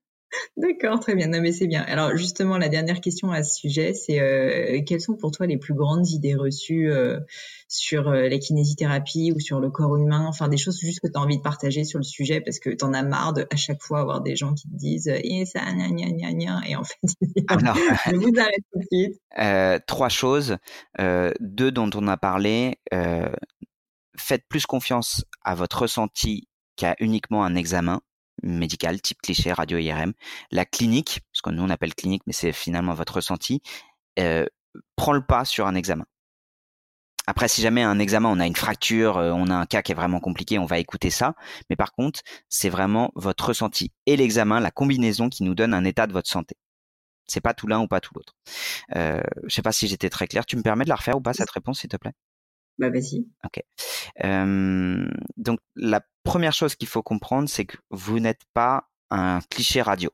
[0.57, 1.27] D'accord, très bien.
[1.27, 1.81] Non, mais c'est bien.
[1.81, 5.57] Alors justement, la dernière question à ce sujet, c'est euh, quelles sont pour toi les
[5.57, 7.19] plus grandes idées reçues euh,
[7.67, 10.25] sur euh, la kinésithérapie ou sur le corps humain?
[10.27, 12.69] Enfin, des choses juste que tu as envie de partager sur le sujet parce que
[12.69, 15.45] tu en as marre de à chaque fois avoir des gens qui te disent et
[15.45, 16.97] ça, gna, gna, gna, gna, et en fait,
[17.47, 19.85] Alors, je vous arrête tout de suite.
[19.87, 20.57] trois choses,
[21.39, 22.75] deux dont on a parlé
[24.19, 28.01] faites plus confiance à votre ressenti qu'à uniquement un examen
[28.43, 30.13] médical type cliché radio IRM.
[30.51, 33.61] La clinique, ce que nous on appelle clinique, mais c'est finalement votre ressenti,
[34.19, 34.45] euh,
[34.95, 36.05] prend le pas sur un examen.
[37.27, 39.91] Après, si jamais un examen, on a une fracture, euh, on a un cas qui
[39.91, 41.35] est vraiment compliqué, on va écouter ça.
[41.69, 45.85] Mais par contre, c'est vraiment votre ressenti et l'examen, la combinaison qui nous donne un
[45.85, 46.55] état de votre santé.
[47.27, 48.35] C'est pas tout l'un ou pas tout l'autre.
[48.95, 50.45] Euh, je sais pas si j'étais très clair.
[50.45, 52.13] Tu me permets de la refaire ou pas cette réponse, s'il te plaît?
[52.79, 53.27] Bah vas-y.
[53.43, 53.61] Ok.
[55.37, 60.09] donc la première chose qu'il faut comprendre, c'est que vous n'êtes pas un cliché radio.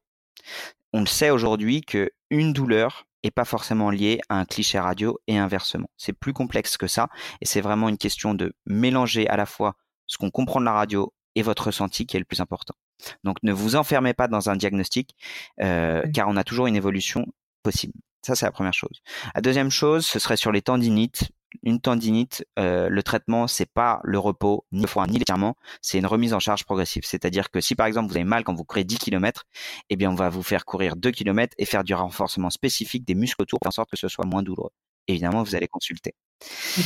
[0.93, 5.19] On le sait aujourd'hui que une douleur est pas forcément liée à un cliché radio
[5.27, 5.89] et inversement.
[5.97, 7.09] C'est plus complexe que ça
[7.41, 9.75] et c'est vraiment une question de mélanger à la fois
[10.07, 12.75] ce qu'on comprend de la radio et votre ressenti qui est le plus important.
[13.23, 15.15] Donc ne vous enfermez pas dans un diagnostic,
[15.61, 17.25] euh, car on a toujours une évolution
[17.63, 17.93] possible.
[18.25, 19.01] Ça, c'est la première chose.
[19.35, 21.29] La deuxième chose, ce serait sur les tendinites.
[21.63, 25.97] Une tendinite, euh, le traitement, c'est pas le repos, ni le foin, ni l'étirement, c'est
[25.97, 27.03] une remise en charge progressive.
[27.05, 29.43] C'est-à-dire que si par exemple vous avez mal quand vous courez 10 km,
[29.89, 33.15] eh bien on va vous faire courir 2 km et faire du renforcement spécifique des
[33.15, 34.71] muscles autour, en sorte que ce soit moins douloureux.
[35.07, 36.13] Évidemment, vous allez consulter.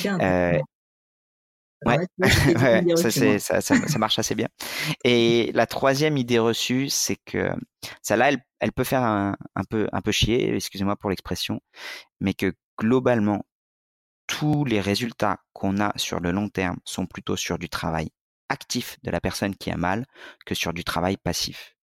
[0.05, 0.59] Euh,
[1.85, 1.97] Ouais,
[2.97, 4.49] ça, c'est, ça, ça, marche assez bien.
[5.05, 7.51] Et la troisième idée reçue, c'est que
[8.01, 11.61] celle-là, elle, elle peut faire un, un, peu, un peu chier, excusez-moi pour l'expression,
[12.19, 13.45] mais que globalement,
[14.30, 18.11] tous les résultats qu'on a sur le long terme sont plutôt sur du travail
[18.47, 20.06] actif de la personne qui a mal
[20.45, 21.76] que sur du travail passif.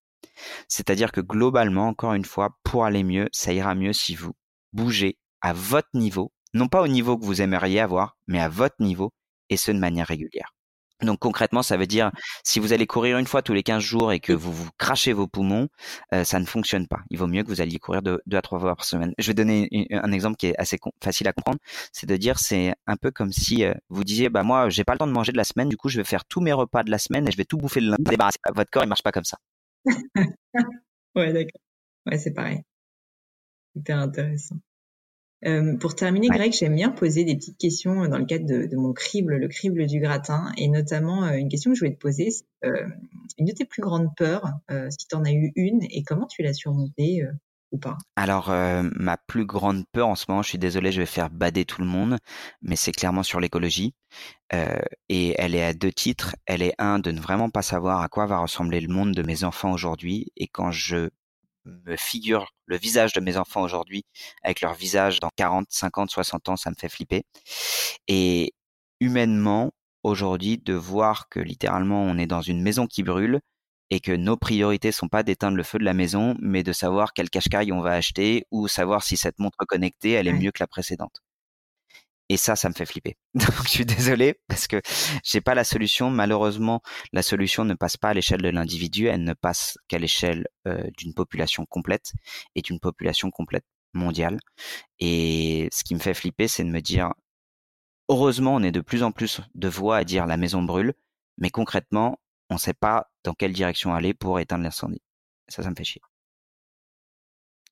[0.69, 4.31] C'est-à-dire que globalement, encore une fois, pour aller mieux, ça ira mieux si vous
[4.71, 8.77] bougez à votre niveau, non pas au niveau que vous aimeriez avoir, mais à votre
[8.79, 9.11] niveau,
[9.49, 10.53] et ce de manière régulière.
[11.01, 12.11] Donc concrètement, ça veut dire
[12.43, 15.13] si vous allez courir une fois tous les 15 jours et que vous vous crachez
[15.13, 15.67] vos poumons,
[16.13, 16.99] euh, ça ne fonctionne pas.
[17.09, 19.13] Il vaut mieux que vous alliez courir deux, à trois fois par semaine.
[19.17, 21.59] Je vais donner un exemple qui est assez facile à comprendre.
[21.91, 24.93] C'est de dire c'est un peu comme si euh, vous disiez bah moi j'ai pas
[24.93, 26.83] le temps de manger de la semaine, du coup je vais faire tous mes repas
[26.83, 28.17] de la semaine et je vais tout bouffer le lundi.
[28.53, 29.37] Votre corps il marche pas comme ça.
[31.15, 31.61] ouais d'accord.
[32.05, 32.63] Ouais c'est pareil.
[33.75, 34.57] Hyper intéressant.
[35.45, 38.75] Euh, pour terminer, Greg, j'aime bien poser des petites questions euh, dans le cadre de,
[38.75, 41.99] mon crible, le crible du gratin, et notamment euh, une question que je voulais te
[41.99, 42.45] poser, c'est
[43.37, 44.51] une de tes plus grandes peurs,
[44.89, 47.23] si tu en as eu une, et comment tu l'as surmontée
[47.71, 47.97] ou pas?
[48.15, 51.65] Alors, ma plus grande peur en ce moment, je suis désolé, je vais faire bader
[51.65, 52.17] tout le monde,
[52.63, 53.93] mais c'est clairement sur l'écologie,
[54.51, 56.35] et elle est à deux titres.
[56.47, 59.21] Elle est un de ne vraiment pas savoir à quoi va ressembler le monde de
[59.21, 61.09] mes enfants aujourd'hui, et quand je
[61.85, 64.05] me figure le visage de mes enfants aujourd'hui
[64.43, 67.23] avec leur visage dans 40, 50, 60 ans, ça me fait flipper.
[68.07, 68.53] Et
[68.99, 69.71] humainement,
[70.03, 73.39] aujourd'hui, de voir que littéralement on est dans une maison qui brûle
[73.89, 77.13] et que nos priorités sont pas d'éteindre le feu de la maison, mais de savoir
[77.13, 80.61] quel cache-caille on va acheter ou savoir si cette montre connectée, elle est mieux que
[80.61, 81.21] la précédente.
[82.29, 83.15] Et ça, ça me fait flipper.
[83.35, 84.81] Donc, je suis désolé parce que
[85.23, 86.09] j'ai pas la solution.
[86.09, 86.81] Malheureusement,
[87.13, 90.83] la solution ne passe pas à l'échelle de l'individu, elle ne passe qu'à l'échelle euh,
[90.97, 92.13] d'une population complète
[92.55, 94.39] et d'une population complète mondiale.
[94.99, 97.13] Et ce qui me fait flipper, c'est de me dire,
[98.09, 100.93] heureusement, on est de plus en plus de voix à dire la maison brûle,
[101.37, 105.01] mais concrètement, on sait pas dans quelle direction aller pour éteindre l'incendie.
[105.47, 106.01] Ça, ça me fait chier.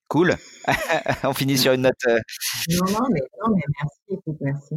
[0.08, 0.36] Cool.
[1.24, 1.94] On finit sur une note.
[2.06, 2.20] Euh,
[2.70, 4.74] non, non, mais, non, mais merci, écoute, merci.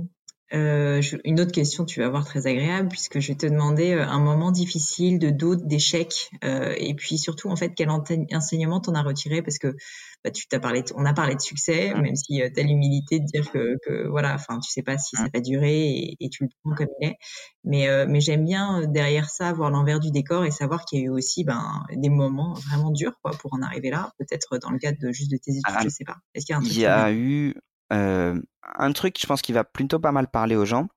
[0.53, 4.03] Euh, une autre question, tu vas voir très agréable, puisque je vais te demander euh,
[4.03, 8.95] un moment difficile de doute, d'échec, euh, et puis surtout en fait quel enseignement t'en
[8.95, 9.76] as retiré, parce que
[10.23, 13.26] bah, tu t'as parlé, on a parlé de succès, même si euh, t'as l'humilité de
[13.26, 16.43] dire que, que, voilà, enfin tu sais pas si ça va durer et, et, tu
[16.43, 17.15] le prends comme il est,
[17.63, 21.05] mais mais j'aime bien derrière ça voir l'envers du décor et savoir qu'il y a
[21.05, 24.80] eu aussi ben des moments vraiment durs quoi pour en arriver là, peut-être dans le
[24.80, 26.17] cadre de juste de tes études, ah, je sais pas.
[26.34, 27.55] Est-ce qu'il y a un truc Il y a eu
[27.91, 28.39] euh,
[28.77, 30.87] un truc, je pense, qui va plutôt pas mal parler aux gens.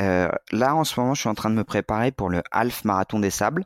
[0.00, 2.84] Euh, là, en ce moment, je suis en train de me préparer pour le half
[2.84, 3.64] marathon des sables.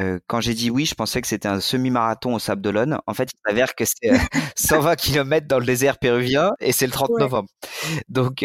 [0.00, 2.98] Euh, quand j'ai dit oui, je pensais que c'était un semi-marathon au Sable d'Olonne.
[3.06, 4.10] En fait, il s'avère que c'est
[4.56, 7.48] 120 km dans le désert péruvien et c'est le 30 novembre.
[8.08, 8.44] Donc,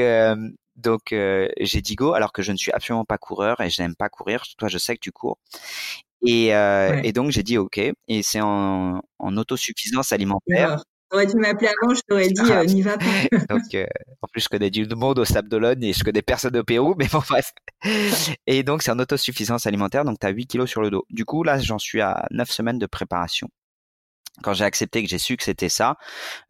[0.75, 3.95] donc j'ai dit go, alors que je ne suis absolument pas coureur et je n'aime
[3.95, 4.43] pas courir.
[4.57, 5.37] Toi, je sais que tu cours.
[6.25, 7.79] Et, et donc j'ai dit ok.
[7.79, 10.77] Et c'est en, en autosuffisance alimentaire.
[11.11, 13.05] T'aurais dû m'appeler avant, je t'aurais dit, euh, n'y va pas.
[13.49, 13.85] donc, euh,
[14.21, 16.95] en plus, je connais du monde au Sable d'Olonne et je connais personne au Pérou,
[16.97, 17.51] mais bon, bref.
[18.47, 21.03] Et donc, c'est en autosuffisance alimentaire, donc tu as 8 kilos sur le dos.
[21.09, 23.49] Du coup, là, j'en suis à 9 semaines de préparation.
[24.41, 25.97] Quand j'ai accepté que j'ai su que c'était ça,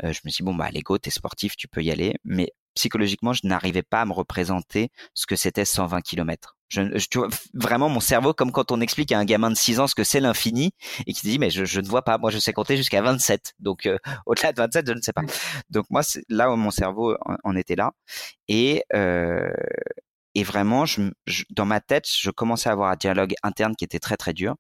[0.04, 2.14] euh, je me suis dit, bon, bah, l'ego, t'es sportif, tu peux y aller.
[2.24, 6.58] Mais psychologiquement, je n'arrivais pas à me représenter ce que c'était 120 km.
[6.70, 9.82] Je, tu vois, vraiment mon cerveau, comme quand on explique à un gamin de 6
[9.82, 10.72] ans ce que c'est l'infini
[11.06, 13.56] et qui dit mais je, je, ne vois pas, moi je sais compter jusqu'à 27,
[13.60, 15.24] donc euh, au-delà de 27 je ne sais pas.
[15.70, 17.92] Donc moi c'est là où mon cerveau en, était là
[18.48, 19.52] et euh,
[20.34, 21.02] et vraiment je,
[21.50, 24.56] dans ma tête je commençais à avoir un dialogue interne qui était très très dur.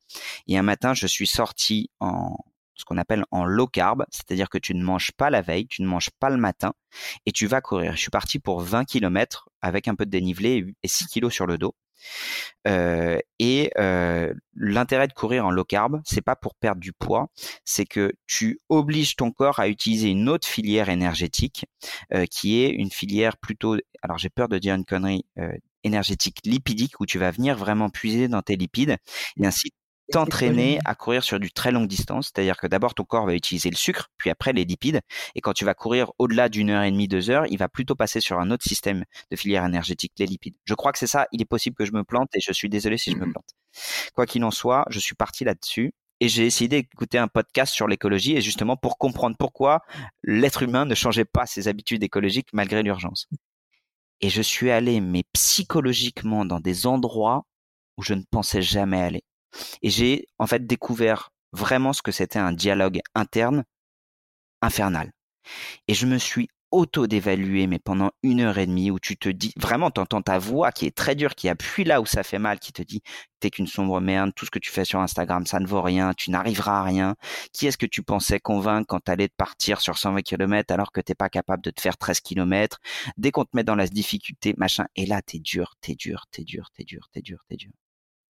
[0.47, 2.35] Et un matin je suis sorti en
[2.81, 5.81] ce qu'on appelle en low carb, c'est-à-dire que tu ne manges pas la veille, tu
[5.81, 6.73] ne manges pas le matin
[7.25, 7.93] et tu vas courir.
[7.93, 11.47] Je suis parti pour 20 km avec un peu de dénivelé et 6 kilos sur
[11.47, 11.75] le dos.
[12.67, 17.29] Euh, et euh, l'intérêt de courir en low carb, c'est pas pour perdre du poids,
[17.65, 21.65] c'est que tu obliges ton corps à utiliser une autre filière énergétique,
[22.13, 25.25] euh, qui est une filière plutôt, alors j'ai peur de dire une connerie,
[25.83, 28.97] énergétique lipidique, où tu vas venir vraiment puiser dans tes lipides,
[29.37, 29.71] et ainsi
[30.11, 32.31] t'entraîner à courir sur du très longue distance.
[32.33, 35.01] C'est-à-dire que d'abord, ton corps va utiliser le sucre, puis après les lipides.
[35.35, 37.95] Et quand tu vas courir au-delà d'une heure et demie, deux heures, il va plutôt
[37.95, 40.55] passer sur un autre système de filière énergétique, les lipides.
[40.65, 41.27] Je crois que c'est ça.
[41.31, 43.49] Il est possible que je me plante et je suis désolé si je me plante.
[44.13, 47.87] Quoi qu'il en soit, je suis parti là-dessus et j'ai essayé d'écouter un podcast sur
[47.87, 49.81] l'écologie et justement pour comprendre pourquoi
[50.23, 53.27] l'être humain ne changeait pas ses habitudes écologiques malgré l'urgence.
[54.21, 57.45] Et je suis allé, mais psychologiquement, dans des endroits
[57.97, 59.23] où je ne pensais jamais aller.
[59.81, 63.63] Et j'ai en fait découvert vraiment ce que c'était un dialogue interne
[64.61, 65.11] infernal.
[65.87, 69.53] Et je me suis auto-d'évaluer, mais pendant une heure et demie, où tu te dis,
[69.57, 72.59] vraiment, t'entends ta voix qui est très dure, qui appuie là où ça fait mal,
[72.59, 73.01] qui te dit,
[73.39, 76.13] t'es qu'une sombre merde, tout ce que tu fais sur Instagram, ça ne vaut rien,
[76.13, 77.15] tu n'arriveras à rien.
[77.53, 81.01] Qui est-ce que tu pensais convaincre quand t'allais te partir sur 120 km alors que
[81.01, 82.79] t'es pas capable de te faire 13 km?
[83.17, 86.43] Dès qu'on te met dans la difficulté, machin, et là, t'es dur, t'es dur, t'es
[86.43, 87.71] dur, t'es dur, t'es dur, t'es dur.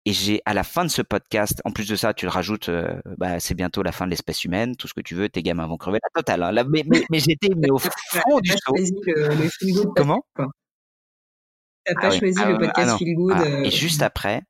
[0.06, 2.70] Et j'ai à la fin de ce podcast, en plus de ça, tu le rajoutes,
[2.70, 5.44] euh, bah, c'est bientôt la fin de l'espèce humaine, tout ce que tu veux, tes
[5.44, 6.42] gamins vont crever la totale.
[6.44, 6.66] Hein.
[6.70, 8.76] mais, mais, j'étais mais au fond du saut.
[8.76, 10.26] Le, Comment?
[11.86, 13.34] T'as pas choisi le podcast Feel Good.
[13.36, 14.44] Ah, et juste après,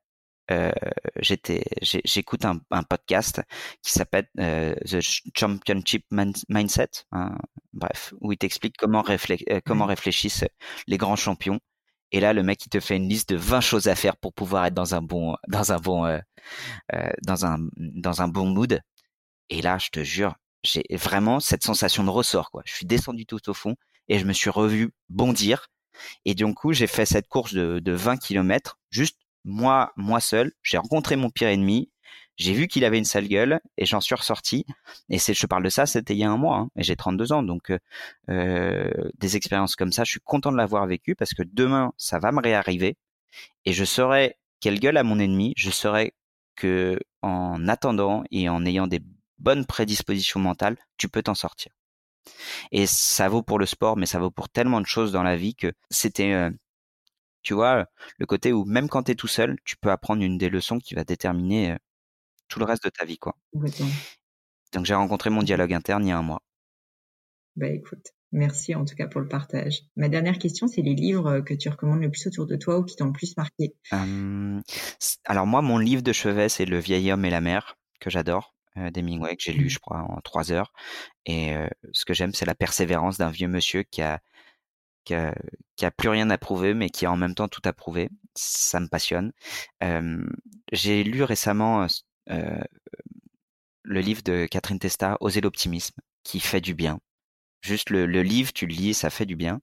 [0.50, 0.72] euh,
[1.20, 3.42] j'étais, j'écoute un, un, podcast
[3.82, 5.00] qui s'appelle euh, The
[5.36, 7.36] Championship Mindset, hein,
[7.72, 10.44] bref, où il t'explique comment, réflé euh, comment réfléchissent
[10.88, 11.60] les grands champions
[12.12, 14.34] et là, le mec, il te fait une liste de 20 choses à faire pour
[14.34, 16.18] pouvoir être dans un bon, dans un bon, euh,
[16.94, 18.80] euh, dans un, dans un bon mood.
[19.48, 22.62] Et là, je te jure, j'ai vraiment cette sensation de ressort, quoi.
[22.66, 23.76] Je suis descendu tout au fond
[24.08, 25.68] et je me suis revu bondir.
[26.24, 30.52] Et du coup, j'ai fait cette course de, de 20 km, juste moi, moi seul.
[30.62, 31.90] J'ai rencontré mon pire ennemi.
[32.42, 34.66] J'ai vu qu'il avait une sale gueule et j'en suis ressorti.
[35.08, 36.96] Et c'est, je parle de ça, c'était il y a un mois hein, et j'ai
[36.96, 37.44] 32 ans.
[37.44, 37.78] Donc, euh,
[38.30, 42.18] euh, des expériences comme ça, je suis content de l'avoir vécu parce que demain, ça
[42.18, 42.96] va me réarriver
[43.64, 45.52] et je saurai quelle gueule a mon ennemi.
[45.56, 46.14] Je saurai
[46.56, 49.02] que en attendant et en ayant des
[49.38, 51.70] bonnes prédispositions mentales, tu peux t'en sortir.
[52.72, 55.36] Et ça vaut pour le sport, mais ça vaut pour tellement de choses dans la
[55.36, 56.50] vie que c'était, euh,
[57.42, 57.86] tu vois,
[58.18, 60.78] le côté où même quand tu es tout seul, tu peux apprendre une des leçons
[60.80, 61.76] qui va déterminer
[62.52, 63.34] tout le reste de ta vie, quoi.
[63.54, 66.42] Donc j'ai rencontré mon dialogue interne il y a un mois.
[67.56, 69.84] Bah écoute, merci en tout cas pour le partage.
[69.96, 72.84] Ma dernière question, c'est les livres que tu recommandes le plus autour de toi ou
[72.84, 73.74] qui t'ont le plus marqué?
[75.24, 78.54] alors moi, mon livre de chevet, c'est Le vieil homme et la mer, que j'adore,
[78.76, 79.70] euh, d'Hemingway, que j'ai lu, mmh.
[79.70, 80.72] je crois, en trois heures.
[81.24, 84.20] Et euh, ce que j'aime, c'est la persévérance d'un vieux monsieur qui a,
[85.04, 85.34] qui a,
[85.76, 88.10] qui a, plus rien à prouver, mais qui a en même temps tout à prouver.
[88.34, 89.32] Ça me passionne.
[90.72, 91.86] j'ai lu récemment euh,
[92.26, 97.00] le livre de Catherine Testa, Oser l'optimisme, qui fait du bien.
[97.62, 99.60] Juste le, livre, tu le lis, ça fait du bien.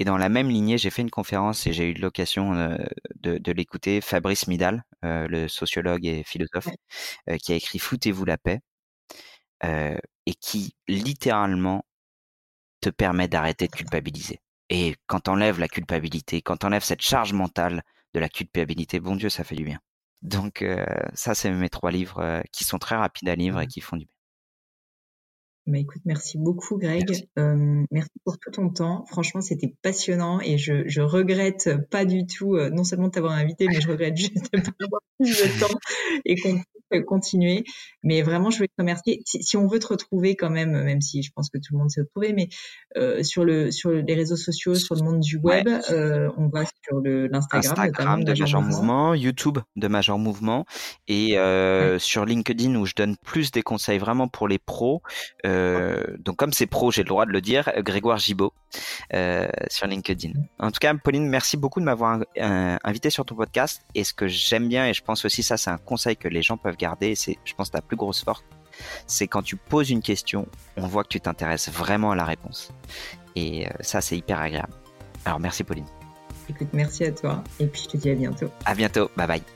[0.00, 2.76] Et dans la même lignée, j'ai fait une conférence et j'ai eu l'occasion euh,
[3.20, 4.00] de, l'écouter.
[4.00, 6.68] Fabrice Midal, euh, le sociologue et philosophe,
[7.42, 8.60] qui a écrit Foutez-vous la paix,
[9.62, 11.84] et qui littéralement
[12.80, 14.40] te permet d'arrêter de culpabiliser.
[14.70, 17.82] Et quand t'enlèves la culpabilité, quand t'enlèves cette charge mentale
[18.14, 19.80] de la culpabilité, bon Dieu, ça fait du bien.
[20.26, 20.64] Donc
[21.14, 24.04] ça, c'est mes trois livres qui sont très rapides à lire et qui font du
[24.04, 24.16] bien.
[25.66, 27.04] Bah écoute, merci beaucoup Greg.
[27.08, 29.04] Merci, euh, merci pour tout ton temps.
[29.06, 33.32] Franchement, c'était passionnant et je, je regrette pas du tout, euh, non seulement de t'avoir
[33.32, 35.78] invité, mais je regrette juste de pas avoir plus de temps
[36.24, 36.62] et qu'on
[37.06, 37.64] continuer.
[38.02, 39.22] Mais vraiment, je voulais te remercier.
[39.24, 41.78] Si, si, on veut te retrouver quand même, même si je pense que tout le
[41.78, 42.48] monde s'est retrouvé, mais
[42.96, 46.64] euh, sur le sur les réseaux sociaux, sur le monde du web, euh, on va
[46.64, 50.64] sur l'Instagram, Instagram de Major, Mouvement, YouTube de Major Mouvement
[51.08, 55.02] et euh, sur LinkedIn où je donne plus des conseils vraiment pour les pros.
[55.44, 58.52] Euh, euh, donc comme c'est pro, j'ai le droit de le dire, Grégoire Gibaud
[59.14, 60.32] euh, sur LinkedIn.
[60.58, 63.82] En tout cas, Pauline, merci beaucoup de m'avoir euh, invité sur ton podcast.
[63.94, 66.42] Et ce que j'aime bien, et je pense aussi ça, c'est un conseil que les
[66.42, 68.44] gens peuvent garder, c'est, je pense, ta plus grosse force,
[69.06, 72.72] c'est quand tu poses une question, on voit que tu t'intéresses vraiment à la réponse.
[73.34, 74.72] Et ça, c'est hyper agréable.
[75.24, 75.86] Alors merci Pauline.
[76.48, 77.42] Écoute, merci à toi.
[77.58, 78.50] Et puis je te dis à bientôt.
[78.64, 79.10] À bientôt.
[79.16, 79.55] Bye bye.